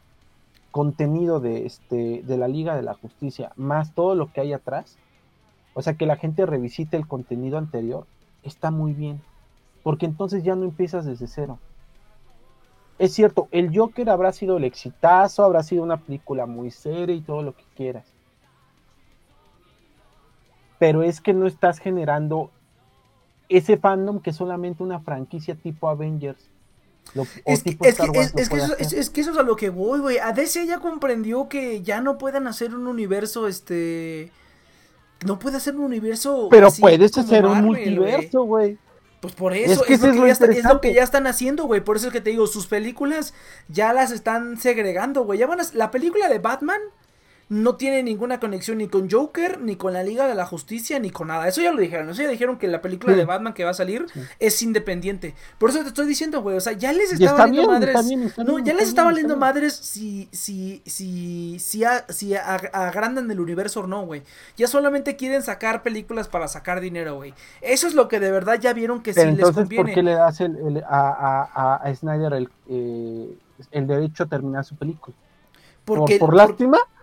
[0.71, 4.99] contenido de este de la Liga de la Justicia, más todo lo que hay atrás.
[5.75, 8.07] O sea, que la gente revisite el contenido anterior,
[8.43, 9.21] está muy bien,
[9.83, 11.59] porque entonces ya no empiezas desde cero
[12.99, 17.21] es cierto, el Joker habrá sido el exitazo, habrá sido una película muy seria y
[17.21, 18.07] todo lo que quieras.
[20.79, 22.51] Pero es que no estás generando
[23.49, 26.51] ese fandom que es solamente una franquicia tipo Avengers.
[27.45, 28.05] es, que, eso,
[29.33, 30.19] es a lo que voy, güey.
[30.19, 34.33] A DC ya comprendió que ya no pueden hacer un universo, este...
[35.27, 36.49] No puede hacer un universo...
[36.51, 38.79] Pero puedes hacer un multiverso, güey.
[39.21, 41.81] Pues por eso, es, lo, que ya están haciendo, güey.
[41.81, 43.35] Por eso es que te digo, sus películas
[43.69, 45.41] ya las están segregando, güey.
[45.41, 46.81] Ya van a, la película de Batman
[47.49, 51.11] no tiene ninguna conexión ni con Joker, ni con la Liga de la Justicia, ni
[51.11, 51.49] con nada.
[51.49, 52.11] Eso ya lo dijeron.
[52.11, 54.07] Eso ya dijeron que la película de Batman que va a salir
[54.39, 55.35] es independiente.
[55.57, 56.57] Por eso te estoy diciendo, güey.
[56.57, 57.97] O sea, ya les está, valiendo madres.
[58.37, 63.87] no, ya les está valiendo madres si, si, si, si, si agrandan el universo o
[63.87, 64.23] no, güey.
[64.57, 67.33] Ya solamente quieren sacar películas para sacar dinero, güey.
[67.63, 69.85] Eso es lo que de verdad ya vieron que sí les conviene.
[69.85, 73.35] ¿Por qué le das el, a, a, Snyder el, eh,
[73.71, 75.17] el derecho a terminar su película?
[75.85, 76.79] Porque, ¿Por, lástima?
[76.79, 76.98] por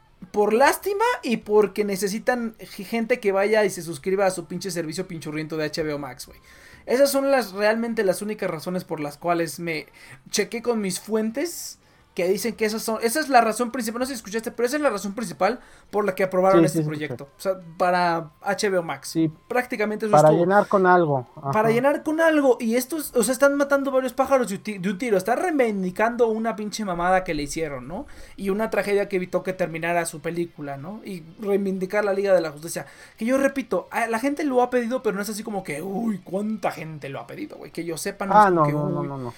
[0.53, 5.57] lástima y porque necesitan gente que vaya y se suscriba a su pinche servicio pinchurriento
[5.57, 6.39] de HBO Max, güey.
[6.85, 9.87] Esas son las realmente las únicas razones por las cuales me
[10.29, 11.79] chequé con mis fuentes
[12.15, 14.65] que dicen que esas son, esa es la razón principal, no sé si escuchaste, pero
[14.65, 15.59] esa es la razón principal
[15.91, 17.25] por la que aprobaron este proyecto.
[17.37, 19.09] O sea, para HBO Max.
[19.09, 19.29] Sí.
[19.49, 21.27] Prácticamente eso Para llenar con algo.
[21.51, 22.57] Para llenar con algo.
[22.61, 25.17] Y estos, o sea, están matando varios pájaros de un tiro.
[25.17, 28.07] Están reivindicando una pinche mamada que le hicieron, ¿no?
[28.37, 31.01] Y una tragedia que evitó que terminara su película, ¿no?
[31.03, 32.85] Y reivindicar la Liga de la Justicia.
[33.17, 36.21] Que yo repito, la gente lo ha pedido, pero no es así como que, uy,
[36.23, 37.71] cuánta gente lo ha pedido, güey.
[37.71, 39.33] Que yo sepa, no ah, no, no, no, no, no.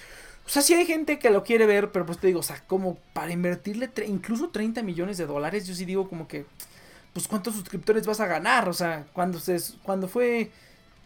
[0.48, 2.64] O sea, sí hay gente que lo quiere ver, pero pues te digo, o sea,
[2.66, 6.46] como para invertirle incluso 30 millones de dólares, yo sí digo como que,
[7.12, 10.50] pues cuántos suscriptores vas a ganar, o sea, cuando, se, cuando fue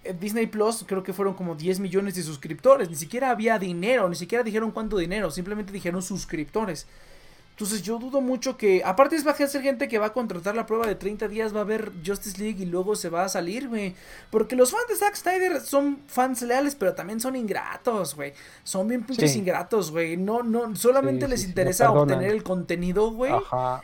[0.05, 4.09] eh, Disney Plus, creo que fueron como 10 millones de suscriptores, ni siquiera había dinero,
[4.09, 6.87] ni siquiera dijeron cuánto dinero, simplemente dijeron suscriptores.
[7.63, 10.57] Entonces yo dudo mucho que, aparte es va a ser gente que va a contratar
[10.57, 13.29] la prueba de 30 días, va a ver Justice League y luego se va a
[13.29, 13.95] salir, güey.
[14.31, 18.33] Porque los fans de Zack Snyder son fans leales, pero también son ingratos, güey.
[18.65, 20.17] Son bien pinches ingratos, güey.
[20.17, 23.33] No, no, solamente les interesa obtener el contenido, güey.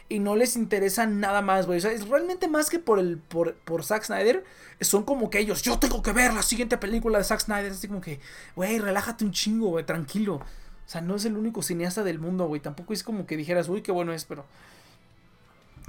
[0.08, 1.78] Y no les interesa nada más, güey.
[1.78, 4.42] O sea, es realmente más que por el, por, por Zack Snyder,
[4.80, 7.70] son como que ellos, yo tengo que ver la siguiente película de Zack Snyder.
[7.70, 8.18] Así como que,
[8.56, 10.40] güey, relájate un chingo, güey, tranquilo.
[10.88, 12.62] O sea, no es el único cineasta del mundo, güey.
[12.62, 14.46] Tampoco es como que dijeras, uy, qué bueno es, pero.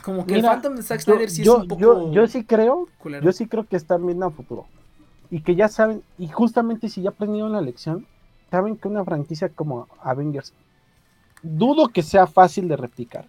[0.04, 1.80] Como que el Phantom de Zack Snyder sí yo, es un poco.
[1.80, 2.90] Yo, yo sí creo.
[3.22, 4.66] Yo sí creo que están viendo a futuro.
[5.32, 8.08] Y que ya saben, y justamente si ya aprendieron la lección,
[8.52, 10.54] saben que una franquicia como Avengers,
[11.44, 13.26] dudo que sea fácil de replicar.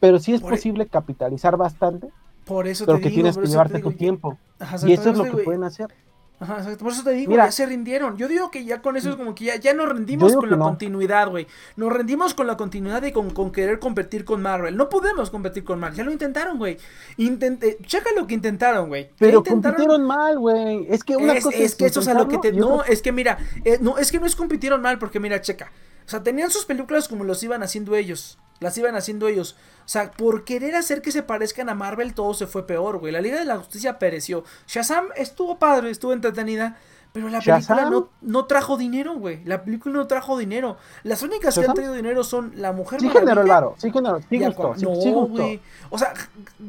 [0.00, 2.08] Pero sí es e- posible capitalizar bastante.
[2.46, 4.38] Por eso pero que tienes que llevarte tu tiempo.
[4.84, 5.94] y eso es lo que pueden hacer.
[6.40, 8.16] Ajá, por eso te digo, ya se rindieron.
[8.16, 10.58] Yo digo que ya con eso es como que ya, ya nos rendimos con la
[10.58, 11.46] continuidad, güey.
[11.76, 14.76] Nos rendimos con la continuidad y con, con, querer competir con Marvel.
[14.76, 15.98] No podemos competir con Marvel.
[15.98, 16.78] Ya lo intentaron, güey.
[17.16, 19.10] Intenté, checa lo que intentaron, güey.
[19.18, 20.84] Pero compitieron mal, güey.
[20.88, 22.52] Es que una es, cosa es, que eso es a lo que te.
[22.52, 25.70] No, es que mira, eh, no, es que no es compitieron mal, porque mira, checa.
[26.04, 28.38] O sea, tenían sus películas como los iban haciendo ellos.
[28.62, 29.56] Las iban haciendo ellos.
[29.84, 33.12] O sea, por querer hacer que se parezcan a Marvel, todo se fue peor, güey.
[33.12, 34.44] La Liga de la Justicia pereció.
[34.66, 36.76] Shazam estuvo padre, estuvo entretenida.
[37.12, 39.44] Pero la película no, no, trajo dinero, güey.
[39.44, 40.78] La película no trajo dinero.
[41.02, 44.18] Las únicas que han traído dinero son La Mujer Sí generó el varo, sí generó,
[44.30, 45.46] sí gustó, no, sí, gustó.
[45.90, 46.14] O sea,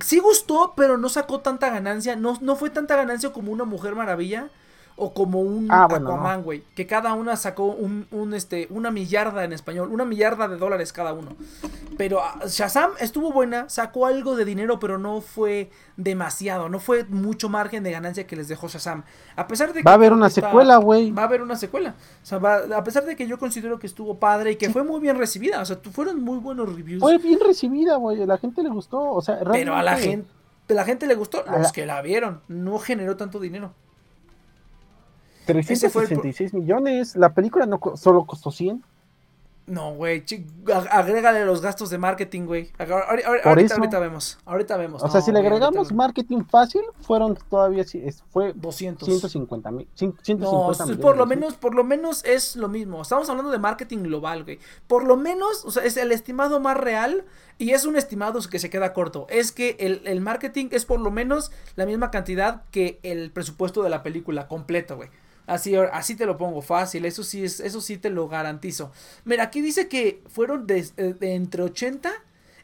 [0.04, 2.18] sí gustó, pero no sacó tanta ganancia.
[2.18, 4.50] No, no fue tanta ganancia como Una Mujer Maravilla
[4.96, 6.64] o como un ah, Aquaman, güey.
[6.76, 10.94] Que cada una sacó un, un, este, una millarda en español, una millarda de dólares
[10.94, 11.36] cada uno.
[11.98, 17.06] Pero ah, Shazam estuvo buena, sacó algo de dinero, pero no fue demasiado, no fue
[17.06, 19.04] mucho margen de ganancia que les dejó Shazam.
[19.36, 21.12] A pesar de que va a haber una secuela, güey.
[21.12, 21.96] Va a haber una secuela.
[22.22, 24.84] O sea, va, a pesar de que yo considero que estuvo padre y que fue
[24.84, 27.02] muy bien recibida, o sea, fueron muy buenos reviews.
[27.02, 30.28] Fue bien recibida, güey, la gente le gustó, o sea, Pero a la gente
[30.68, 33.74] la gente le gustó, los que la vieron, no generó tanto dinero.
[35.46, 37.16] 366 millones.
[37.16, 38.84] La película no solo costó 100.
[39.66, 40.26] No, güey,
[40.92, 42.70] agrégale los gastos de marketing, güey.
[42.78, 45.02] Ahorita, ahorita, vemos, ahorita vemos.
[45.02, 47.86] O sea, si le agregamos marketing fácil, fueron todavía,
[48.30, 49.08] fue 200.
[49.08, 49.88] 150 mil.
[50.38, 53.04] No, por lo menos, por lo menos es lo mismo.
[53.04, 54.60] Estamos hablando de marketing global, güey.
[54.88, 57.24] Por lo menos, o sea, es el estimado más real
[57.58, 59.28] y es un estimado que se queda corto.
[59.30, 63.82] Es que el, el marketing es por lo menos la misma cantidad que el presupuesto
[63.82, 65.10] de la película completo, güey.
[65.46, 68.92] Así, así te lo pongo fácil, eso sí, es, eso sí te lo garantizo.
[69.26, 72.12] Mira, aquí dice que fueron de, eh, entre 80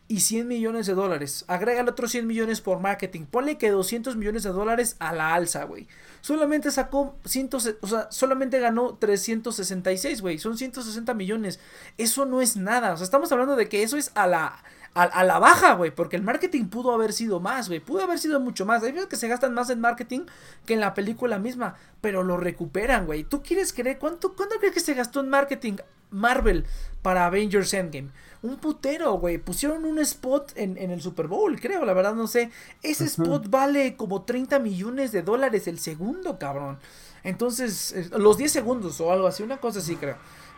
[0.08, 1.46] y 100 millones de dólares.
[1.48, 3.26] Agrégale otros 100 millones por marketing.
[3.26, 5.88] Ponle que 200 millones de dólares a la alza, güey.
[6.22, 10.40] Solamente sacó 100, o sea, solamente ganó 366, güey.
[10.40, 11.60] Son 160 millones.
[11.98, 12.94] Eso no es nada.
[12.94, 14.64] O sea, estamos hablando de que eso es a la
[14.94, 18.40] a, la baja, güey, porque el marketing pudo haber sido más, güey, pudo haber sido
[18.40, 18.84] mucho más.
[18.84, 20.22] Hay veces que se gastan más en marketing
[20.66, 23.24] que en la película misma, pero lo recuperan, güey.
[23.24, 25.78] ¿Tú quieres creer cuánto, cuánto crees que se gastó en marketing
[26.12, 26.66] Marvel
[27.02, 28.10] para Avengers Endgame?
[28.42, 29.38] Un putero, güey.
[29.38, 32.52] Pusieron un spot en, el Super Bowl, creo, la verdad no sé.
[32.82, 36.80] Ese spot vale como 30 millones de dólares el segundo, cabrón.
[37.24, 40.18] Entonces, eh, los 10 segundos o algo así, una cosa así, creo.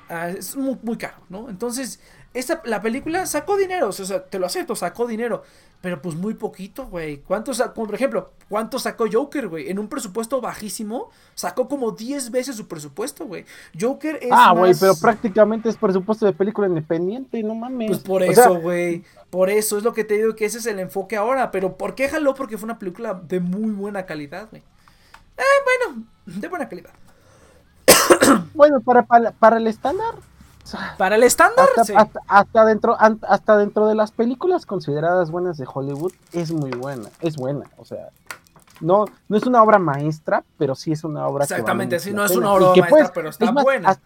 [0.09, 1.49] Ah, es muy, muy caro, ¿no?
[1.49, 1.99] Entonces,
[2.33, 5.43] esta, la película sacó dinero, o sea, te lo acepto, sacó dinero,
[5.81, 7.17] pero pues muy poquito, güey.
[7.17, 9.69] ¿Cuánto sacó, por ejemplo, cuánto sacó Joker, güey?
[9.69, 13.45] En un presupuesto bajísimo, sacó como 10 veces su presupuesto, güey.
[13.77, 14.29] Joker es.
[14.31, 17.89] Ah, güey, pero prácticamente es presupuesto de película independiente, no mames.
[17.89, 19.03] Pues por eso, güey.
[19.29, 21.51] Por eso es lo que te digo que ese es el enfoque ahora.
[21.51, 22.33] Pero ¿por qué jaló?
[22.33, 24.61] Porque fue una película de muy buena calidad, güey.
[25.37, 26.91] Eh, bueno, de buena calidad.
[28.53, 30.15] bueno, para, para, para el estándar
[30.97, 31.67] para el estándar,
[32.27, 37.35] hasta, dentro, hasta dentro de las películas consideradas buenas de Hollywood, es muy buena, es
[37.35, 38.09] buena, o sea,
[38.79, 42.35] no, no es una obra maestra, pero sí es una obra Exactamente, sí, no es
[42.35, 43.97] una obra maestra, pues, pero está buena.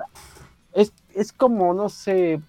[0.73, 2.41] es, es como, no sé,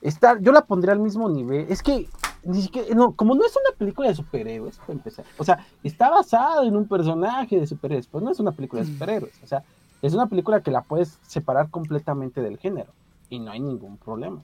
[0.00, 2.08] está, yo la pondría al mismo nivel, es que
[2.44, 6.10] ni siquiera, no, como no es una película de superhéroes, para empezar, o sea, está
[6.10, 8.92] basada en un personaje de superhéroes, pues no es una película de mm.
[8.92, 9.62] superhéroes, o sea,
[10.02, 12.92] es una película que la puedes separar completamente del género
[13.30, 14.42] y no hay ningún problema.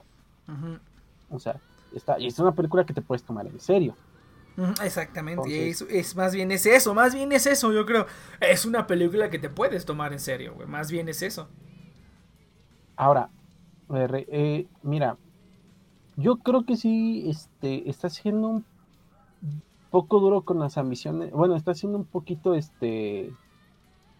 [1.29, 1.59] O sea,
[1.93, 3.93] está, y es una película que te puedes tomar en serio.
[4.83, 8.07] Exactamente, es, más bien es eso, más bien es eso, yo creo.
[8.41, 11.47] Es una película que te puedes tomar en serio, güey, más bien es eso.
[12.95, 13.29] Ahora,
[13.93, 15.17] eh, mira,
[16.17, 18.65] yo creo que sí este, está siendo un
[19.91, 23.31] poco duro con las ambiciones, bueno, está siendo un poquito, este,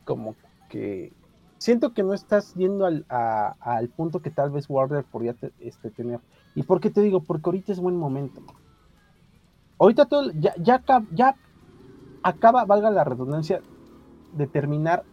[0.05, 0.35] como
[0.69, 1.11] que
[1.59, 6.19] siento que no estás yendo al, al punto que tal vez Warner podría este, tener.
[6.55, 7.21] ¿Y por qué te digo?
[7.21, 8.41] Porque ahorita es buen momento.
[9.77, 10.81] Ahorita todo, ya, ya,
[11.11, 11.35] ya
[12.23, 13.61] acaba, valga la redundancia,
[14.33, 15.03] de terminar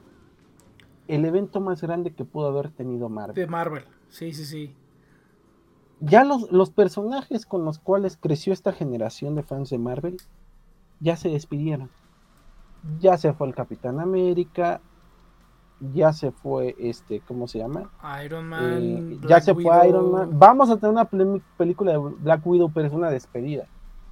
[1.08, 3.34] el evento más grande que pudo haber tenido Marvel.
[3.34, 4.74] De Marvel, sí, sí, sí.
[6.00, 10.16] Ya los, los personajes con los cuales creció esta generación de fans de Marvel
[11.00, 11.90] ya se despidieron.
[13.00, 14.80] Ya se fue el Capitán América,
[15.80, 17.90] ya se fue, este, ¿cómo se llama?
[18.24, 19.12] Iron Man.
[19.12, 20.30] Eh, ya se fue Iron Man.
[20.38, 21.08] Vamos a tener una
[21.56, 23.66] película de Black Widow, pero es una despedida.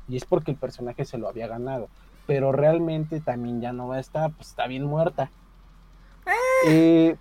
[0.09, 1.89] Y es porque el personaje se lo había ganado.
[2.27, 5.31] Pero realmente también ya no va a estar, pues está bien muerta.
[6.66, 7.16] Eh,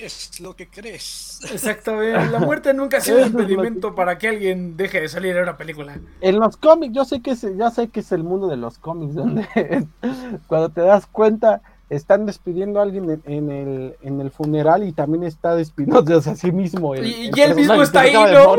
[0.00, 1.40] es lo que crees.
[1.52, 2.30] Exactamente.
[2.30, 5.56] La muerte nunca ha sido un impedimento para que alguien deje de salir en una
[5.56, 5.98] película.
[6.20, 8.78] En los cómics, yo sé que es, ya sé que es el mundo de los
[8.78, 9.46] cómics, donde
[10.46, 15.24] cuando te das cuenta, están despidiendo a alguien en, el, en el funeral y también
[15.24, 16.94] está despidiéndose a sí mismo.
[16.94, 18.54] y, él mismo está ahí, ¿no?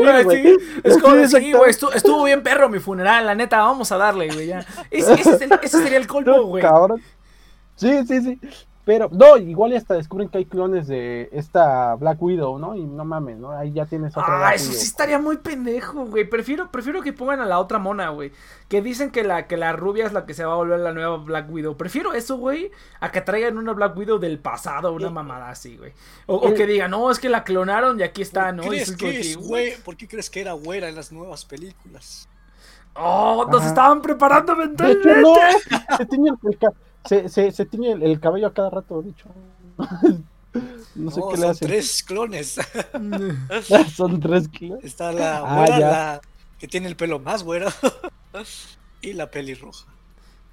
[0.84, 4.48] es como decir, güey, estuvo, bien perro mi funeral, la neta, vamos a darle, güey,
[4.48, 4.64] ya.
[4.90, 6.62] Ese, ese, sería el colmo, güey.
[7.76, 8.40] Sí, sí, sí.
[8.84, 12.74] Pero, no, igual hasta descubren que hay clones de esta Black Widow, ¿no?
[12.74, 13.52] Y no mames, ¿no?
[13.52, 14.48] Ahí ya tienes otra.
[14.48, 16.28] Ah, eso sí estaría muy pendejo, güey.
[16.28, 18.32] Prefiero, prefiero que pongan a la otra mona, güey.
[18.68, 20.92] Que dicen que la, que la rubia es la que se va a volver la
[20.92, 21.76] nueva Black Widow.
[21.76, 25.92] Prefiero eso, güey, a que traigan una Black Widow del pasado, una mamada así, güey.
[26.26, 28.64] O, que digan, no, es que la clonaron y aquí está, ¿no?
[28.64, 29.76] ¿Crees que es, güey?
[29.84, 32.28] ¿Por qué crees que era güera en las nuevas películas?
[32.94, 35.20] Oh, nos estaban preparando mentalmente.
[35.20, 35.34] no,
[35.96, 36.58] se el,
[37.04, 39.28] se, se, se tiñe el, cabello a cada rato, dicho.
[40.94, 41.60] No sé qué le hace.
[41.60, 42.60] Son tres clones.
[43.96, 44.84] son tres clones.
[44.84, 46.20] Está la ah, la
[46.58, 47.68] que tiene el pelo más güero.
[49.00, 49.86] y la pelirroja.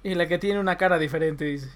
[0.02, 1.68] Y la que tiene una cara diferente, dice.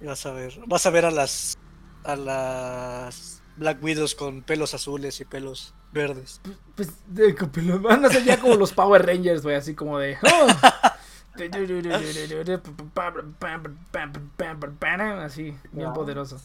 [0.00, 0.58] vas a ver.
[0.66, 1.58] Vas a ver a las.
[2.04, 6.40] a las Black Widows con pelos azules y pelos verdes.
[6.76, 7.82] Pues, de, pelos.
[7.82, 10.16] Van a ser ya como los Power Rangers, güey, así como de.
[10.22, 10.46] Oh,
[15.20, 16.36] Así, bien poderoso.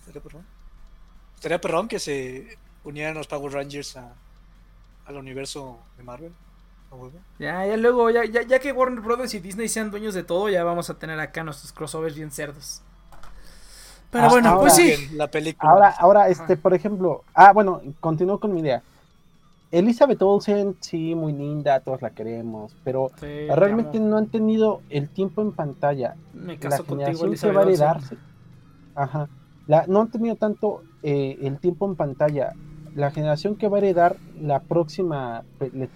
[1.36, 1.88] Estaría perrón.
[1.88, 4.14] que se unieran los Power Rangers a,
[5.06, 6.34] al universo de Marvel.
[7.40, 10.48] Ya, ya luego, ya, ya, ya que Warner Brothers y Disney sean dueños de todo,
[10.50, 12.82] ya vamos a tener acá nuestros crossovers bien cerdos.
[14.12, 15.10] Pero bueno, pues sí.
[15.14, 15.70] La película.
[15.70, 18.82] Ahora, ahora, este, por ejemplo, ah, bueno, continúo con mi idea.
[19.72, 25.42] Elizabeth Olsen, sí, muy linda, todos la queremos, pero realmente no han tenido el tiempo
[25.42, 26.16] en pantalla.
[26.34, 28.18] Me caso la generación que va a heredarse.
[28.96, 29.28] Ajá.
[29.68, 32.54] La, no han tenido tanto eh, el tiempo en pantalla.
[32.96, 35.44] La generación que va a heredar la próxima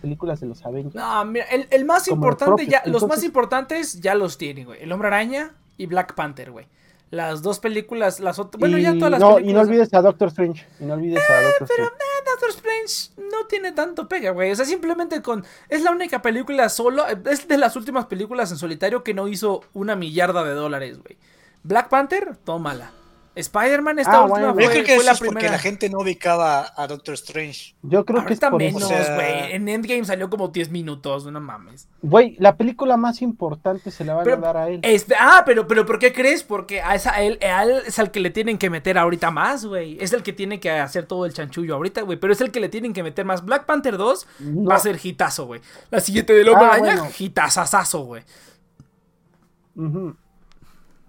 [0.01, 0.95] películas de los Avengers.
[0.95, 4.83] No, mira, el, más importante ya, los más importantes ya los tienen, güey.
[4.83, 6.67] El Hombre Araña y Black Panther, güey
[7.11, 10.27] las dos películas, las otras, bueno, ya todas las no, Y no olvides a Doctor
[10.27, 12.03] Strange, y no olvides a Doctor pero, Strange.
[12.39, 16.69] Doctor Strange no tiene tanto pega, güey, o sea, simplemente con, es la única película
[16.69, 20.99] solo, es de las últimas películas en solitario que no hizo una millarda de dólares,
[20.99, 21.17] güey.
[21.63, 22.93] Black Panther, tómala.
[23.39, 25.99] Spider-Man esta ah, última fue, Yo creo que fue la es porque la gente no
[25.99, 27.75] ubicaba a Doctor Strange.
[27.81, 29.51] Yo creo que es por menos, güey.
[29.53, 31.87] En Endgame salió como 10 minutos, no mames.
[32.01, 34.79] Güey, la película más importante se la va a dar a él.
[34.83, 36.43] Este, ah, pero, pero ¿por qué crees?
[36.43, 39.97] Porque a, esa, él, él es al que le tienen que meter ahorita más, güey.
[39.99, 42.19] Es el que tiene que hacer todo el chanchullo ahorita, güey.
[42.19, 43.43] Pero es el que le tienen que meter más.
[43.43, 44.27] Black Panther 2
[44.69, 45.61] va a ser hitazo, güey.
[45.89, 48.23] La siguiente del Hombre ah, Araña, hitazazazo, güey.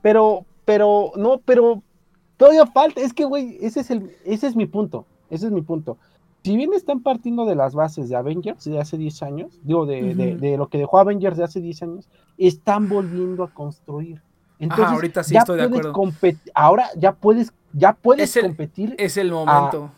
[0.03, 1.83] Pero, pero, no, pero
[2.41, 5.61] Todavía falta, es que, güey, ese es el, ese es mi punto, ese es mi
[5.61, 5.99] punto.
[6.43, 10.57] Si bien están partiendo de las bases de Avengers de hace 10 años, digo, de,
[10.57, 12.09] lo que dejó Avengers de hace 10 años,
[12.39, 14.23] están volviendo a construir.
[14.59, 15.93] Entonces, ahorita sí estoy de acuerdo.
[16.55, 18.95] Ahora ya puedes, ya puedes competir.
[18.97, 19.91] Es el momento.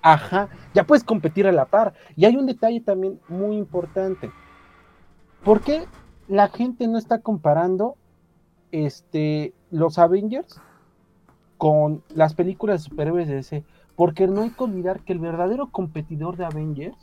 [0.00, 1.92] ajá, ya puedes competir a la par.
[2.16, 4.30] Y hay un detalle también muy importante.
[5.44, 5.84] ¿Por qué
[6.28, 7.96] la gente no está comparando
[8.72, 10.62] este, los Avengers
[11.58, 13.64] con las películas superhéroes de ese,
[13.96, 16.96] porque no hay que olvidar que el verdadero competidor de Avengers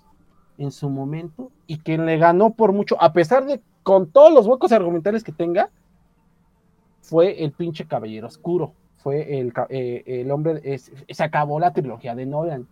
[0.57, 4.45] en su momento y quien le ganó por mucho, a pesar de con todos los
[4.45, 5.69] huecos argumentales que tenga,
[7.01, 12.25] fue el pinche Caballero Oscuro, fue el, eh, el hombre, se acabó la trilogía de
[12.25, 12.67] Nolan.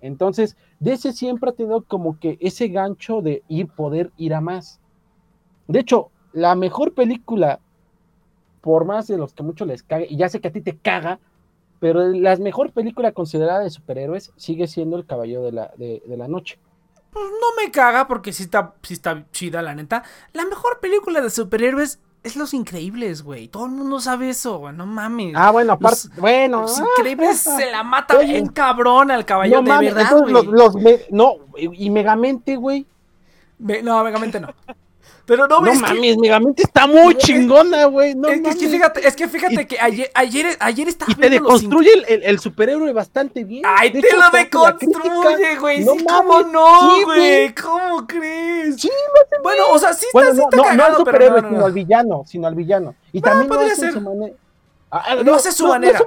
[0.00, 4.80] Entonces, ese siempre ha tenido como que ese gancho de ir, poder ir a más.
[5.66, 7.60] De hecho, la mejor película
[8.60, 10.76] por más de los que mucho les cague, y ya sé que a ti te
[10.76, 11.18] caga,
[11.80, 16.28] pero la mejor película considerada de superhéroes sigue siendo El Caballero de la, de, la
[16.28, 16.58] Noche.
[17.12, 20.02] Pues no me caga porque sí está, sí está chida, la neta.
[20.32, 23.48] La mejor película de superhéroes es Los Increíbles, güey.
[23.48, 24.74] Todo el mundo sabe eso, güey.
[24.74, 25.34] No mames.
[25.36, 26.08] Ah, bueno, aparte.
[26.18, 26.62] bueno.
[26.62, 30.32] Los Increíbles se la mata bien cabrón al caballero de verdad, güey.
[30.32, 30.76] Los,
[31.10, 32.86] no, y Megamente, güey.
[33.58, 34.48] no, Megamente no.
[35.28, 38.14] Pero no, no mames, Megamente está muy chingona, güey.
[38.14, 41.12] No, es, que fíjate, es que fíjate que ayer, ayer, ayer estaba.
[41.12, 43.62] Y te deconstruye el, el, superhéroe bastante bien.
[43.66, 45.84] Ay, te lo deconstruye, güey.
[45.84, 47.54] No, sí, ¿Cómo no, güey?
[47.54, 48.80] ¿Cómo crees?
[48.80, 51.40] Sí, no Bueno, o sea, sí está, no, sí está no, cagado, no al superhéroe,
[51.42, 52.94] sino al villano, sino al villano.
[53.12, 53.92] Y también podría ser.
[54.90, 56.00] Ah, ah, lo hace a su manera.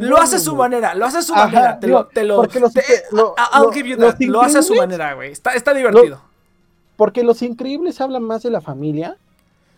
[0.00, 0.94] lo hace a su manera.
[0.94, 1.80] Lo hace a su manera.
[1.80, 2.42] Te lo, te lo, lo,
[4.42, 5.32] hace a su manera, güey.
[5.32, 6.35] Está, está divertido.
[6.96, 9.16] Porque Los Increíbles hablan más de la familia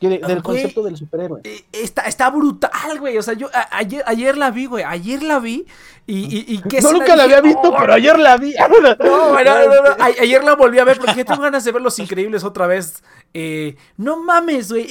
[0.01, 1.40] del concepto del superhéroe.
[1.45, 3.19] Eh, está, está brutal, güey.
[3.19, 4.85] O sea, yo ayer, ayer la vi, güey.
[4.85, 5.66] Ayer la vi.
[6.07, 8.55] Y, y, no, nunca la había visto, pero ayer la vi.
[8.55, 9.36] No, no, no,
[10.20, 13.03] Ayer la volví a ver porque tengo ganas de ver Los Increíbles otra vez.
[13.35, 14.87] Eh, no mames, güey.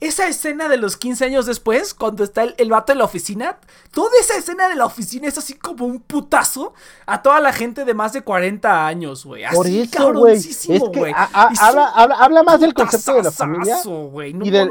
[0.00, 3.58] Esa escena de los 15 años después, cuando está el, el, vato en la oficina.
[3.92, 6.74] Toda esa escena de la oficina es así como un putazo
[7.06, 9.44] a toda la gente de más de 40 años, güey.
[9.44, 10.36] Así, Por eso, güey.
[10.36, 13.76] Es que habla, habla, más del concepto de la familia.
[13.84, 14.70] y, del,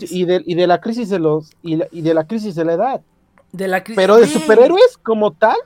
[0.00, 1.50] y, de, y, de, la crisis de los.
[1.62, 3.00] Y, de la crisis de la edad.
[3.52, 5.56] De la Pero de superhéroes como tal.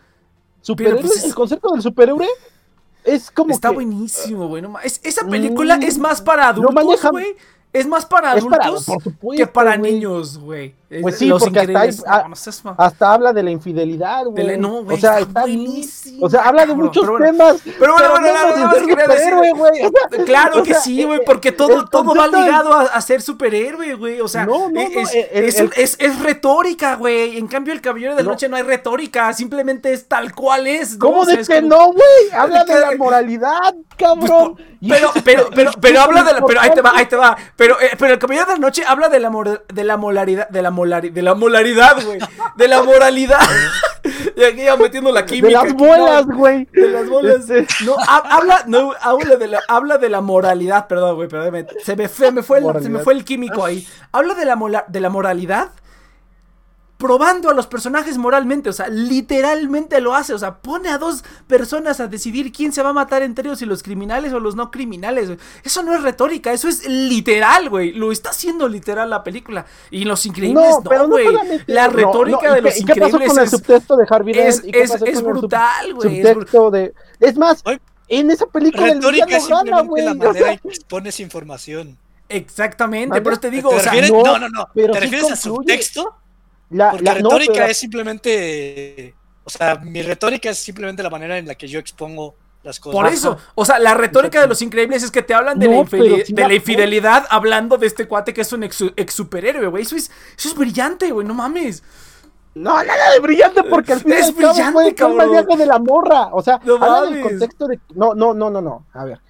[0.61, 2.29] Superhéroes, pues el concepto del superhéroe
[3.05, 4.63] es como Está buenísimo, güey.
[5.03, 7.37] esa película es más para adultos, güey.
[7.73, 8.87] Es más para adultos
[9.37, 10.75] que para niños, güey.
[11.03, 12.27] Pues sí, porque hasta,
[12.77, 14.59] hasta, habla de la infidelidad, güey.
[14.59, 15.45] No, güey, o sea, está.
[16.21, 17.61] O sea, habla de muchos temas.
[17.79, 18.27] Pero bueno, bueno,
[18.57, 24.21] no, no, Claro que sí, güey, porque todo, todo va ligado a, ser superhéroe, güey.
[24.21, 24.49] O sea,
[25.33, 27.39] es, es, retórica, güey.
[27.39, 30.97] En cambio, el Caballero de la Noche no hay retórica, simplemente es tal cual es.
[30.97, 32.33] ¿Cómo de que no, güey?
[32.33, 34.57] Habla de la moralidad, cabrón.
[34.81, 36.45] Pero, pero, pero, pero habla de la.
[36.45, 37.37] Pero ahí te va, ahí te va.
[37.55, 39.31] Pero, pero el Caballero de la Noche habla de la,
[39.73, 42.19] de la molaridad, de la de la molaridad, güey.
[42.57, 43.41] De la moralidad.
[44.37, 45.63] y aquí ya metiendo la química.
[45.63, 46.69] De las bolas, güey.
[46.73, 47.47] de las bolas.
[47.85, 51.67] No, habla, no, habla de la, habla de la moralidad, perdón, güey, perdón.
[51.83, 53.87] Se me fue, me fue el, se me fue el químico ahí.
[54.13, 55.71] Habla de la, de la moralidad
[57.01, 61.25] probando a los personajes moralmente, o sea, literalmente lo hace, o sea, pone a dos
[61.47, 64.55] personas a decidir quién se va a matar entre ellos, y los criminales o los
[64.55, 65.31] no criminales.
[65.65, 67.93] Eso no es retórica, eso es literal, güey.
[67.93, 69.65] Lo está haciendo literal la película.
[69.91, 71.27] Y los increíbles no, güey.
[71.67, 75.95] la retórica de los increíbles ¿qué pasó con el subtexto de Harvey es, es, brutal,
[75.95, 76.21] güey.
[76.21, 77.65] de es más,
[78.09, 81.97] en esa película retórica es simplemente la manera en que expones información.
[82.29, 86.20] Exactamente, pero te digo, o sea, no, no, no, ¿te refieres a subtexto?
[86.71, 89.15] La, Porque la retórica es simplemente.
[89.45, 92.95] O sea, mi retórica es simplemente la manera en la que yo expongo las cosas.
[92.95, 96.55] Por eso, o sea, la retórica de los increíbles es que te hablan de, la,
[96.55, 99.83] infidelidad hablando de este cuate que es un ex, superhéroe, güey.
[99.83, 101.83] Eso es, eso es brillante, güey, no mames.
[102.55, 105.59] No, nada de brillante porque al final es brillante, cabrón.
[105.59, 106.29] de la morra.
[106.33, 107.81] O sea, habla del contexto de.
[107.95, 108.87] No, no, no, no, no.
[108.93, 109.21] A ver.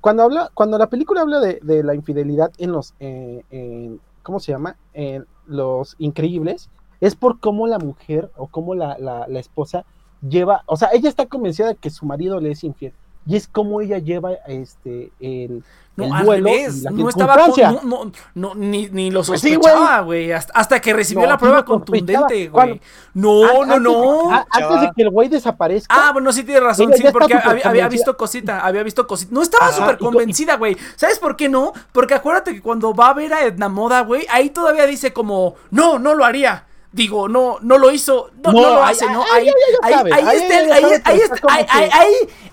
[0.00, 4.52] cuando habla, cuando la película habla de, de la infidelidad en los, eh, ¿cómo se
[4.52, 4.76] llama?
[4.94, 6.70] En los increíbles,
[7.00, 9.84] es por cómo la mujer o cómo la, la, la, esposa
[10.26, 12.92] lleva, o sea, ella está convencida de que su marido le es infiel.
[13.26, 15.64] Y es como ella lleva este el,
[15.96, 16.50] no, duelo
[16.92, 17.36] no estaba
[17.82, 22.80] no, no, ni, ni lo pues sospechaba, güey, hasta, que recibió la prueba contundente, güey.
[23.14, 24.30] No, no, no.
[24.30, 25.94] antes de que el güey desaparezca.
[25.94, 29.34] Ah, bueno, sí tienes razón, sí, porque había, visto cosita, había visto cosita.
[29.34, 30.76] No estaba súper convencida, güey.
[30.96, 31.72] ¿Sabes por qué no?
[31.92, 35.54] Porque acuérdate que cuando va a ver a Edna Moda, güey, ahí todavía dice como,
[35.70, 36.66] no, no lo haría.
[36.96, 39.22] Digo, no, no lo hizo, no, no, lo hace, ¿no?
[39.30, 39.50] Ahí,
[39.82, 41.84] ahí, ahí está, ahí, ahí ahí,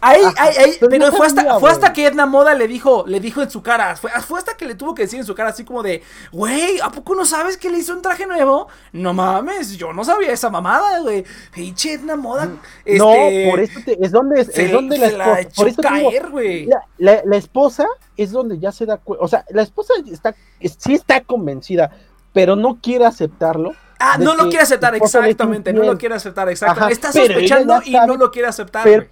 [0.02, 3.41] ahí, ahí, ahí, pero fue hasta, fue hasta que Edna Moda le dijo, le dijo
[3.41, 5.64] en su cara, fue, fue hasta que le tuvo que decir en su cara así
[5.64, 6.03] como de,
[6.34, 8.68] güey, ¿a poco no sabes que le hizo un traje nuevo?
[8.91, 11.24] No mames, yo no sabía esa mamada, güey.
[11.53, 12.49] Pinche Edna Moda,
[12.84, 16.65] este, No, por eso es donde, es donde la esposa, por eso caer, güey.
[16.98, 17.88] La, la, esposa
[18.18, 21.91] es donde ya se da cuenta, o sea, la esposa está, sí está convencida,
[22.34, 23.74] pero no quiere aceptarlo
[24.05, 25.71] Ah, no lo quiere aceptar, exactamente.
[25.71, 26.93] No lo quiere aceptar, exactamente.
[26.93, 29.07] Está sospechando y no lo quiere aceptar.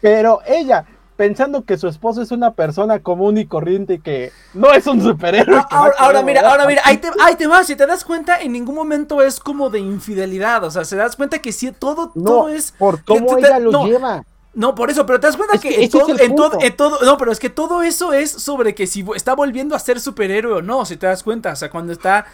[0.00, 0.84] Pero, ella,
[1.16, 5.62] pensando que su esposo es una persona común y corriente que no es un superhéroe.
[5.70, 8.74] Ahora, mira, ahora mira, ahí te, ahí te vas, si te das cuenta, en ningún
[8.74, 12.72] momento es como de infidelidad, o sea, se das cuenta que sí, todo, todo es...
[12.72, 14.24] Por cómo ella lo lleva.
[14.54, 17.38] No, por eso, pero te das cuenta que, en, todo, en, todo, no, pero es
[17.38, 20.98] que todo eso es sobre que si está volviendo a ser superhéroe o no, si
[20.98, 22.26] te das cuenta, o sea, cuando está,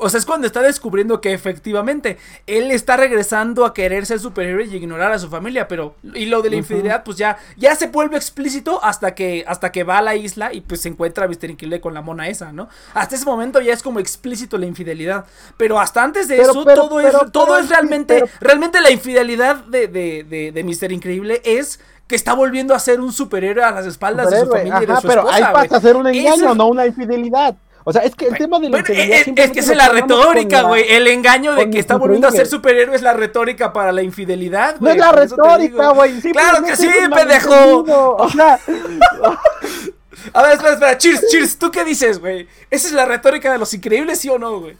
[0.00, 2.18] o sea, es cuando está descubriendo que efectivamente
[2.48, 6.42] él está regresando a querer ser superhéroe y ignorar a su familia, pero y lo
[6.42, 10.02] de la infidelidad pues ya ya se vuelve explícito hasta que hasta que va a
[10.02, 11.50] la isla y pues se encuentra a Mr.
[11.50, 12.68] Increíble con la mona esa, ¿no?
[12.94, 15.24] Hasta ese momento ya es como explícito la infidelidad,
[15.56, 20.24] pero hasta antes de eso todo es todo es realmente realmente la infidelidad de de,
[20.24, 20.90] de, de Mr.
[20.90, 24.82] Increíble es que está volviendo a ser un superhéroe a las espaldas de su familia
[24.82, 27.56] y de su pero ahí pasa a ser un engaño, no una infidelidad.
[27.86, 30.62] O sea, es que el tema de la infidelidad es, es, que es la retórica,
[30.62, 30.90] güey.
[30.90, 34.76] El engaño de que está volviendo a ser superhéroe es la retórica para la infidelidad,
[34.78, 34.80] güey.
[34.80, 36.20] No es la retórica, güey.
[36.20, 38.16] Claro que sí, pendejo.
[38.18, 38.58] O sea.
[40.32, 40.98] a ver, espera, espera.
[40.98, 41.58] Cheers, cheers.
[41.58, 42.48] ¿Tú qué dices, güey?
[42.70, 44.76] ¿Esa es la retórica de los increíbles, sí o no, güey?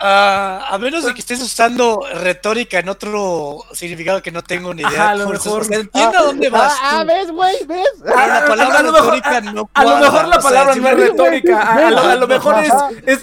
[0.00, 4.82] Ah, a menos de que estés usando retórica en otro significado que no tengo ni
[4.82, 5.10] idea.
[5.10, 5.62] a lo mejor.
[5.72, 6.74] entiendo a dónde vas.
[6.80, 7.88] Ah, ah ves, güey, ves.
[8.04, 11.74] la palabra retórica no A lo mejor la palabra no es retórica.
[11.74, 12.72] A lo mejor es,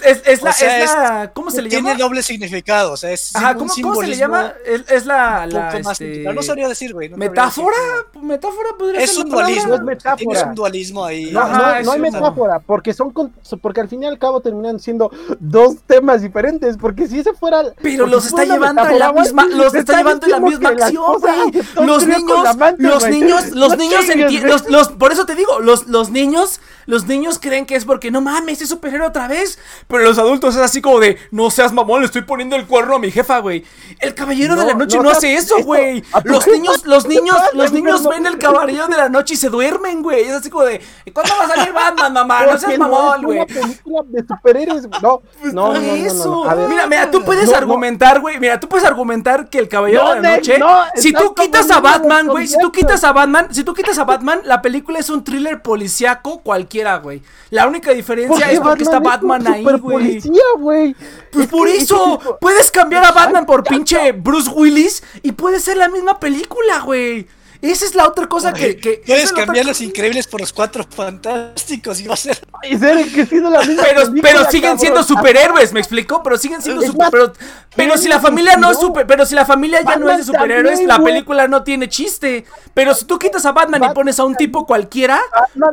[0.02, 1.30] es, es, la, es la.
[1.34, 1.90] ¿Cómo se le llama?
[1.90, 2.92] Tiene doble significado.
[2.92, 3.34] O sea, es.
[3.36, 4.54] Ajá, ¿cómo, ¿cómo se le llama?
[4.64, 5.46] Es, la.
[5.46, 6.24] la este...
[6.32, 7.10] No sabría decir, güey.
[7.10, 7.76] ¿Metáfora?
[8.20, 9.24] ¿Metáfora podría es ser?
[9.24, 9.74] Un dualismo.
[9.74, 10.16] Es metáfora.
[10.16, 11.30] Tienes un dualismo ahí.
[11.30, 12.60] No, no, no hay metáfora.
[12.60, 13.12] Porque son.
[13.60, 16.61] Porque al fin y al cabo terminan siendo dos temas diferentes.
[16.80, 17.62] Porque si ese fuera.
[17.82, 19.46] Pero los está llevando en la misma.
[19.46, 21.86] Los está llevando en la misma acción, güey.
[21.86, 22.56] Los niños.
[22.78, 23.50] Los niños.
[23.52, 26.60] Los niños los, Por eso te digo, los, los niños.
[26.86, 29.58] Los niños creen que es porque no mames, es superhéroe otra vez.
[29.86, 32.96] Pero los adultos es así como de no seas mamón, le estoy poniendo el cuerno
[32.96, 33.64] a mi jefa, güey.
[34.00, 36.02] El caballero de la noche no, hace eso, güey.
[36.24, 40.02] Los niños, los niños, los niños ven el caballero de la noche y se duermen,
[40.02, 40.22] güey.
[40.24, 40.80] Es así como de
[41.12, 42.46] ¿cuándo va a salir Batman, mamá?
[42.46, 43.46] No seas mamón, güey.
[44.06, 45.22] de superhéroes, no,
[45.52, 48.38] no, no, Mira, mira, tú puedes argumentar, güey.
[48.40, 50.58] Mira, tú puedes argumentar que el caballero de la noche.
[50.96, 52.46] si tú quitas a Batman, güey.
[52.46, 55.62] Si tú quitas a Batman, si tú quitas a Batman, la película es un thriller
[55.62, 57.22] policíaco cualquiera, güey.
[57.50, 60.20] La única diferencia es porque está Batman ahí, güey.
[61.30, 65.88] Pues por eso, puedes cambiar a Batman por pinche Bruce Willis y puede ser la
[65.88, 67.26] misma película, güey.
[67.62, 69.00] Esa es la otra cosa que, que.
[69.02, 72.40] Quieres cambiar los increíbles por los cuatro fantásticos y va a ser.
[72.60, 76.24] pero, pero siguen siendo superhéroes, ¿me explico?
[76.24, 77.30] Pero siguen siendo superhéroes.
[77.76, 79.06] Pero, si la familia no es super.
[79.06, 82.44] Pero si la familia ya no es de superhéroes, la película no tiene chiste.
[82.74, 85.20] Pero si tú quitas a Batman y pones a un tipo cualquiera,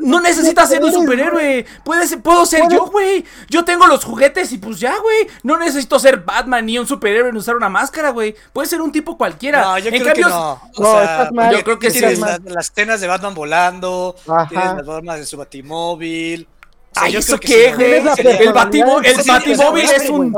[0.01, 1.65] no necesitas ser un superhéroe.
[1.83, 3.25] Puedes, puedo ser yo, güey.
[3.49, 5.27] Yo tengo los juguetes y pues ya, güey.
[5.41, 8.35] No necesito ser Batman ni un superhéroe ni usar una máscara, güey.
[8.53, 9.61] Puede ser un tipo cualquiera.
[9.61, 10.61] No, yo creo que no.
[10.75, 14.15] O yo creo que tienes las, escenas de Batman volando,
[14.49, 16.47] tienes las formas de su batimóvil.
[16.95, 17.93] O sea, ¿eso qué, güey?
[17.93, 20.35] El, batimóvil, el batimóvil es un.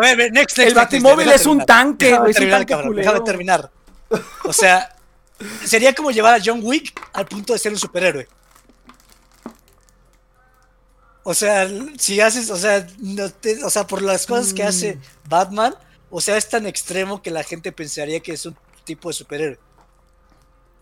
[0.58, 2.34] el batimóvil es un tanque, güey.
[2.34, 3.72] Déjame terminar, Déjame terminar.
[4.44, 4.96] O sea,
[5.66, 8.28] sería como llevar a John Wick al punto de ser un superhéroe.
[11.24, 12.86] O sea, si haces, o sea,
[13.64, 15.30] o sea, por las cosas que hace mm.
[15.30, 15.76] Batman,
[16.10, 19.60] o sea, es tan extremo que la gente pensaría que es un tipo de superhéroe.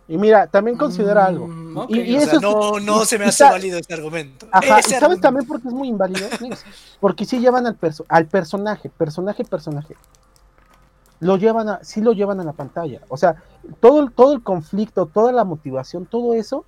[0.09, 1.47] Y mira, también considera algo.
[1.47, 4.47] Mm, y, eso no, no se me hace válido este argumento.
[4.51, 6.27] Ajá, ¿sabes también por qué es muy inválido?
[6.99, 9.95] Porque sí llevan al, perso al personaje, personaje, personaje.
[11.19, 13.01] Lo llevan a, sí lo llevan a la pantalla.
[13.07, 13.35] O sea,
[13.79, 16.65] todo, todo el conflicto, toda la motivación, todo eso,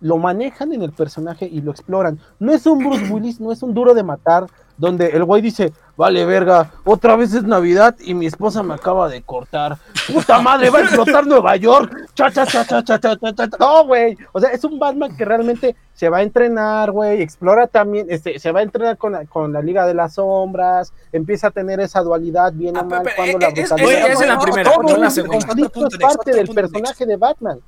[0.00, 2.18] lo manejan en el personaje y lo exploran.
[2.38, 5.72] No es un Bruce Willis, no es un duro de matar, donde el güey dice,
[5.96, 9.78] vale verga, otra vez es Navidad y mi esposa me acaba de cortar.
[10.12, 12.10] Puta madre, va a explotar Nueva York.
[12.14, 14.16] Cha, cha, cha, cha, cha, cha, cha, No, güey.
[14.32, 18.38] O sea, es un Batman que realmente se va a entrenar, güey, explora también, este,
[18.38, 21.80] se va a entrenar con la, con la Liga de las Sombras, empieza a tener
[21.80, 24.10] esa dualidad bien o mal cuando la brutalidad.
[24.10, 25.38] Es, la primera, no la segunda.
[25.38, 27.60] es parte del personaje de Batman.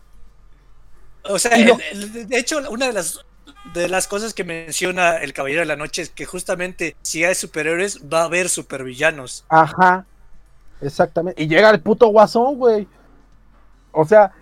[1.25, 3.25] O sea, de hecho, una de las
[3.75, 7.35] de las cosas que menciona el Caballero de la Noche es que justamente si hay
[7.35, 9.45] superhéroes va a haber supervillanos.
[9.49, 10.07] Ajá.
[10.81, 11.43] Exactamente.
[11.43, 12.89] Y llega el puto guasón, güey.
[13.93, 14.33] O sea,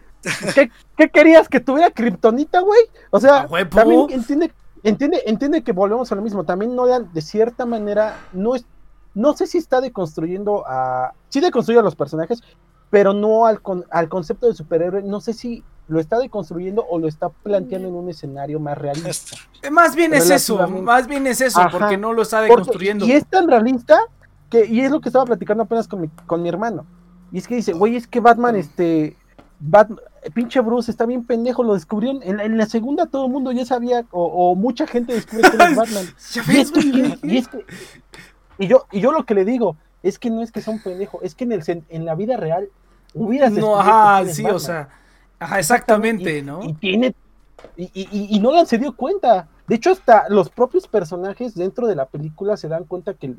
[0.97, 1.49] ¿qué, querías?
[1.49, 2.81] ¿Que tuviera kriptonita, güey?
[3.11, 4.53] O sea, también entiende,
[4.83, 6.45] entiende, entiende que volvemos a lo mismo.
[6.45, 8.67] También Nolan, de cierta manera, no es,
[9.15, 11.15] no sé si está deconstruyendo a.
[11.29, 12.43] Sí deconstruye a los personajes,
[12.91, 13.61] pero no al,
[13.91, 15.03] al concepto de superhéroe.
[15.03, 19.37] No sé si lo está deconstruyendo o lo está planteando en un escenario más realista.
[19.71, 23.07] Más bien es eso, más bien es eso, porque no lo está deconstruyendo.
[23.07, 24.01] y es tan realista
[24.51, 26.87] que, y es lo que estaba platicando apenas con mi, con mi hermano.
[27.33, 29.17] Y es que dice, güey, es que Batman, este,
[30.35, 32.23] pinche Bruce está bien pendejo, lo descubrieron.
[32.23, 36.05] En, la segunda todo el mundo ya sabía, o, mucha gente descubrió que es Batman.
[37.23, 37.65] y, es que,
[38.59, 40.83] y, yo, y yo lo que le digo, es que no es que sea un
[40.83, 42.69] pendejo, es que en, el, en la vida real
[43.15, 44.89] hubieras No, ajá, sí, o sea
[45.39, 46.63] Ajá, exactamente, ¿no?
[46.63, 47.15] Y, tiene.
[47.77, 47.91] Y,
[48.35, 49.49] y, Nolan se dio cuenta.
[49.67, 53.35] De hecho, hasta los propios personajes dentro de la película se dan cuenta que,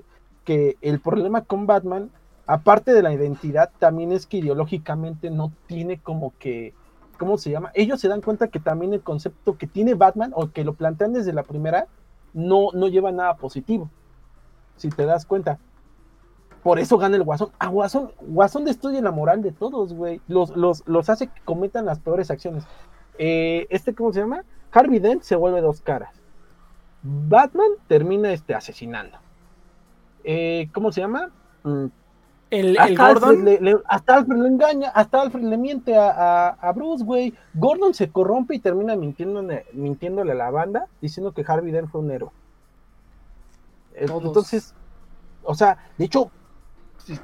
[0.47, 2.09] que el problema con Batman,
[2.45, 6.73] aparte de la identidad, también es que ideológicamente no tiene como que.
[7.19, 7.71] ¿Cómo se llama?
[7.73, 11.11] Ellos se dan cuenta que también el concepto que tiene Batman, o que lo plantean
[11.11, 11.87] desde la primera,
[12.33, 13.89] no, no lleva nada positivo.
[14.77, 15.59] Si te das cuenta.
[16.63, 17.49] Por eso gana el Guasón.
[17.59, 20.21] A Guasón, Guasón destruye la moral de todos, güey.
[20.29, 22.63] Los, los, los hace que cometan las peores acciones.
[23.17, 24.45] Eh, este, ¿cómo se llama?
[24.71, 26.21] Harvey Dent se vuelve dos caras.
[27.03, 29.17] Batman termina este, asesinando.
[30.29, 31.29] Eh, ¿Cómo se llama?
[31.63, 31.85] Mm.
[32.49, 33.45] El, Gordon.
[33.87, 37.33] hasta Alfred le engaña, hasta Alfred le miente a, a, Bruce, güey.
[37.53, 42.01] Gordon se corrompe y termina mintiéndole, mintiéndole a la banda, diciendo que Harvey Dent fue
[42.01, 42.31] un héroe.
[43.95, 44.75] Entonces,
[45.43, 46.29] o sea, de hecho,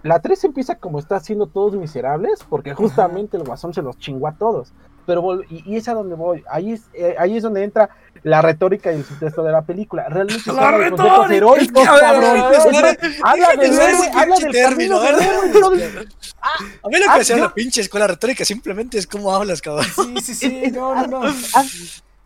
[0.01, 4.27] la 3 empieza como está haciendo todos miserables, porque justamente el guasón se los chingó
[4.27, 4.73] a todos.
[5.05, 7.89] Pero y, es a donde voy, ahí es, eh, ahí es donde entra
[8.23, 10.07] la retórica y el subtexto de la película.
[10.07, 12.25] Realmente la retórica heroicos, cabrón.
[13.23, 13.79] Habla del
[14.13, 14.99] habla del término.
[14.99, 15.11] A
[16.89, 19.85] mí lo que me la pinche escuela retórica simplemente es cómo hablas, cabrón.
[19.95, 21.33] Sí, sí, sí, no, no, no.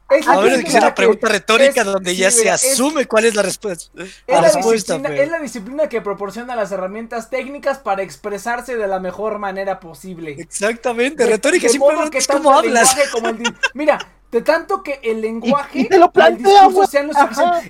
[0.09, 3.41] Es, a ver, que sea una pregunta retórica donde ya se asume cuál es la
[3.41, 3.91] respuesta.
[3.95, 8.99] Es la, disciplina, es la, disciplina, que proporciona las herramientas técnicas para expresarse de la
[8.99, 10.35] mejor manera posible.
[10.39, 12.95] Exactamente, retórica simplemente es como hablas.
[13.11, 13.43] Como el,
[13.73, 13.99] mira,
[14.31, 16.85] de tanto que el lenguaje y, te lo plantea, güey.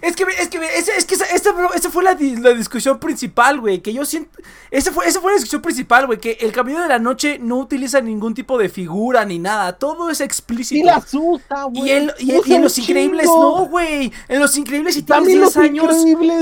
[0.02, 3.80] Es que, es que, es que esa, esa, fue la, la, discusión principal, güey.
[3.80, 4.40] Que yo siento.
[4.72, 6.20] Esa fue, esa fue la discusión principal, güey.
[6.20, 9.78] Que el Camino de la Noche no utiliza ningún tipo de figura ni nada.
[9.78, 10.80] Todo es explícito.
[10.80, 12.10] Y la asusta, güey.
[12.18, 14.12] Y, y, en Los Increíbles no, güey.
[14.28, 15.94] En Los Increíbles, si tienes 10 años,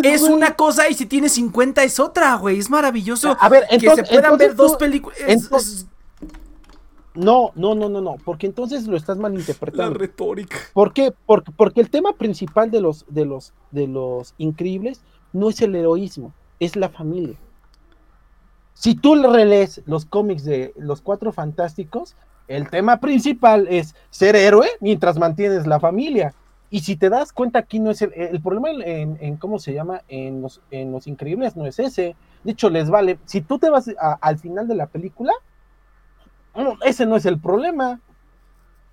[0.01, 0.87] es una cosa.
[0.87, 2.57] Y si tienes 50, es otra, güey.
[2.57, 3.35] Es maravilloso.
[3.37, 5.17] A ver, entonces, que se puedan ver dos películas.
[7.15, 9.93] No, no, no, no, no, porque entonces lo estás malinterpretando.
[9.93, 10.57] La retórica.
[10.73, 11.13] ¿Por qué?
[11.25, 15.01] Porque, porque el tema principal de los, de los, de los increíbles
[15.33, 17.37] no es el heroísmo, es la familia.
[18.73, 22.15] Si tú relees los cómics de los cuatro fantásticos,
[22.47, 26.33] el tema principal es ser héroe mientras mantienes la familia.
[26.69, 30.01] Y si te das cuenta, aquí no es el, el problema en, cómo se llama,
[30.09, 32.15] en los, en los increíbles no es ese.
[32.43, 33.17] De hecho, les vale.
[33.25, 35.31] Si tú te vas al final de la película,
[36.83, 37.99] ese no es el problema.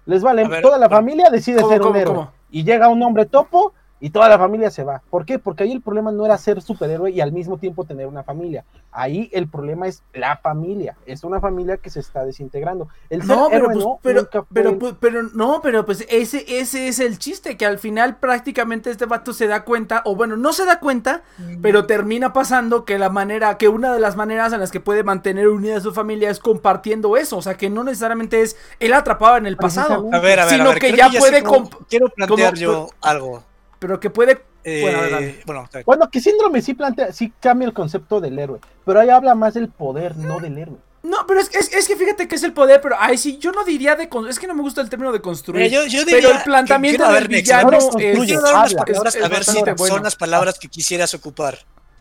[0.07, 2.29] Les vale, toda la familia decide ser un héroe.
[2.51, 3.73] Y llega un hombre topo
[4.03, 5.01] y toda la familia se va.
[5.11, 5.39] ¿Por qué?
[5.39, 8.65] Porque ahí el problema no era ser superhéroe y al mismo tiempo tener una familia.
[8.91, 10.97] Ahí el problema es la familia.
[11.07, 12.89] Es una familia que se está desintegrando.
[13.11, 17.17] El no, pero, pues, pero, pero, pues, pero, no, pero pues ese, ese es el
[17.21, 20.81] chiste, que al final prácticamente este vato se da cuenta, o bueno, no se da
[20.81, 21.61] cuenta, mm.
[21.63, 25.05] pero termina pasando que la manera, que una de las maneras en las que puede
[25.05, 27.37] mantener unida a su familia es compartiendo eso.
[27.37, 30.55] O sea, que no necesariamente es él atrapado en el pasado, a ver, a ver,
[30.55, 31.45] sino que ya puede...
[31.89, 33.45] quiero plantear yo algo
[33.83, 34.41] pero que puede.
[34.63, 39.09] Eh, bueno, bueno, que síndrome sí plantea, sí cambia el concepto del héroe, pero ahí
[39.09, 40.77] habla más del poder, no del héroe.
[41.03, 43.65] No, pero es, es, que fíjate que es el poder, pero ahí sí, yo no
[43.65, 45.69] diría de es que no me gusta el término de construir.
[45.69, 50.69] yo, yo pero el planteamiento del villano es, a ver si son las palabras que
[50.69, 51.59] quisieras ocupar.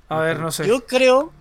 [0.07, 0.67] A ver, no sé.
[0.67, 1.31] Yo creo,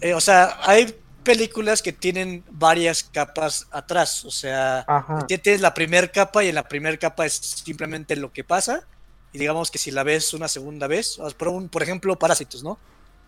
[0.00, 4.84] eh, o sea, hay películas que tienen varias capas atrás, o sea,
[5.28, 8.84] tienes la primera capa y en la primera capa es simplemente lo que pasa
[9.32, 12.78] y digamos que si la ves una segunda vez, por, por ejemplo, Parásitos, ¿no?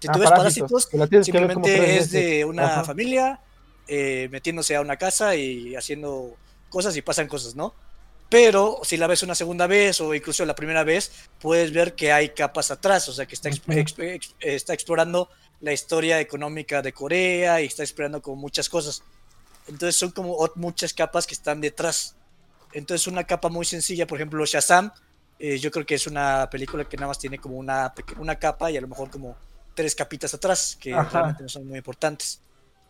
[0.00, 0.88] Si tú ah, ves Parásitos,
[1.22, 3.40] simplemente es de una familia
[3.86, 6.36] eh, metiéndose a una casa y haciendo
[6.70, 7.74] cosas y pasan cosas, ¿no?
[8.28, 12.12] Pero si la ves una segunda vez o incluso la primera vez, puedes ver que
[12.12, 13.50] hay capas atrás, o sea, que está,
[14.40, 15.28] está explorando
[15.60, 19.02] la historia económica de Corea y está explorando como muchas cosas.
[19.68, 22.16] Entonces son como muchas capas que están detrás.
[22.72, 24.90] Entonces una capa muy sencilla, por ejemplo, Shazam,
[25.44, 28.70] eh, yo creo que es una película que nada más tiene como una, una capa
[28.70, 29.36] y a lo mejor como
[29.74, 32.40] tres capitas atrás, que realmente no son muy importantes.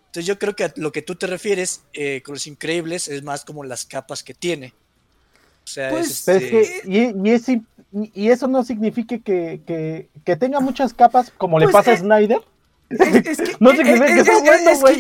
[0.08, 3.46] Entonces yo creo que lo que tú te refieres eh, con los increíbles es más
[3.46, 4.74] como las capas que tiene.
[5.64, 7.14] O sea, pues, este y,
[8.12, 11.94] y, eso no significa que, que, que, tenga muchas capas como le pues, pasa a
[11.94, 12.40] eh, Snyder.
[12.98, 14.01] Es, que, no sé qué es,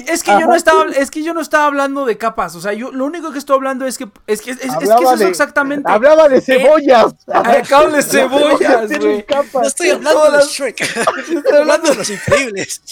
[0.08, 2.72] es, que, yo no estaba es que yo no estaba hablando de capas, o sea,
[2.72, 5.90] yo lo único que estoy hablando es que es que es, que eso exactamente.
[5.90, 7.14] Hablaba de cebollas.
[7.28, 7.62] Eh,
[7.92, 9.24] de cebollas, güey.
[9.52, 10.80] No estoy hablando de Shrek.
[10.80, 12.82] estoy hablando de los increíbles.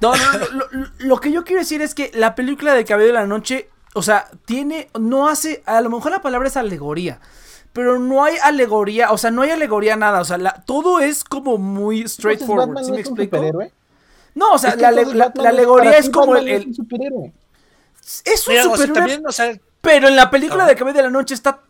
[0.00, 3.14] No, no, lo, lo, que yo quiero decir es que la película de Cabello de
[3.14, 7.20] la Noche, o sea, tiene no hace a lo mejor la palabra es alegoría
[7.72, 11.58] pero no hay alegoría, o sea, no hay alegoría nada, o sea, todo es como
[11.58, 13.40] muy straightforward, ¿sí me explico?
[14.34, 19.60] No, o sea, la, alegoría es como el, Es un superhéroe.
[19.80, 21.60] pero en la película de Cabello de la Noche está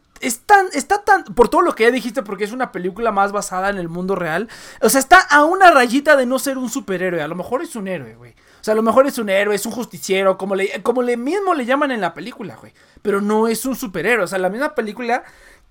[0.46, 3.70] tan, está tan, por todo lo que ya dijiste, porque es una película más basada
[3.70, 4.48] en el mundo real,
[4.80, 7.74] o sea, está a una rayita de no ser un superhéroe, a lo mejor es
[7.76, 8.32] un héroe, güey.
[8.32, 11.16] O sea, a lo mejor es un héroe, es un justiciero, como le, como le
[11.16, 12.72] mismo le llaman en la película, güey.
[13.02, 15.24] Pero no es un superhéroe, o sea, la misma película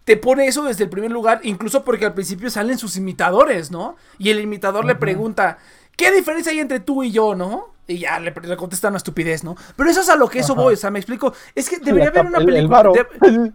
[0.04, 3.96] te pone eso desde el primer lugar, incluso porque al principio salen sus imitadores, ¿no?
[4.18, 5.58] Y el imitador le pregunta,
[5.96, 7.72] ¿qué diferencia hay entre tú y yo, no?
[7.88, 9.56] Y ya le, contesta una estupidez, ¿no?
[9.76, 11.34] Pero eso es a lo que eso voy, o sea, me explico.
[11.56, 12.90] Es que debería haber una película.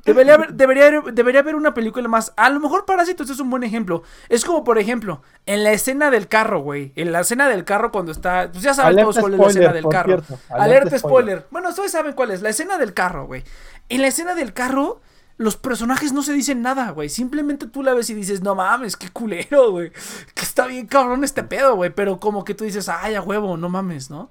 [0.04, 2.34] debería, haber, debería, haber, una película más.
[2.36, 4.02] A lo mejor Parásitos es un buen ejemplo.
[4.28, 6.92] Es como, por ejemplo, en la escena del carro, güey.
[6.96, 8.50] En la escena del carro cuando está.
[8.52, 10.22] Pues ya saben todos cuál es la escena del carro.
[10.50, 11.00] Alerta, spoiler.
[11.00, 11.46] spoiler.
[11.50, 12.42] Bueno, ustedes saben cuál es.
[12.42, 13.42] La escena del carro, güey.
[13.88, 15.00] En la escena del carro
[15.38, 17.08] los personajes no se dicen nada, güey.
[17.08, 19.90] Simplemente tú la ves y dices, no mames, qué culero, güey.
[20.34, 21.90] Que está bien cabrón este pedo, güey.
[21.90, 24.30] Pero como que tú dices, ay, a huevo, no mames, ¿no?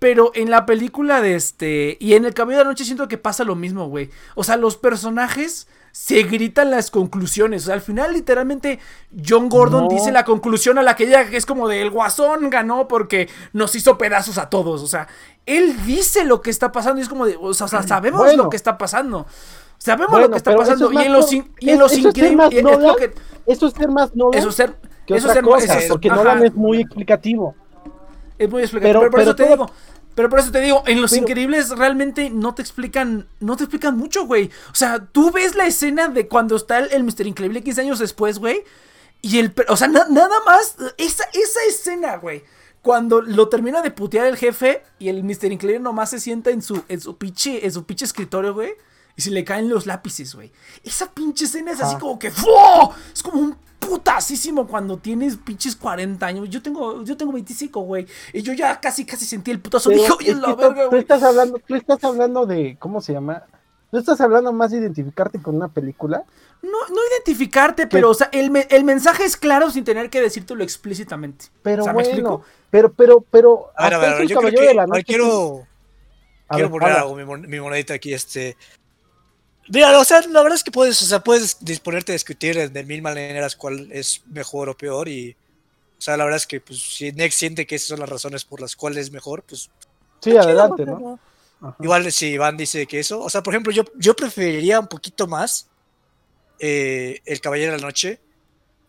[0.00, 1.98] Pero en la película de este.
[2.00, 4.10] Y en el Cabello de la Noche siento que pasa lo mismo, güey.
[4.34, 7.64] O sea, los personajes se gritan las conclusiones.
[7.64, 8.80] O sea, al final, literalmente,
[9.24, 12.48] John Gordon dice la conclusión a la que llega, que es como de el guasón
[12.48, 14.82] ganó porque nos hizo pedazos a todos.
[14.82, 15.06] O sea,
[15.44, 17.36] él dice lo que está pasando y es como de.
[17.38, 19.26] O sea, sabemos lo que está pasando.
[19.80, 20.92] Sabemos lo que está pasando.
[20.92, 22.50] Y en los, y en los increíbles.
[23.46, 24.38] Eso es ser más noble.
[24.38, 24.76] Eso es ser.
[25.06, 27.54] Que eso otra cosa, porque Nolan es muy explicativo.
[28.38, 29.00] Es muy explicativo.
[29.00, 29.70] Pero, por eso te digo.
[30.14, 33.96] Pero por eso te digo, en Los Increíbles realmente no te explican, no te explican
[33.96, 34.50] mucho, güey.
[34.70, 37.26] O sea, tú ves la escena de cuando está el, el Mr.
[37.26, 38.62] Increíble 15 años después, güey.
[39.22, 42.44] Y el, o sea, nada más, esa, esa escena, güey.
[42.82, 45.52] Cuando lo termina de putear el jefe y el Mr.
[45.52, 48.74] Increíble nomás se sienta en su, en su pinche, en su pinche escritorio, güey.
[49.16, 50.52] Y se le caen los lápices, güey.
[50.84, 52.48] Esa pinche escena es así como que ¡Fu!
[53.12, 56.48] Es como un putasísimo cuando tienes pinches 40 años.
[56.50, 58.06] Yo tengo, yo tengo 25, güey.
[58.32, 59.90] Y yo ya casi, casi sentí el putazo.
[59.90, 60.90] Dije, oye, la verga, güey.
[60.90, 63.44] Tú estás hablando, tú estás hablando de, ¿cómo se llama?
[63.92, 66.22] ¿No estás hablando más de identificarte con una película?
[66.62, 70.62] No, no identificarte, pero, o sea, el, el, mensaje es claro sin tener que decírtelo
[70.62, 71.46] explícitamente.
[71.62, 73.72] Pero bueno, pero, pero, pero.
[73.74, 75.66] A ver, a ver, yo creo que, quiero,
[76.48, 78.56] quiero poner algo, mi, mi monedita aquí, este.
[79.72, 82.84] Mira, o sea, la verdad es que puedes, o sea, puedes disponerte a discutir de
[82.84, 85.36] mil maneras cuál es mejor o peor y,
[85.96, 88.44] o sea, la verdad es que, pues, si Next siente que esas son las razones
[88.44, 89.70] por las cuales es mejor, pues...
[90.20, 91.18] Sí, adelante, ¿no?
[91.78, 95.26] Igual si Iván dice que eso, o sea, por ejemplo, yo, yo preferiría un poquito
[95.26, 95.68] más
[96.58, 98.18] eh, El Caballero de la Noche,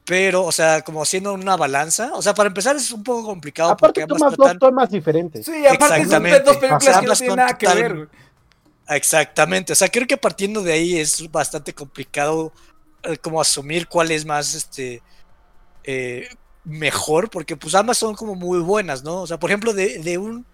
[0.06, 3.72] pero, o sea, como haciendo una balanza, o sea, para empezar es un poco complicado.
[3.72, 5.46] Aparte porque tomas dos tomas diferentes.
[5.46, 8.10] Sí, aparte son dos películas que no tienen nada que ver,
[8.96, 12.52] Exactamente, o sea, creo que partiendo de ahí es bastante complicado
[13.04, 15.02] eh, como asumir cuál es más este
[15.84, 16.28] eh,
[16.66, 19.22] mejor, porque pues ambas son como muy buenas, ¿no?
[19.22, 20.46] O sea, por ejemplo, de, un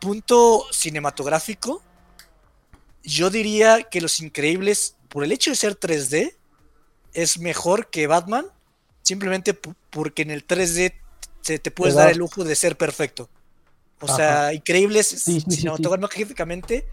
[0.00, 1.82] punto cinematográfico,
[3.02, 6.34] yo diría que Los Increíbles, por el hecho de ser 3D,
[7.12, 8.46] es mejor que Batman,
[9.02, 9.52] simplemente
[9.90, 10.94] porque en el 3D
[11.42, 13.28] se te puedes dar el lujo de ser perfecto.
[14.00, 16.86] O sea, Increíbles cinematográficamente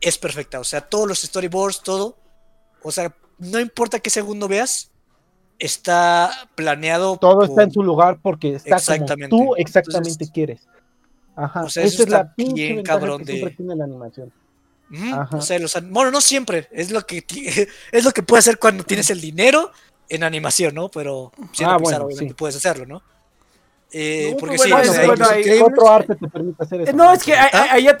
[0.00, 0.60] es perfecta.
[0.60, 2.16] O sea, todos los storyboards, todo.
[2.82, 4.90] O sea, no importa qué segundo veas,
[5.58, 7.16] está planeado.
[7.16, 9.30] Todo está en su lugar porque está exactamente.
[9.30, 10.60] como tú exactamente quieres.
[11.36, 11.64] Ajá.
[11.64, 13.34] O sea, eso es la bien cabrón de.
[13.34, 14.32] Siempre tiene la animación.
[15.32, 16.68] O sea, bueno, no siempre.
[16.72, 17.24] Es lo que
[17.92, 19.72] es lo que puedes hacer cuando tienes el dinero
[20.08, 20.88] en animación, ¿no?
[20.88, 21.32] Pero
[21.64, 22.32] ah, bueno, sí.
[22.34, 23.02] puedes hacerlo, ¿no?
[23.90, 24.70] Eh, porque sí,
[25.62, 26.92] otro arte te permite hacer eso.
[26.92, 27.96] No, es que ahí ya,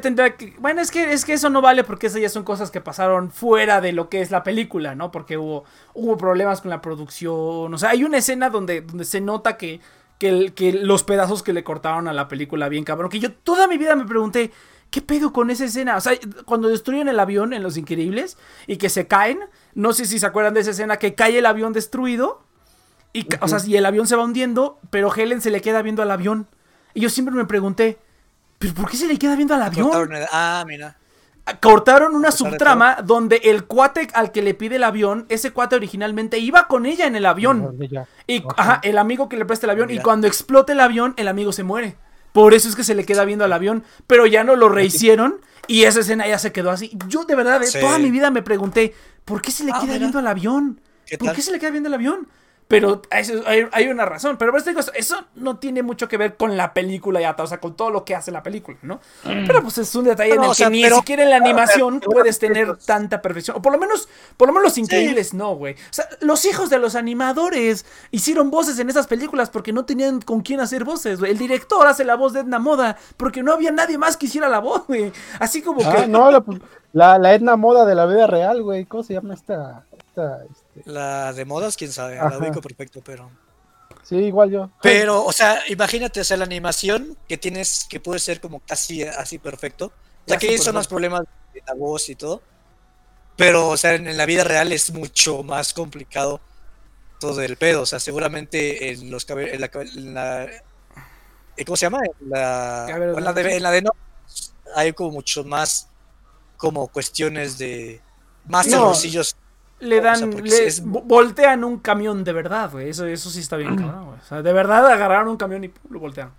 [0.00, 0.54] tendrá, que.
[0.58, 3.30] Bueno, es que, es que eso no vale porque esas ya son cosas que pasaron
[3.30, 5.10] fuera de lo que es la película, ¿no?
[5.10, 7.72] Porque hubo, hubo problemas con la producción.
[7.72, 9.80] O sea, hay una escena donde, donde se nota que,
[10.18, 13.10] que, que los pedazos que le cortaron a la película, bien cabrón.
[13.10, 14.50] Que yo toda mi vida me pregunté,
[14.90, 15.98] ¿qué pedo con esa escena?
[15.98, 16.14] O sea,
[16.46, 19.40] cuando destruyen el avión en Los Increíbles y que se caen,
[19.74, 22.48] no sé si se acuerdan de esa escena, que cae el avión destruido
[23.12, 26.02] y, O sea, y el avión se va hundiendo, pero Helen se le queda viendo
[26.02, 26.46] al avión.
[26.94, 27.98] Y yo siempre me pregunté,
[28.58, 29.90] ¿pero por qué se le queda viendo al avión?
[29.90, 30.96] Cortaron, ah, mira.
[31.60, 36.38] Cortaron una subtrama donde el cuate al que le pide el avión, ese cuate originalmente
[36.38, 37.76] iba con ella en el avión.
[38.26, 39.90] Y ajá, el amigo que le presta el avión.
[39.90, 41.96] Y cuando explota el avión, el amigo se muere.
[42.32, 43.82] Por eso es que se le queda viendo al avión.
[44.06, 45.40] Pero ya no lo rehicieron.
[45.66, 46.96] Y esa escena ya se quedó así.
[47.08, 50.18] Yo de verdad, toda mi vida me pregunté, ¿por qué se le ah, queda viendo
[50.18, 50.80] al avión?
[51.18, 52.28] ¿Por qué se le queda viendo al avión?
[52.70, 54.36] Pero hay, una razón.
[54.38, 57.90] Pero eso no tiene mucho que ver con la película ya, o sea, con todo
[57.90, 59.00] lo que hace la película, ¿no?
[59.24, 59.44] Mm.
[59.44, 62.76] Pero pues es un detalle en el que ni siquiera en la animación puedes tener
[62.76, 63.56] tanta perfección.
[63.56, 65.74] O por lo menos, por lo menos los increíbles no, güey.
[65.74, 70.20] O sea, los hijos de los animadores hicieron voces en esas películas porque no tenían
[70.20, 71.32] con quién hacer voces, güey.
[71.32, 74.48] El director hace la voz de Edna Moda porque no había nadie más que hiciera
[74.48, 75.10] la voz, güey.
[75.40, 76.06] Así como ah, que.
[76.06, 76.30] No,
[76.92, 78.84] la, la, Edna Moda de la vida real, güey.
[78.84, 79.82] ¿Cómo se llama esta?
[79.98, 80.38] esta
[80.84, 83.30] la de modas, quién sabe, la ubico perfecto, pero.
[84.02, 84.70] Sí, igual yo.
[84.82, 89.02] Pero, o sea, imagínate, o sea, la animación que tienes, que puede ser como casi
[89.02, 89.92] así perfecto.
[90.26, 92.42] O sea, que son los problemas de la voz y todo.
[93.36, 96.40] Pero, o sea, en, la vida real es mucho más complicado
[97.18, 97.82] todo el pedo.
[97.82, 99.60] O sea, seguramente en los en
[100.14, 102.00] la, eh, ¿Cómo se llama?
[102.20, 103.90] En la, en la, de, en la de no.
[104.76, 105.88] Hay como mucho más
[106.56, 108.00] como cuestiones de
[108.46, 108.92] más no,
[109.80, 112.90] le dan, le voltean un camión de verdad, güey.
[112.90, 114.18] Eso, eso sí está bien, cabrón, güey.
[114.18, 116.32] O sea, de verdad agarraron un camión y lo voltean.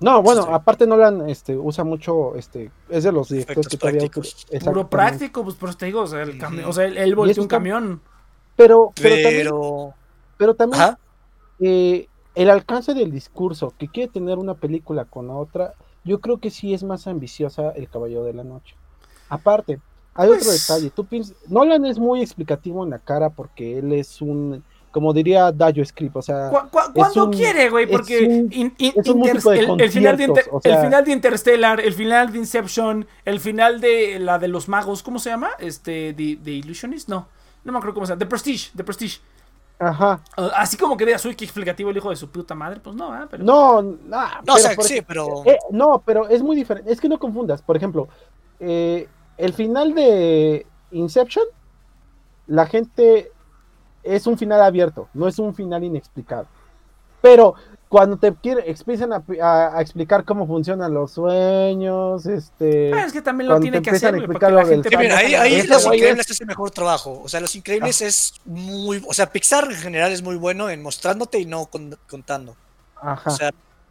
[0.00, 4.08] No, bueno, aparte Nolan este, usa mucho, este, es de los directores que todavía...
[4.64, 7.48] Puro práctico, pues por eso te digo, o sea, el o sea, él, volteó un
[7.48, 8.00] camión.
[8.56, 9.94] Pero, pero,
[10.38, 10.96] pero también,
[11.60, 15.74] eh, el alcance del discurso que quiere tener una película con otra,
[16.04, 18.76] yo creo que sí es más ambiciosa El Caballero de la Noche.
[19.28, 19.80] Aparte,
[20.14, 20.90] hay otro pues detalle.
[20.90, 25.52] Tú piensas, Nolan es muy explicativo en la cara porque él es un, como diría
[25.52, 26.50] Dayo Script, o sea.
[26.92, 28.72] cuando quiere, güey, porque el,
[29.90, 35.18] final de Interstellar, el final de Inception, el final de la de los magos, ¿cómo
[35.18, 35.50] se llama?
[35.58, 37.28] Este, de, Illusionist, no,
[37.62, 39.20] no me acuerdo cómo se llama, The Prestige, The Prestige.
[39.78, 40.20] Ajá.
[40.56, 43.16] Así como que digas, uy, qué explicativo el hijo de su puta madre, pues no,
[43.16, 43.26] ¿eh?
[43.30, 43.44] Pero...
[43.44, 43.96] No, no,
[44.44, 45.42] no, o sea, sí, pero.
[45.46, 46.92] Eh, no, pero es muy diferente.
[46.92, 47.62] Es que no confundas.
[47.62, 48.06] Por ejemplo,
[48.58, 49.08] eh,
[49.40, 51.44] el final de Inception,
[52.46, 53.30] la gente
[54.02, 56.46] es un final abierto, no es un final inexplicado.
[57.22, 57.54] Pero
[57.88, 62.92] cuando te quieren, empiezan a, explicar cómo funcionan los sueños, este...
[62.94, 66.70] Ah, es que también lo tiene que hacer, ahí, ahí Los Increíbles es el mejor
[66.70, 67.20] trabajo.
[67.22, 68.06] O sea, Los Increíbles ah.
[68.06, 69.02] es muy...
[69.06, 71.68] O sea, Pixar en general es muy bueno en mostrándote y no
[72.06, 72.56] contando.
[72.96, 73.30] Ajá.
[73.30, 73.50] O sea,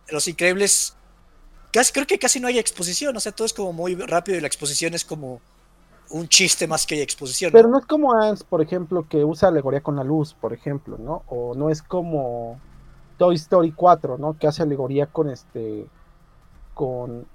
[0.10, 0.96] Los Increíbles...
[1.72, 4.48] Creo que casi no hay exposición, o sea, todo es como muy rápido y la
[4.48, 5.40] exposición es como
[6.10, 7.52] un chiste más que exposición.
[7.52, 10.98] Pero no, es como Ans, por ejemplo, que usa alegoría con la luz, por ejemplo,
[10.98, 11.24] ¿no?
[11.28, 12.60] O no es como
[13.18, 14.38] Toy Story 4, ¿no?
[14.38, 15.86] Que hace alegoría con este.
[16.74, 17.26] con.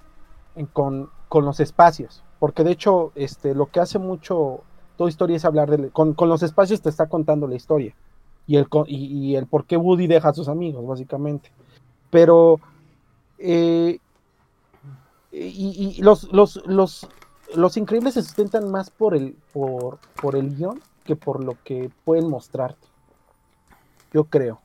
[0.73, 2.23] con, con los espacios.
[2.39, 4.61] Porque de hecho, este, lo que hace mucho
[4.97, 5.89] Toy Story es hablar de.
[5.89, 7.95] Con, con los espacios te está contando la historia.
[8.47, 11.51] Y el, y, el por qué Woody deja a sus amigos, básicamente.
[12.09, 12.59] Pero.
[13.37, 13.99] Eh,
[15.35, 17.07] y, y los, los, los,
[17.55, 21.91] los increíbles se sustentan más por el, por, por el guion que por lo que
[22.03, 22.87] pueden mostrarte.
[24.13, 24.61] Yo creo.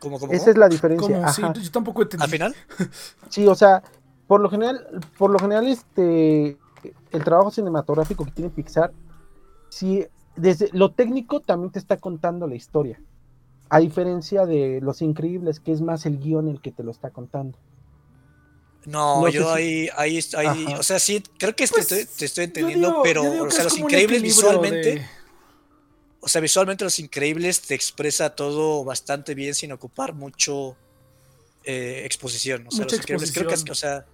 [0.00, 1.26] ¿Cómo, cómo, Esa es la diferencia.
[1.36, 2.24] yo tampoco entendí.
[2.24, 2.54] ¿Al final?
[3.28, 3.82] Sí, o sea,
[4.26, 6.58] por lo general, por lo general, este
[7.12, 8.92] el trabajo cinematográfico que tiene Pixar,
[9.70, 13.00] sí, desde lo técnico también te está contando la historia.
[13.70, 17.10] A diferencia de Los Increíbles, que es más el guion el que te lo está
[17.10, 17.58] contando.
[18.86, 23.44] No, yo ahí, ahí, ahí o sea, sí, creo que pues, te, estoy, entendiendo, pero,
[23.44, 25.08] o sea, los increíbles visualmente,
[26.20, 30.76] o sea, visualmente los increíbles te expresa todo bastante bien sin ocupar mucho
[31.64, 32.66] eh, exposición.
[32.66, 34.04] O sea, los increíbles creo que, o sea,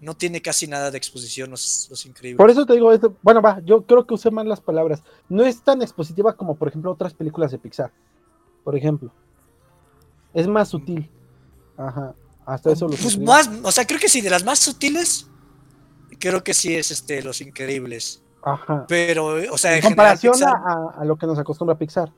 [0.00, 2.38] no tiene casi nada de exposición los, los increíbles.
[2.38, 5.02] Por eso te digo, esto, bueno, va, yo creo que usé mal las palabras.
[5.28, 7.90] No es tan expositiva como, por ejemplo, otras películas de Pixar,
[8.62, 9.10] por ejemplo.
[10.32, 11.10] Es más sutil.
[11.76, 12.14] Ajá.
[12.46, 15.26] Hasta eso pues más, o sea, creo que sí, de las más sutiles,
[16.20, 18.22] creo que sí es este Los Increíbles.
[18.42, 18.86] Ajá.
[18.88, 22.12] Pero, o sea, en, comparación a, lo que nos acostumbra Pixar.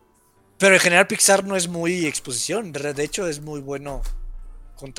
[0.58, 4.02] Pero en general Pixar no es muy exposición, de hecho es muy bueno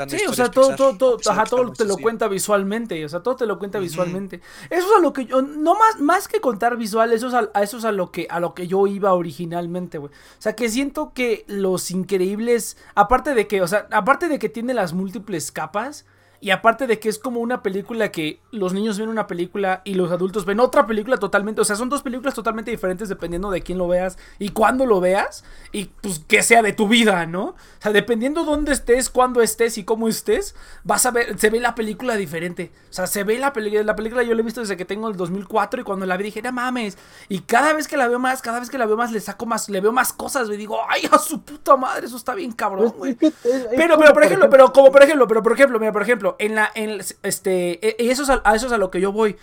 [0.09, 3.37] Sí, o sea, todo, todo, todo, ajá, todo te lo cuenta visualmente, o sea, todo
[3.37, 4.41] te lo cuenta visualmente.
[4.69, 7.49] Eso es a lo que yo, no más, más que contar visual, eso es a,
[7.61, 10.11] eso es a lo que, a lo que yo iba originalmente, güey.
[10.11, 14.49] O sea, que siento que los increíbles, aparte de que, o sea, aparte de que
[14.49, 16.05] tiene las múltiples capas,
[16.41, 19.95] y aparte de que es como una película que los niños ven una película y
[19.95, 21.59] los adultos ven otra película totalmente.
[21.59, 25.01] O sea, son dos películas totalmente diferentes dependiendo de quién lo veas y cuándo lo
[25.01, 25.43] veas.
[25.73, 27.43] Y pues que sea de tu vida, ¿no?
[27.43, 30.55] O sea, dependiendo dónde estés, cuándo estés y cómo estés,
[30.85, 32.71] vas a ver, se ve la película diferente.
[32.89, 33.83] O sea, se ve la película.
[33.83, 36.23] La película yo la he visto desde que tengo el 2004 y cuando la vi
[36.23, 36.97] dije, no mames.
[37.27, 39.45] Y cada vez que la veo más, cada vez que la veo más, le saco
[39.45, 40.49] más, le veo más cosas.
[40.49, 43.15] Y digo, ay, a su puta madre, eso está bien cabrón, güey.
[43.15, 46.55] Pero, pero, por ejemplo, pero como por ejemplo, pero por ejemplo, mira, por ejemplo en
[46.55, 49.35] la, en, este, e, y eso es a, eso es a lo que yo voy.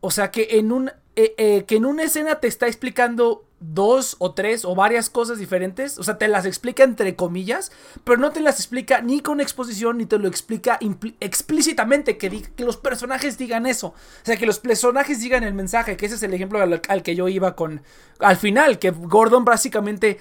[0.00, 4.16] O sea, que en un, e, e, que en una escena te está explicando dos
[4.18, 7.72] o tres o varias cosas diferentes, o sea, te las explica entre comillas,
[8.04, 10.78] pero no te las explica ni con exposición, ni te lo explica
[11.20, 13.94] explícitamente, que, que los personajes digan eso, o
[14.24, 17.28] sea, que los personajes digan el mensaje, que ese es el ejemplo al que yo
[17.28, 17.82] iba con,
[18.18, 20.18] al final, que Gordon básicamente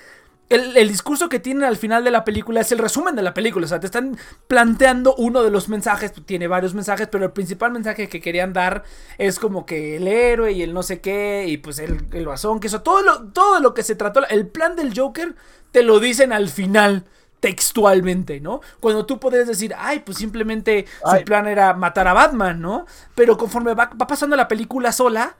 [0.49, 3.65] el, discurso que tienen al final de la película es el resumen de la película.
[3.65, 4.17] O sea, te están
[4.47, 6.13] planteando uno de los mensajes.
[6.25, 8.83] Tiene varios mensajes, pero el principal mensaje que querían dar
[9.17, 11.45] es como que el héroe y el no sé qué.
[11.47, 12.27] Y pues el, el
[12.59, 12.81] que eso.
[12.81, 14.25] Todo lo, todo lo que se trató.
[14.27, 15.35] El plan del Joker
[15.71, 17.05] te lo dicen al final
[17.39, 18.61] textualmente, ¿no?
[18.79, 22.85] Cuando tú podrías decir, ay, pues simplemente su plan era matar a Batman, ¿no?
[23.13, 25.35] Pero conforme va, va pasando la película sola,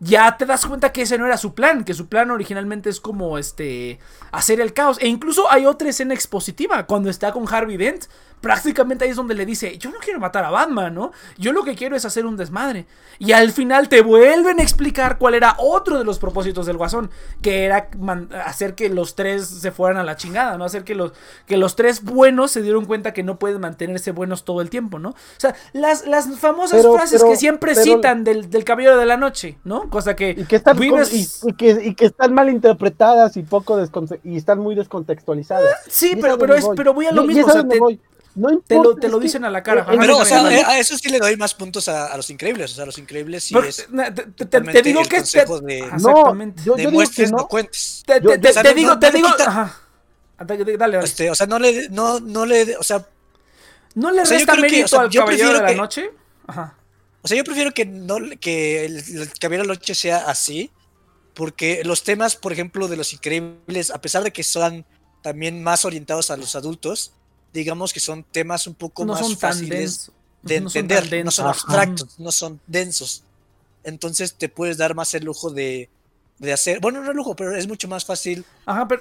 [0.00, 3.00] ya te das cuenta que ese no era su plan, que su plan originalmente es
[3.00, 3.98] como este
[4.32, 4.98] hacer el caos.
[5.00, 8.06] E incluso hay otra escena expositiva cuando está con Harvey Dent
[8.44, 11.12] prácticamente ahí es donde le dice, yo no quiero matar a Batman, ¿no?
[11.38, 12.84] Yo lo que quiero es hacer un desmadre.
[13.18, 17.10] Y al final te vuelven a explicar cuál era otro de los propósitos del Guasón,
[17.40, 17.88] que era
[18.44, 20.66] hacer que los tres se fueran a la chingada, ¿no?
[20.66, 21.12] Hacer que los,
[21.46, 24.98] que los tres buenos se dieron cuenta que no pueden mantenerse buenos todo el tiempo,
[24.98, 25.10] ¿no?
[25.10, 29.56] O sea, las, las famosas frases que siempre citan del, del Caballero de la Noche,
[29.64, 29.88] ¿no?
[29.88, 30.34] Cosa que...
[30.36, 33.82] Y que están, y, que, y que están mal interpretadas y poco
[34.22, 35.80] y están muy descontextualizadas.
[35.88, 37.46] Sí, pero, pero, es, pero voy a lo mismo.
[37.46, 37.78] O sea, te,
[38.34, 39.86] no te lo, te lo dicen a la cara.
[39.86, 42.72] Pero, o sea, a eso sí le doy más puntos a, los increíbles.
[42.72, 43.86] O sea, a los increíbles sí es.
[44.48, 45.88] Te, digo que exactamente.
[46.00, 48.02] No, yo, demuestres, no, cuentes.
[48.06, 48.20] Te,
[48.74, 49.28] digo, te digo.
[49.46, 49.80] Ajá.
[50.44, 50.98] Dale, dale.
[50.98, 53.06] Este, o sea, no le, no, no le, o sea,
[53.94, 56.10] ¿No le resta mérito al Caballero de la Noche?
[56.46, 56.76] Ajá.
[57.22, 59.02] O sea, yo prefiero que, no, que el,
[59.38, 60.70] Caballero de la Noche sea así,
[61.32, 64.84] porque los temas, por ejemplo, de los increíbles, a pesar de que son
[65.22, 67.14] también más orientados a los adultos,
[67.54, 70.10] digamos que son temas un poco más fáciles
[70.42, 73.22] de entender, no son abstractos, no son densos.
[73.84, 75.88] Entonces te puedes dar más el lujo de,
[76.38, 78.44] de hacer, bueno, no es lujo, pero es mucho más fácil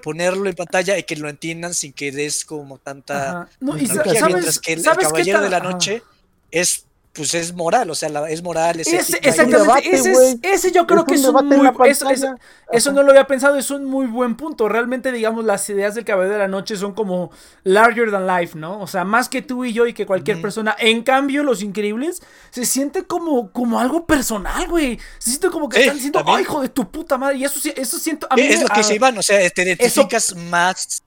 [0.04, 4.60] ponerlo en pantalla y que lo entiendan sin que des como tanta, no, y mientras
[4.60, 6.04] que el, Caballero de la Noche
[6.52, 11.06] es pues es moral, o sea, es moral, es ese, exactamente, ese, ese, yo creo
[11.06, 12.08] que es un muy, eso,
[12.72, 14.68] eso, no lo había pensado, es un muy buen punto.
[14.68, 17.30] Realmente, digamos, las ideas del Caballero de la Noche son como
[17.64, 18.82] larger than life, ¿no?
[18.82, 20.76] O sea, más que tú y yo y que cualquier persona.
[20.80, 24.98] En cambio, Los Increíbles se siente como, como algo personal, güey.
[25.20, 27.38] Se siente como que están diciendo, ay, hijo de tu puta madre.
[27.38, 28.26] Y eso, eso siento.
[28.32, 31.04] A mí, es lo que se iban, o sea, te identificas más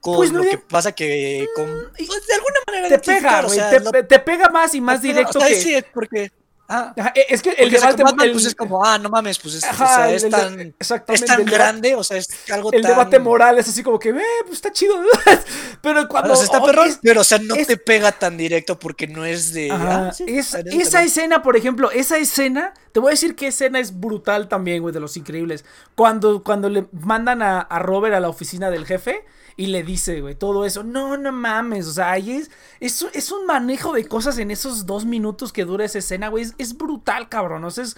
[0.00, 1.66] pues lo que pasa que con,
[1.96, 5.54] pues, de alguna manera te pega, o sea, te, pega más y más directo que
[5.60, 6.30] sí, porque
[6.70, 9.64] Ah, e, es que el debate el, pues es como, ah, no mames, pues es,
[9.64, 13.70] o sea, es tan, es tan grande, o sea, es algo el debate moral es
[13.70, 14.94] así como que, eh, pues está chido,
[15.80, 16.34] pero cuando...
[16.34, 19.70] está perrón, pero o sea, no te pega tan directo porque no es de...
[19.72, 24.46] Ah, esa escena, por ejemplo, esa escena, te voy a decir que escena es brutal
[24.48, 25.64] también, güey, de los increíbles.
[25.94, 29.24] Cuando, cuando le mandan a, a Robert a la oficina del jefe
[29.58, 30.84] y le dice, güey, todo eso.
[30.84, 31.88] No, no mames.
[31.88, 32.48] O sea, ahí es,
[32.78, 36.46] es, es, un manejo de cosas en esos dos minutos que dura esa escena, güey.
[36.58, 37.64] Es, brutal, cabrón.
[37.64, 37.96] O sea, es,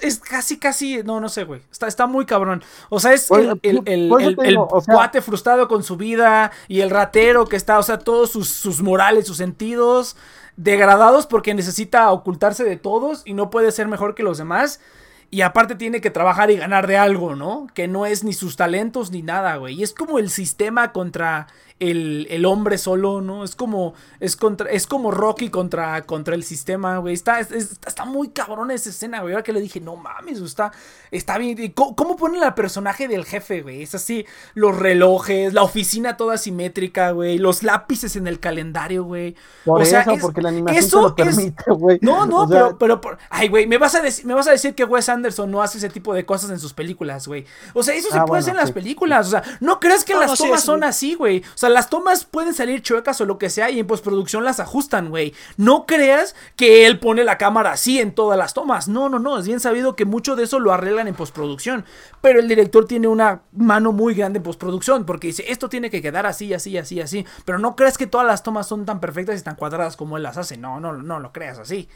[0.00, 1.02] es, casi, casi.
[1.02, 1.60] No, no sé, güey.
[1.70, 2.64] Está, está muy cabrón.
[2.88, 4.56] O sea, es el, el, el, el,
[4.86, 8.80] cuate frustrado con su vida y el ratero que está, o sea, todos sus, sus
[8.80, 10.16] morales, sus sentidos
[10.56, 14.80] degradados porque necesita ocultarse de todos y no puede ser mejor que los demás.
[15.34, 17.66] Y aparte tiene que trabajar y ganar de algo, ¿no?
[17.72, 19.76] Que no es ni sus talentos ni nada, güey.
[19.76, 21.46] Y es como el sistema contra
[21.90, 23.44] el, hombre solo, ¿no?
[23.44, 27.14] Es como, es contra, es como Rocky contra, contra el sistema, güey.
[27.14, 29.34] Está, está muy cabrón esa escena, güey.
[29.34, 30.72] Ahora que le dije, no mames, está,
[31.10, 31.72] está bien.
[31.72, 33.82] ¿Cómo, ¿Cómo, ponen al personaje del jefe, güey?
[33.82, 37.38] Es así, los relojes, la oficina toda simétrica, güey.
[37.38, 39.34] Los lápices en el calendario, güey.
[39.64, 41.98] Por o sea, eso, porque la animación eso lo permite, güey.
[42.00, 44.84] No, no, pero, pero, ay, güey, me vas a decir, me vas a decir que
[44.84, 47.44] Wes Anderson no hace ese tipo de cosas en sus películas, güey.
[47.74, 49.26] O sea, eso se ah, puede hacer en las películas.
[49.26, 51.40] O sea, no creas que las tomas son así, güey.
[51.40, 54.60] O sea, las tomas pueden salir chuecas o lo que sea y en postproducción las
[54.60, 55.34] ajustan, güey.
[55.56, 58.88] No creas que él pone la cámara así en todas las tomas.
[58.88, 59.38] No, no, no.
[59.38, 61.84] Es bien sabido que mucho de eso lo arreglan en postproducción.
[62.20, 66.02] Pero el director tiene una mano muy grande en postproducción porque dice, esto tiene que
[66.02, 67.26] quedar así, así, así, así.
[67.44, 70.22] Pero no creas que todas las tomas son tan perfectas y tan cuadradas como él
[70.22, 70.56] las hace.
[70.56, 71.88] No, no, no lo creas así.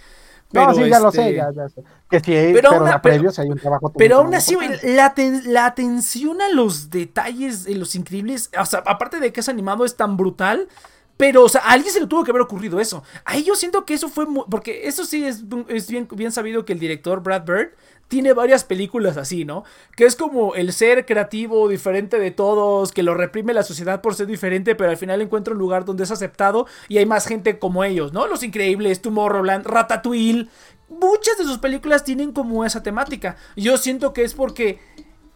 [0.52, 1.82] Pero, no, sí, ya lo sé, este, ya, ya sé.
[2.09, 5.12] Que sí, pero, pero, previo, hay un trabajo pero aún así, la,
[5.44, 9.85] la, atención a los detalles de los increíbles, o sea, aparte de que es animado,
[9.85, 10.68] es tan brutal.
[11.16, 13.02] Pero, o sea, a alguien se le tuvo que haber ocurrido eso.
[13.24, 14.26] Ahí yo siento que eso fue.
[14.51, 17.70] porque eso sí es, es bien, bien sabido que el director Brad Bird
[18.09, 19.64] tiene varias películas así, ¿no?
[19.97, 24.14] Que es como el ser creativo, diferente de todos, que lo reprime la sociedad por
[24.14, 27.59] ser diferente, pero al final encuentra un lugar donde es aceptado y hay más gente
[27.59, 28.26] como ellos, ¿no?
[28.26, 30.48] Los Increíbles, Tomorrowland, Ratatouille.
[30.88, 33.36] Muchas de sus películas tienen como esa temática.
[33.56, 34.78] Yo siento que es porque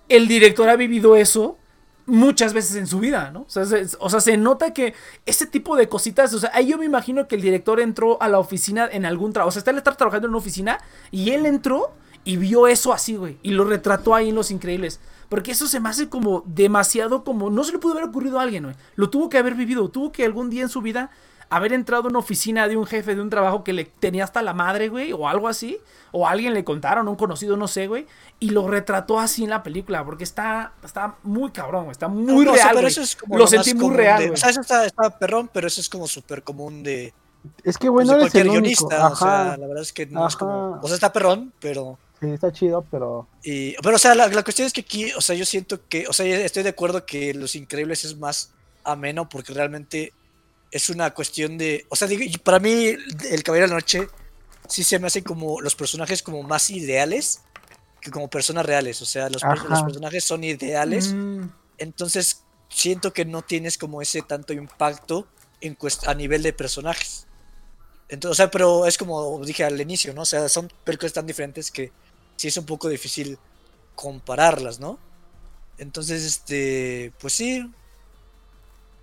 [0.09, 1.59] el director ha vivido eso
[2.11, 3.41] muchas veces en su vida, ¿no?
[3.41, 4.95] O sea, se, o sea, se nota que
[5.27, 8.28] ese tipo de cositas, o sea, ahí yo me imagino que el director entró a
[8.28, 10.78] la oficina en algún trabajo, o sea, está, está trabajando en una oficina
[11.11, 13.39] y él entró y vio eso así, güey.
[13.43, 15.01] Y lo retrató ahí en Los Increíbles.
[15.28, 17.51] Porque eso se me hace como demasiado como...
[17.51, 18.77] No se le pudo haber ocurrido a alguien, güey.
[18.97, 19.89] Lo tuvo que haber vivido.
[19.89, 21.11] Tuvo que algún día en su vida
[21.51, 24.41] haber entrado en una oficina de un jefe de un trabajo que le tenía hasta
[24.41, 25.13] la madre, güey.
[25.13, 25.79] O algo así.
[26.13, 28.07] O alguien le contaron, un conocido, no sé, güey.
[28.39, 30.05] Y lo retrató así en la película.
[30.05, 31.93] Porque está, está muy cabrón, güey.
[31.93, 32.71] Está muy real.
[32.75, 35.67] pero eso es como lo, sentí muy real, O sea, eso está, está perrón, pero
[35.67, 37.13] eso es como súper común de...
[37.65, 40.79] Es que bueno, pues cualquier guionista, o sea, la verdad es que no es como,
[40.83, 43.27] o sea, está perrón, pero Sí, está chido, pero.
[43.43, 46.13] Y, pero, o sea, la, cuestión es que aquí, o sea, yo siento que, o
[46.13, 48.53] sea, estoy de acuerdo que Los Increíbles es más
[48.85, 50.13] ameno porque realmente
[50.71, 51.87] es una cuestión de.
[51.89, 52.09] O sea,
[52.43, 52.97] para mí,
[53.31, 54.09] el Caballero de la Noche
[54.69, 57.43] sí se me hace como los personajes como más ideales
[58.01, 59.03] que como personas reales.
[59.03, 61.13] O sea, los, personajes son ideales.
[61.13, 61.49] Mm.
[61.79, 65.27] Entonces, siento que no tienes como ese tanto impacto
[65.61, 65.77] en
[66.07, 67.27] a nivel de personajes.
[68.09, 70.23] Entonces, o sea, pero es como dije al inicio, ¿no?
[70.23, 71.93] O sea, son películas tan diferentes que
[72.37, 73.39] sí es un poco difícil
[73.95, 74.99] compararlas, ¿no?
[75.79, 77.71] Entonces, este, pues sí.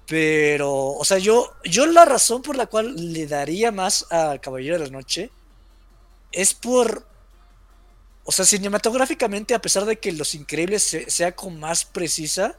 [0.08, 4.80] Pero, o sea, yo, yo la razón por la cual le daría más a Caballero
[4.80, 5.30] de la Noche
[6.32, 7.06] es por,
[8.24, 12.56] o sea, cinematográficamente, a pesar de que Los Increíbles sea con más precisa,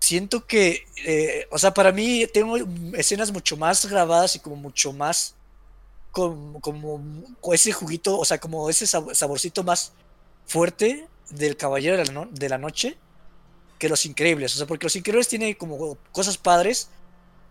[0.00, 2.56] siento que, eh, o sea, para mí tengo
[2.94, 5.34] escenas mucho más grabadas y como mucho más,
[6.12, 9.92] como, como, ese juguito, o sea, como ese saborcito más
[10.46, 12.96] fuerte del Caballero de la Noche
[13.88, 14.54] Los Increíbles.
[14.54, 16.88] O sea, porque Los Increíbles tiene como cosas padres,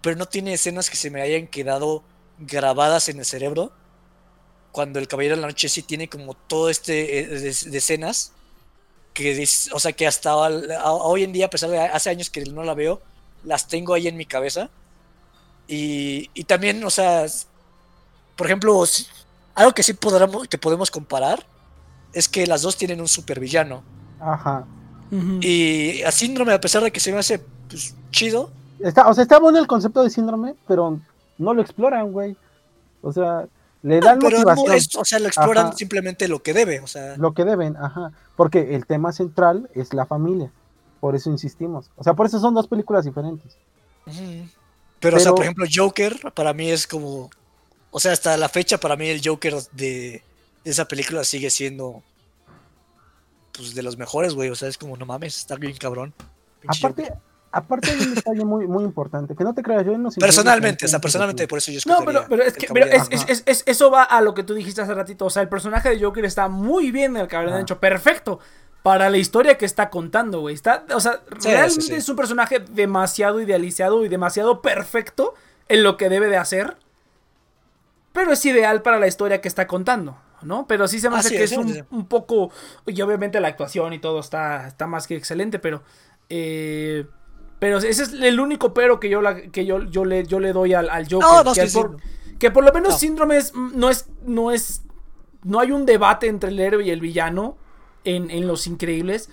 [0.02, 2.04] pero no tiene escenas que se me hayan quedado
[2.40, 3.72] grabadas en el cerebro.
[4.72, 8.34] Cuando el Caballero de la Noche sí tiene como todo este eh, de escenas
[9.14, 12.64] que, o sea, que hasta hoy en día, a pesar de hace años que no
[12.64, 13.02] la veo,
[13.44, 14.70] las tengo ahí en mi cabeza.
[15.68, 17.26] Y, también, o sea,
[18.36, 18.84] por ejemplo,
[19.56, 21.46] algo que sí podamos, que podemos comparar
[22.12, 23.84] es que las dos tienen un supervillano.
[24.20, 24.66] Ajá.
[25.42, 28.52] Y a síndrome, a pesar de que se me hace pues, chido.
[28.80, 31.00] Está, o sea, está bueno el concepto de síndrome, pero
[31.38, 32.36] no lo exploran, güey.
[33.02, 33.46] O sea,
[33.84, 37.18] le dan pero o sea, lo exploran simplemente lo que debe, o sea.
[37.18, 38.14] Lo que deben, ajá.
[38.36, 40.52] Porque el tema central es la familia.
[41.02, 41.92] Por eso insistimos.
[41.98, 43.58] O sea, por eso son dos películas diferentes.
[45.02, 47.30] pero, o sea, por ejemplo, Joker para mí es como.
[47.92, 50.24] O sea, hasta la fecha, para mí el Joker de,
[50.64, 52.02] esa película sigue siendo.
[53.56, 54.50] Pues de los mejores, güey.
[54.50, 56.14] O sea, es como, no mames, está bien cabrón.
[56.68, 57.14] Aparte,
[57.56, 60.88] Aparte hay un detalle muy, muy importante, que no te creas, yo no Personalmente, o
[60.88, 63.92] sea, personalmente, por eso yo No, pero, pero es que pero es, es, es, eso
[63.92, 65.26] va a lo que tú dijiste hace ratito.
[65.26, 68.40] O sea, el personaje de Joker está muy bien en el de hecho, perfecto
[68.84, 70.54] para la historia que está contando, güey.
[70.54, 75.36] Está, o sea, realmente es un personaje demasiado idealizado y demasiado perfecto
[75.70, 76.76] en lo que debe de hacer.
[78.12, 80.68] Pero es ideal para la historia que está contando, ¿no?
[80.68, 82.52] Pero sí se me hace que es, un, un, poco.
[82.86, 85.84] Y obviamente la actuación y todo está, está más que excelente, pero.
[86.30, 87.06] Eh,
[87.64, 90.52] pero ese es el único pero que yo, la, que yo, yo, le, yo le
[90.52, 91.54] doy al, al Joker.
[92.38, 93.40] que, por, lo menos Síndrome
[93.74, 94.84] no es, no es.
[95.44, 97.58] No hay un debate entre el héroe y el villano
[98.04, 99.30] en, Los Increíbles.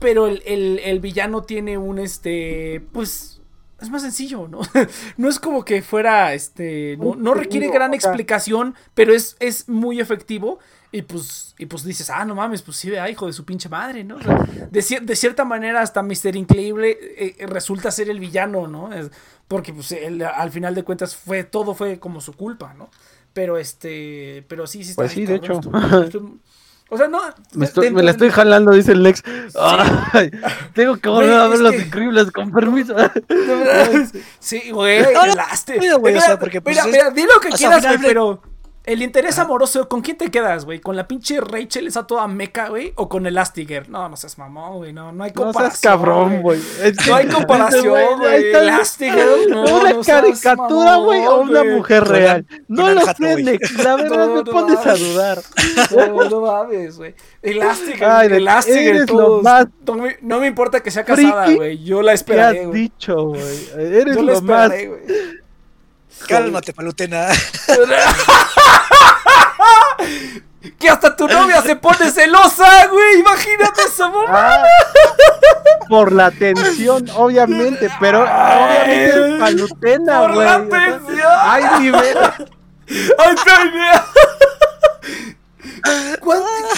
[0.00, 2.84] Pero el, villano tiene un este.
[2.92, 3.39] Pues.
[3.80, 4.60] Es más sencillo, ¿no?
[5.16, 6.34] no es como que fuera.
[6.34, 6.96] Este.
[6.98, 8.74] No, requiere gran explicación.
[8.94, 10.58] Pero es, es muy efectivo.
[10.92, 14.02] Y pues, y pues dices, ah, no mames, pues sí, hijo de su pinche madre,
[14.02, 14.16] ¿no?
[14.18, 14.82] de,
[15.14, 16.34] cierta manera, hasta Mr.
[16.34, 18.90] Increíble eh, resulta ser el villano, ¿no?
[19.46, 19.94] porque pues
[20.34, 22.90] al final de cuentas fue, todo fue como su culpa, ¿no?
[23.32, 25.60] Pero este, pero sí, sí está Pues sí, de hecho.
[26.90, 27.20] O sea, no.
[27.54, 29.22] Me, la estoy jalando, dice el Lex.
[30.74, 32.96] tengo que volver a ver los increíbles, con permiso.
[34.40, 35.04] sí, güey,
[35.78, 35.98] Mira,
[36.38, 38.42] porque, pues, mira, mira, di lo que quieras, pero
[38.90, 40.80] el interés amoroso, ¿con quién te quedas, güey?
[40.80, 42.92] ¿Con la pinche Rachel esa toda meca, güey?
[42.96, 43.88] ¿O con Elastiger?
[43.88, 44.92] No, no seas mamón, güey.
[44.92, 45.64] No, no hay comparación.
[45.64, 46.60] No seas cabrón, güey.
[47.06, 48.46] No hay comparación, güey.
[48.52, 49.62] Elastiger, no.
[49.62, 52.46] Una caricatura, güey, o una mujer real.
[52.66, 53.76] No lo sé, Nex.
[53.76, 55.38] La verdad me pones a dudar.
[55.92, 57.14] No, no mames, güey.
[57.42, 59.44] Elastiger, Elastiger, todos.
[60.20, 61.78] No me, importa que sea casada, güey.
[61.84, 63.68] Yo la esperaré, ¿Qué has dicho, güey?
[63.78, 64.72] Eres Yo lo más.
[66.26, 67.28] Cálmate, palutena.
[70.78, 73.20] que hasta tu novia se pone celosa, güey.
[73.20, 74.62] Imagínate esa mamá.
[75.88, 80.32] por la tensión, obviamente, pero obviamente es palutena, güey.
[80.32, 81.32] Por la tensión.
[81.40, 82.18] Ay, nivel.
[83.18, 83.36] Ay,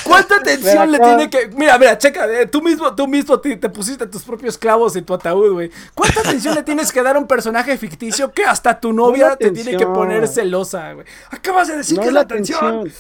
[0.05, 1.49] ¿Cuánta, atención le tiene que.?
[1.49, 5.15] Mira, mira, checa, eh, tú mismo, tú mismo te, pusiste tus propios clavos en tu
[5.15, 5.71] ataúd, güey.
[5.95, 9.51] ¿Cuánta atención le tienes que dar a un personaje ficticio que hasta tu novia te
[9.51, 11.07] tiene que poner celosa, güey?
[11.31, 12.91] Acabas de decir que es la atención.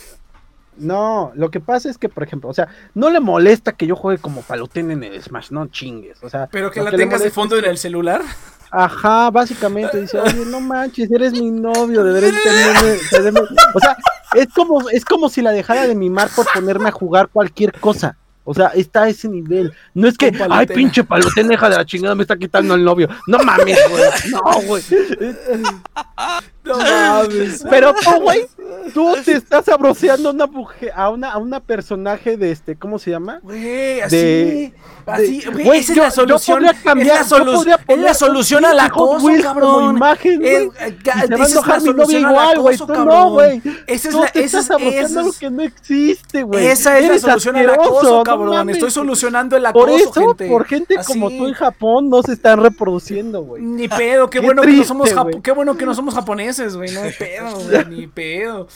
[0.77, 3.95] No, lo que pasa es que, por ejemplo, o sea, no le molesta que yo
[3.95, 6.49] juegue como palutén en el Smash, no chingues, o sea.
[6.51, 8.23] Pero que la tengas de fondo en el celular.
[8.71, 12.43] Ajá, básicamente dice, oye, no manches, eres mi novio, deberías
[13.11, 13.41] tenerme,
[13.75, 13.97] O sea,
[14.35, 18.17] es como, es como si la dejara de mimar por ponerme a jugar cualquier cosa.
[18.45, 19.73] O sea, está a ese nivel.
[19.95, 23.09] No es que, ay, pinche palotén, deja de la chingada, me está quitando el novio.
[23.29, 24.03] No mames, güey.
[24.33, 24.83] No, güey.
[26.65, 27.65] No mames.
[27.69, 28.47] Pero tú, güey,
[28.95, 32.99] tú te estás abroceando a una mujer, a una, a una personaje de este, ¿cómo
[32.99, 33.41] se llama?
[33.43, 34.73] Güey, así,
[35.07, 36.65] así, güey, esa es la solución.
[36.85, 39.97] Cambiar, es la, solu es la solución al acoso, cabrón.
[39.97, 42.79] Imagen, es, esa es la solución igual, güey.
[42.89, 43.63] No, güey.
[43.87, 46.67] Esa es la, esa es, esa es, que no existe, güey.
[46.67, 48.71] Esa es la solución al acoso, cabrón.
[48.71, 50.49] Estoy solucionando el acoso, por eso, gente.
[50.49, 53.63] Por gente como tú en Japón no se están reproduciendo, güey.
[53.63, 55.13] Ni pedo, qué, bueno que no somos
[55.43, 56.91] qué bueno que no somos japoneses, güey.
[56.93, 58.69] No hay pedo, güey, ni pedo.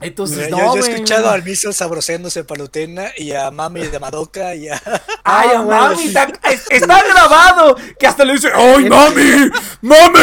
[0.00, 4.68] Entonces, no, yo, he escuchado al Miso sabroseándose palutena y a Mami de Madoka y
[4.68, 4.80] a.
[5.24, 6.04] ¡Ay, a Mami!
[6.04, 6.28] Está,
[6.70, 7.76] está, grabado!
[7.98, 9.50] Que hasta le dice: ¡Ay, Mami!
[9.80, 10.18] ¡Mami!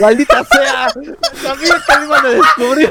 [0.00, 0.88] ¡Maldita sea!
[0.94, 2.90] Que me iban a descubrir.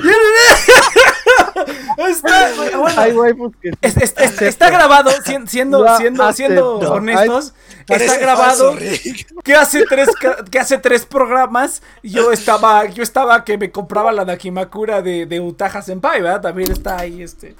[2.10, 3.72] Está, bueno, Ay, güey, que...
[3.82, 7.53] es, es, es, está grabado, siendo, siendo, siendo honestos.
[7.88, 8.76] Está grabado
[9.44, 10.10] que hace tres
[10.49, 15.40] que hace tres programas yo estaba yo estaba que me compraba la Nakimakura de, de
[15.40, 16.41] Utaha Senpai, ¿verdad?
[16.41, 17.56] También está ahí este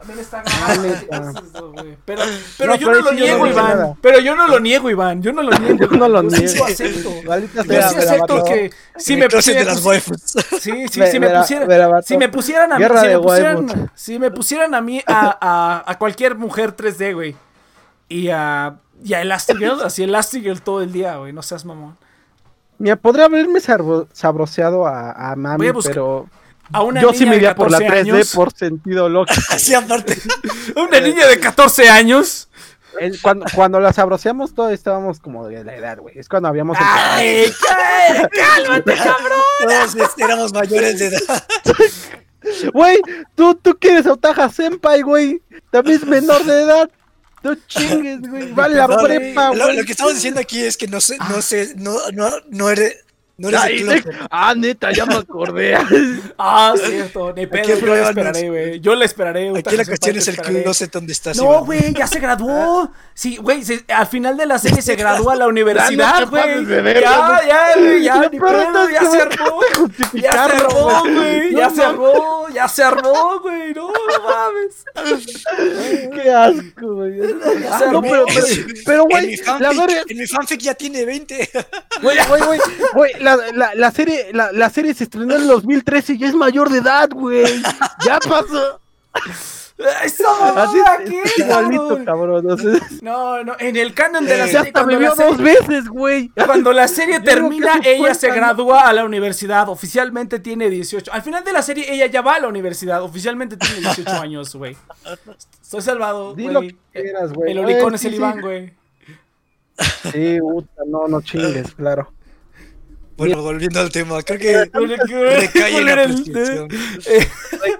[0.00, 1.74] también está grabado.
[2.06, 2.22] pero
[2.56, 3.98] pero yo no, lo niego, Iván.
[4.00, 5.22] Pero yo no lo niego, Iván.
[5.22, 5.76] Yo no lo niego.
[5.78, 6.54] Yo no lo niego.
[6.54, 7.10] Yo acepto.
[7.22, 9.76] Yo sí acepto que si me pusieran.
[10.60, 12.02] Sí, sí, si me pusieran.
[12.02, 12.84] Si me pusieran a mí.
[12.84, 17.36] Si me pusieran, si me pusieran a mí a, a, a cualquier mujer 3D, güey.
[18.08, 21.96] Y a y a Elastigirl, así Elastigirl todo el día, güey, no seas mamón.
[22.78, 26.26] Mira, podría haberme sabroseado a, a Mami, pero...
[26.72, 29.40] A una yo sí me iría por la 3D por sentido lógico.
[29.50, 30.16] Así aparte.
[30.76, 32.48] una niña de 14 años.
[33.22, 36.18] cuando, cuando la sabroseamos todos estábamos como de la edad, güey.
[36.18, 39.40] Es cuando habíamos ¡Ay, cálmate, cabrón!
[39.94, 41.44] Todos éramos mayores de edad.
[42.72, 42.98] Güey,
[43.34, 45.42] tú, tú quieres Otaja Senpai, güey.
[45.70, 46.90] También es menor de edad.
[47.42, 48.52] No chingues, güey.
[48.52, 49.76] Vale la prepa, güey.
[49.76, 53.04] Lo, que estamos diciendo aquí es que no sé, no sé, no, no, no eres.
[53.40, 55.74] No eres ah, neta, ya me acordé.
[56.38, 57.32] ah, cierto.
[57.32, 58.80] Ni pedo, yo le esperaré, güey.
[58.80, 59.58] Yo le esperaré.
[59.58, 61.38] Aquí la cuestión es el que no sé dónde estás.
[61.38, 62.92] No, güey, ya se graduó.
[63.14, 66.66] Sí, güey, al final de la serie se graduó a la universidad, güey.
[66.66, 69.60] Ya, ya, güey, ya, ni pedo, ya se armó.
[70.12, 71.54] Ya se armó, güey.
[71.54, 73.72] Ya se armó, ya se armó, güey.
[73.72, 74.84] No, no mames.
[76.12, 77.20] Qué asco, güey.
[77.90, 78.26] No, pero,
[78.84, 80.04] pero, güey, la verdad.
[80.08, 81.50] En mi fanfic ya tiene 20.
[82.02, 82.42] Güey, güey,
[82.92, 83.12] güey,
[83.54, 86.70] la, la, serie, la, la, serie se estrenó en el 2013 y ya es mayor
[86.70, 87.62] de edad, güey.
[88.04, 88.80] Ya pasó.
[90.56, 92.46] Así aquí, igualito, cabrón.
[93.02, 94.60] No, no, en el canon de la serie.
[94.60, 96.30] Hasta me vio dos veces, güey.
[96.46, 99.68] Cuando la serie termina, ella se gradúa a la universidad.
[99.68, 101.12] Oficialmente tiene 18.
[101.12, 103.02] Al final de la serie, ella ya va a la universidad.
[103.02, 104.76] Oficialmente tiene 18 años, güey.
[105.62, 106.76] Estoy salvado, güey.
[106.92, 108.72] El oricón es el Iván, güey.
[110.12, 112.12] Sí, puta, no, no chingues, claro.
[113.20, 116.70] Bueno, volviendo al tema, creo que recae en apreciación.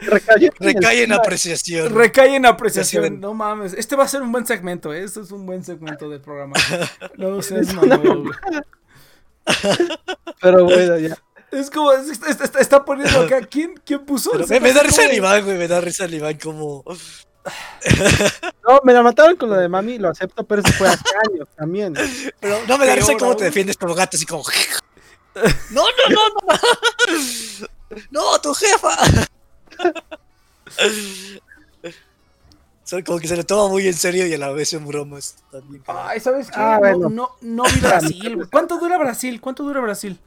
[0.02, 1.94] Recae en apreciación.
[1.94, 3.20] Recae en apreciación.
[3.20, 3.72] No mames.
[3.72, 5.02] Este va a ser un buen segmento, ¿eh?
[5.02, 6.56] Este es un buen segmento del programa.
[7.16, 7.68] No sé, es
[10.42, 11.16] Pero bueno, ya.
[11.50, 13.40] Es como, está, poniendo acá.
[13.40, 14.32] ¿Quién, quién puso?
[14.46, 15.56] Me, me, da risa el Iván, güey.
[15.56, 16.84] Me da risa el Iván como.
[18.68, 21.48] No, me la mataron con lo de mami, lo acepto, pero eso fue hace años
[21.56, 21.94] también.
[22.38, 24.44] Pero no me da risa cómo te defiendes como gato, así como.
[25.70, 27.68] No, no, no, no.
[28.10, 28.96] No, tu jefa.
[32.84, 35.36] Son como que se lo toma muy en serio y a la vez en bromas
[35.50, 35.82] también.
[35.86, 36.56] Ay, ¿sabes qué?
[36.56, 38.48] Ah, no, no, no vi Brasil.
[38.50, 39.40] ¿Cuánto dura Brasil?
[39.40, 40.18] ¿Cuánto dura Brasil?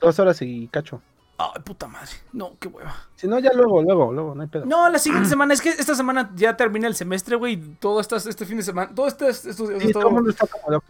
[0.00, 1.00] Dos horas y cacho.
[1.36, 2.10] Ay, puta madre.
[2.32, 2.96] No, qué hueva.
[3.14, 4.66] Si no, ya luego, luego, luego, no hay pedo.
[4.66, 5.54] No, la siguiente semana.
[5.54, 7.56] Es que esta semana ya termina el semestre, güey.
[7.78, 8.92] Todo este, este fin de semana.
[8.92, 9.28] Todo este.
[9.28, 10.86] Esto, sí, todo, el mundo está como loco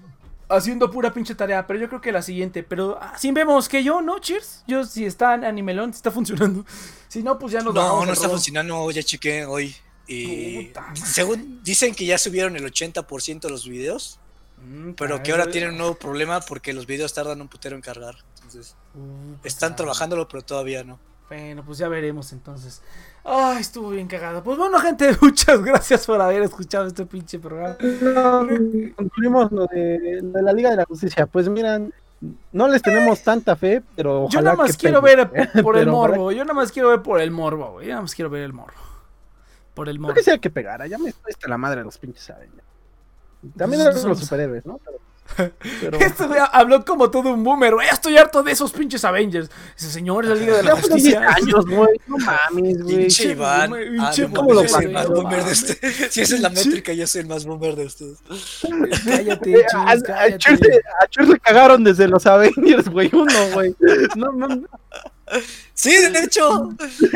[0.49, 2.63] haciendo pura pinche tarea, pero yo creo que la siguiente.
[2.63, 4.19] Pero así ah, vemos que yo, ¿no?
[4.19, 4.65] Cheers.
[4.67, 6.65] Yo, si está Animelón, está funcionando.
[7.09, 9.75] Si no, pues ya nos No, no está funcionando, ya chequé hoy.
[10.07, 14.21] Y según dicen que ya subieron el 80% de los videos,
[14.59, 17.81] mm, pero que ahora tienen un nuevo problema porque los videos tardan un putero en
[17.81, 18.17] cargar.
[18.35, 18.77] Entonces,
[19.43, 21.01] están trabajándolo, pero todavía no.
[21.31, 22.83] Bueno, pues ya veremos entonces.
[23.31, 24.43] Ay, estuvo bien cagado.
[24.43, 27.77] Pues bueno, gente, muchas gracias por haber escuchado este pinche programa.
[28.97, 31.27] concluimos lo de, la Liga de la Justicia.
[31.27, 31.93] Pues miran,
[32.53, 35.31] no les tenemos tanta fe, pero ojalá Yo nada más quiero ver
[35.63, 36.33] por el morbo.
[36.33, 37.89] Yo nada más quiero ver por el morbo, güey.
[37.89, 38.79] Yo nada más quiero ver el morbo.
[39.75, 40.15] Por el morbo.
[40.15, 40.87] Creo que sea que pegara.
[40.87, 42.33] Ya me hasta la madre de los pinches
[43.59, 44.81] También pues, de los superhéroes, ¿no?
[44.83, 45.08] Pero...
[46.01, 47.89] Esto habló como todo un boomer, güey.
[47.89, 49.51] Estoy harto de esos pinches Avengers.
[49.77, 51.29] Ese señor es la Liga de la Justicia.
[51.29, 52.01] años, güey.
[52.07, 52.17] No
[52.51, 52.97] mames, güey.
[52.97, 53.73] Pinche Iván.
[54.01, 56.09] Ah, ¿Cómo lo soy el más boomer de ustedes.
[56.11, 58.19] Si esa es la métrica, yo soy el más boomer de ustedes.
[59.05, 63.11] Cállate, A Church le cagaron desde los Avengers, güey.
[63.13, 63.75] Uno, güey.
[64.17, 64.63] No, no.
[65.79, 66.71] Sí, de hecho,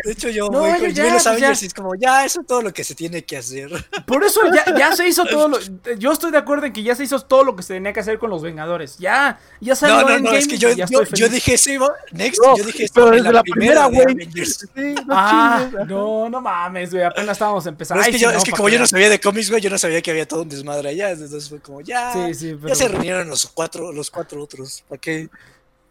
[0.04, 2.72] de hecho yo, no, yo, ya, los Avengers es como, ya, eso es todo lo
[2.72, 3.72] que se tiene que hacer.
[4.06, 5.58] Por eso ya, ya se hizo todo lo,
[5.98, 7.98] yo estoy de acuerdo en que ya se hizo todo lo que se tenía que
[7.98, 11.28] hacer con los Vengadores, ya, ya salió No, no, no, es que yo, yo, yo,
[11.28, 11.76] dije sí,
[12.12, 14.30] Next, yo dije pero desde la, primera, güey.
[14.44, 18.04] Sí, no ah, no, no mames, güey, apenas estábamos empezando.
[18.04, 20.00] es que, yo, es que como yo no sabía de cómics, güey, yo no sabía
[20.00, 22.68] que había todo un desmadre allá, entonces fue como, ya, sí, sí, pero...
[22.68, 25.28] ya se reunieron los cuatro, los cuatro otros, ¿para qué,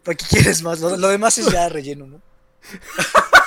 [0.04, 0.80] para qué quieres más?
[0.80, 2.20] Lo, lo demás es ya relleno, ¿no?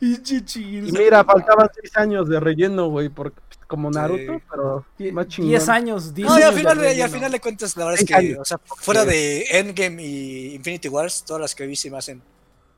[0.00, 5.50] y mira, faltaban 6 años de relleno, güey, porque como Naruto, pero más chingón.
[5.50, 8.00] 10 años, 10 No, y al final, de, y al final de cuentas, la verdad
[8.00, 11.90] es que, o sea, fuera de Endgame y Infinity Wars, todas las que vi se
[11.90, 12.22] me hacen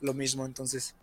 [0.01, 0.95] lo mismo, entonces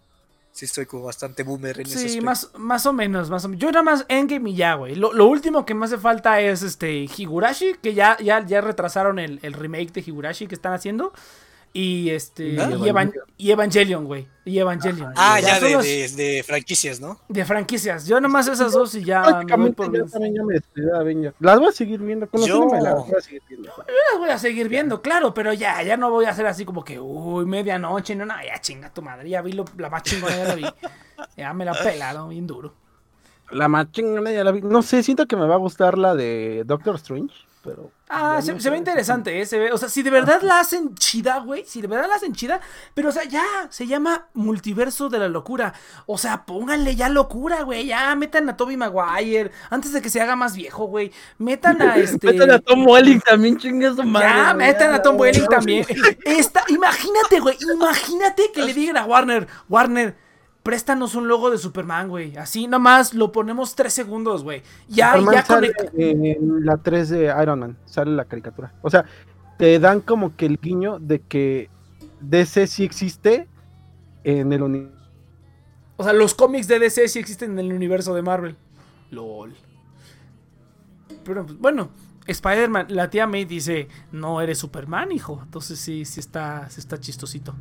[0.57, 3.47] sí estoy como bastante boomer en sí, ese Sí, más, más o menos, más o
[3.47, 3.61] menos.
[3.61, 4.95] Yo nada más Endgame y ya, güey.
[4.95, 9.19] Lo, lo, último que me hace falta es este Higurashi, que ya, ya, ya retrasaron
[9.19, 11.13] el, el remake de Higurashi que están haciendo.
[11.73, 12.57] Y este.
[13.37, 14.27] Y, Evangelion, güey.
[14.45, 15.13] Y Evangelion.
[15.15, 17.19] Ah, ya, de, de, franquicias, ¿no?
[17.27, 18.07] De franquicias.
[18.07, 19.43] Yo nomás esas dos y ya.
[19.43, 22.27] Me voy por también ya me Las voy a seguir viendo.
[22.29, 22.67] Con yo...
[22.73, 23.69] las voy a seguir viendo.
[23.69, 26.65] Yo las voy a seguir viendo, claro, pero ya, ya no voy a hacer así
[26.65, 28.15] como que, uy, medianoche.
[28.15, 29.29] No, no, ya chinga tu madre.
[29.29, 30.65] Ya vi lo, la más chingona, ya la vi.
[31.35, 32.73] Ya me la pelaron bien duro.
[33.51, 34.61] La más chingona ya la vi.
[34.61, 37.91] No sé, siento que me va a gustar la de Doctor Strange pero.
[38.07, 39.45] Ah, se, ve interesante, ¿eh?
[39.45, 42.15] Se ve, o sea, si de verdad la hacen chida, güey, si de verdad la
[42.15, 42.61] hacen chida,
[42.93, 45.73] pero o sea, ya, se llama Multiverso de la Locura.
[46.05, 50.21] O sea, pónganle ya locura, güey, ya, metan a Toby Maguire, antes de que se
[50.21, 51.11] haga más viejo, güey.
[51.37, 52.31] Metan a este.
[52.31, 54.27] metan a Tom Welling también, chingas madre.
[54.29, 55.85] Ya, metan a Tom Welling también.
[56.23, 60.26] Esta, imagínate, güey, imagínate que le digan a Warner, Warner
[60.67, 62.35] préstanos un logo de Superman, güey.
[62.35, 64.63] Así nomás lo ponemos tres segundos, güey.
[64.89, 68.73] Ya, ya sale En la 3 de Iron Man sale la caricatura.
[68.81, 69.05] O sea,
[69.57, 71.69] te dan como que el guiño de que
[72.19, 73.47] DC sí existe
[74.25, 75.09] en el universo.
[75.95, 78.57] O sea, los cómics de DC sí existen en el universo de Marvel.
[79.09, 79.55] LOL.
[81.23, 81.91] Pero pues, bueno,
[82.25, 85.39] Spider-Man, la tía May dice, no eres Superman, hijo.
[85.45, 87.55] Entonces sí, sí está, sí está chistosito.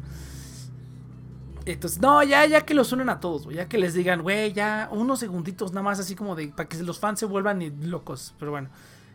[1.66, 4.88] Entonces, no, ya, ya que los unen a todos, Ya que les digan, güey, ya
[4.92, 6.48] unos segunditos nada más, así como de.
[6.48, 7.60] Para que los fans se vuelvan
[7.90, 8.34] locos.
[8.38, 8.68] Pero bueno.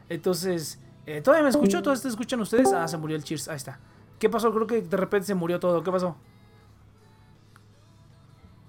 [0.09, 1.81] Entonces, eh, ¿todavía me escucho?
[1.81, 2.71] ¿Todavía te escuchan ustedes?
[2.73, 3.47] Ah, se murió el Cheers.
[3.47, 3.79] Ahí está.
[4.19, 4.53] ¿Qué pasó?
[4.53, 5.81] Creo que de repente se murió todo.
[5.81, 6.17] ¿Qué pasó?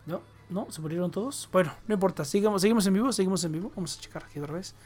[0.06, 0.22] ¿No?
[0.48, 0.70] ¿No?
[0.70, 1.48] ¿Se murieron todos?
[1.52, 2.24] Bueno, no importa.
[2.24, 3.72] Sigamos, seguimos en vivo, seguimos en vivo.
[3.74, 4.76] Vamos a checar aquí otra vez.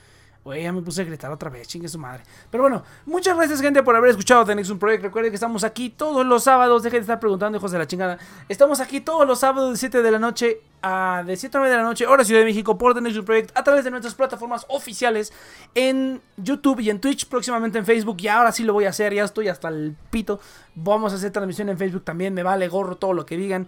[0.46, 2.22] Güey, ya me puse a gritar otra vez, chingue su madre.
[2.52, 5.02] Pero bueno, muchas gracias, gente, por haber escuchado The Next Project.
[5.02, 6.84] Recuerden que estamos aquí todos los sábados.
[6.84, 8.16] Dejen de estar preguntando, hijos de la chingada.
[8.48, 11.72] Estamos aquí todos los sábados de 7 de la noche a de 7 a 9
[11.72, 14.14] de la noche, hora Ciudad de México, por The Next Project, a través de nuestras
[14.14, 15.32] plataformas oficiales
[15.74, 18.18] en YouTube y en Twitch, próximamente en Facebook.
[18.20, 20.38] Y ahora sí lo voy a hacer, ya estoy hasta el pito.
[20.76, 23.66] Vamos a hacer transmisión en Facebook también, me vale gorro todo lo que digan.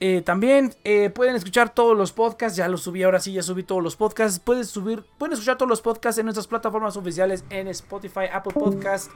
[0.00, 3.64] Eh, también eh, pueden escuchar todos los podcasts, ya los subí, ahora sí ya subí
[3.64, 4.38] todos los podcasts.
[4.38, 9.10] Pueden, subir, pueden escuchar todos los podcasts en nuestras plataformas oficiales en Spotify, Apple Podcast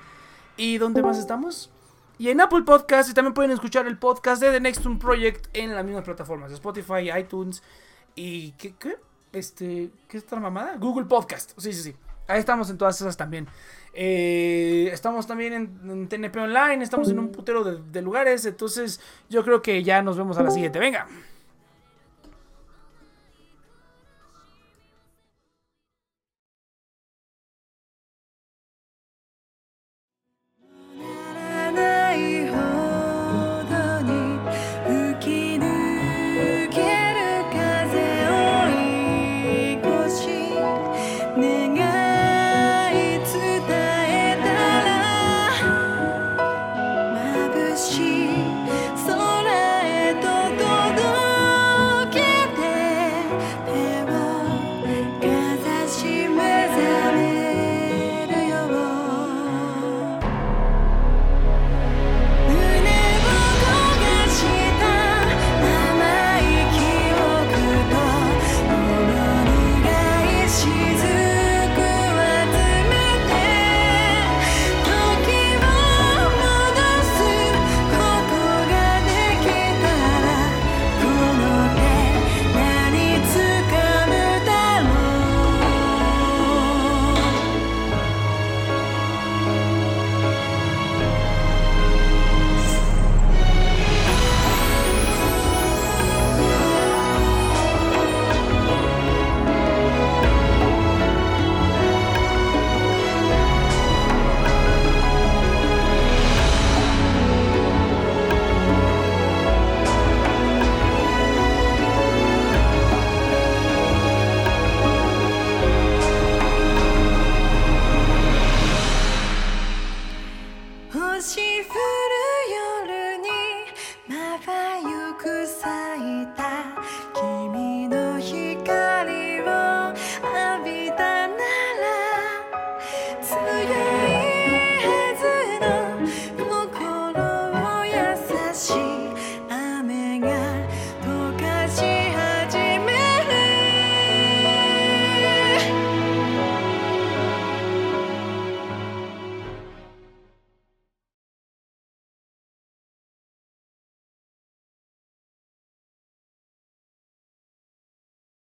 [0.57, 1.71] y ¿dónde más estamos?
[2.19, 5.49] Y en Apple Podcast y también pueden escuchar el podcast de The Next One Project
[5.55, 7.63] en las mismas plataformas, Spotify, iTunes
[8.15, 8.75] y ¿qué?
[8.79, 8.97] qué?
[9.33, 10.77] Este, ¿qué es esta mamada?
[10.77, 11.53] Google Podcast.
[11.59, 11.97] Sí, sí, sí.
[12.29, 13.49] Ahí estamos en todas esas también.
[13.95, 18.45] Eh, estamos también en, TNP Online, estamos en un putero de, de lugares.
[18.47, 20.79] Entonces, yo creo que ya nos vemos a la siguiente.
[20.79, 21.07] Venga.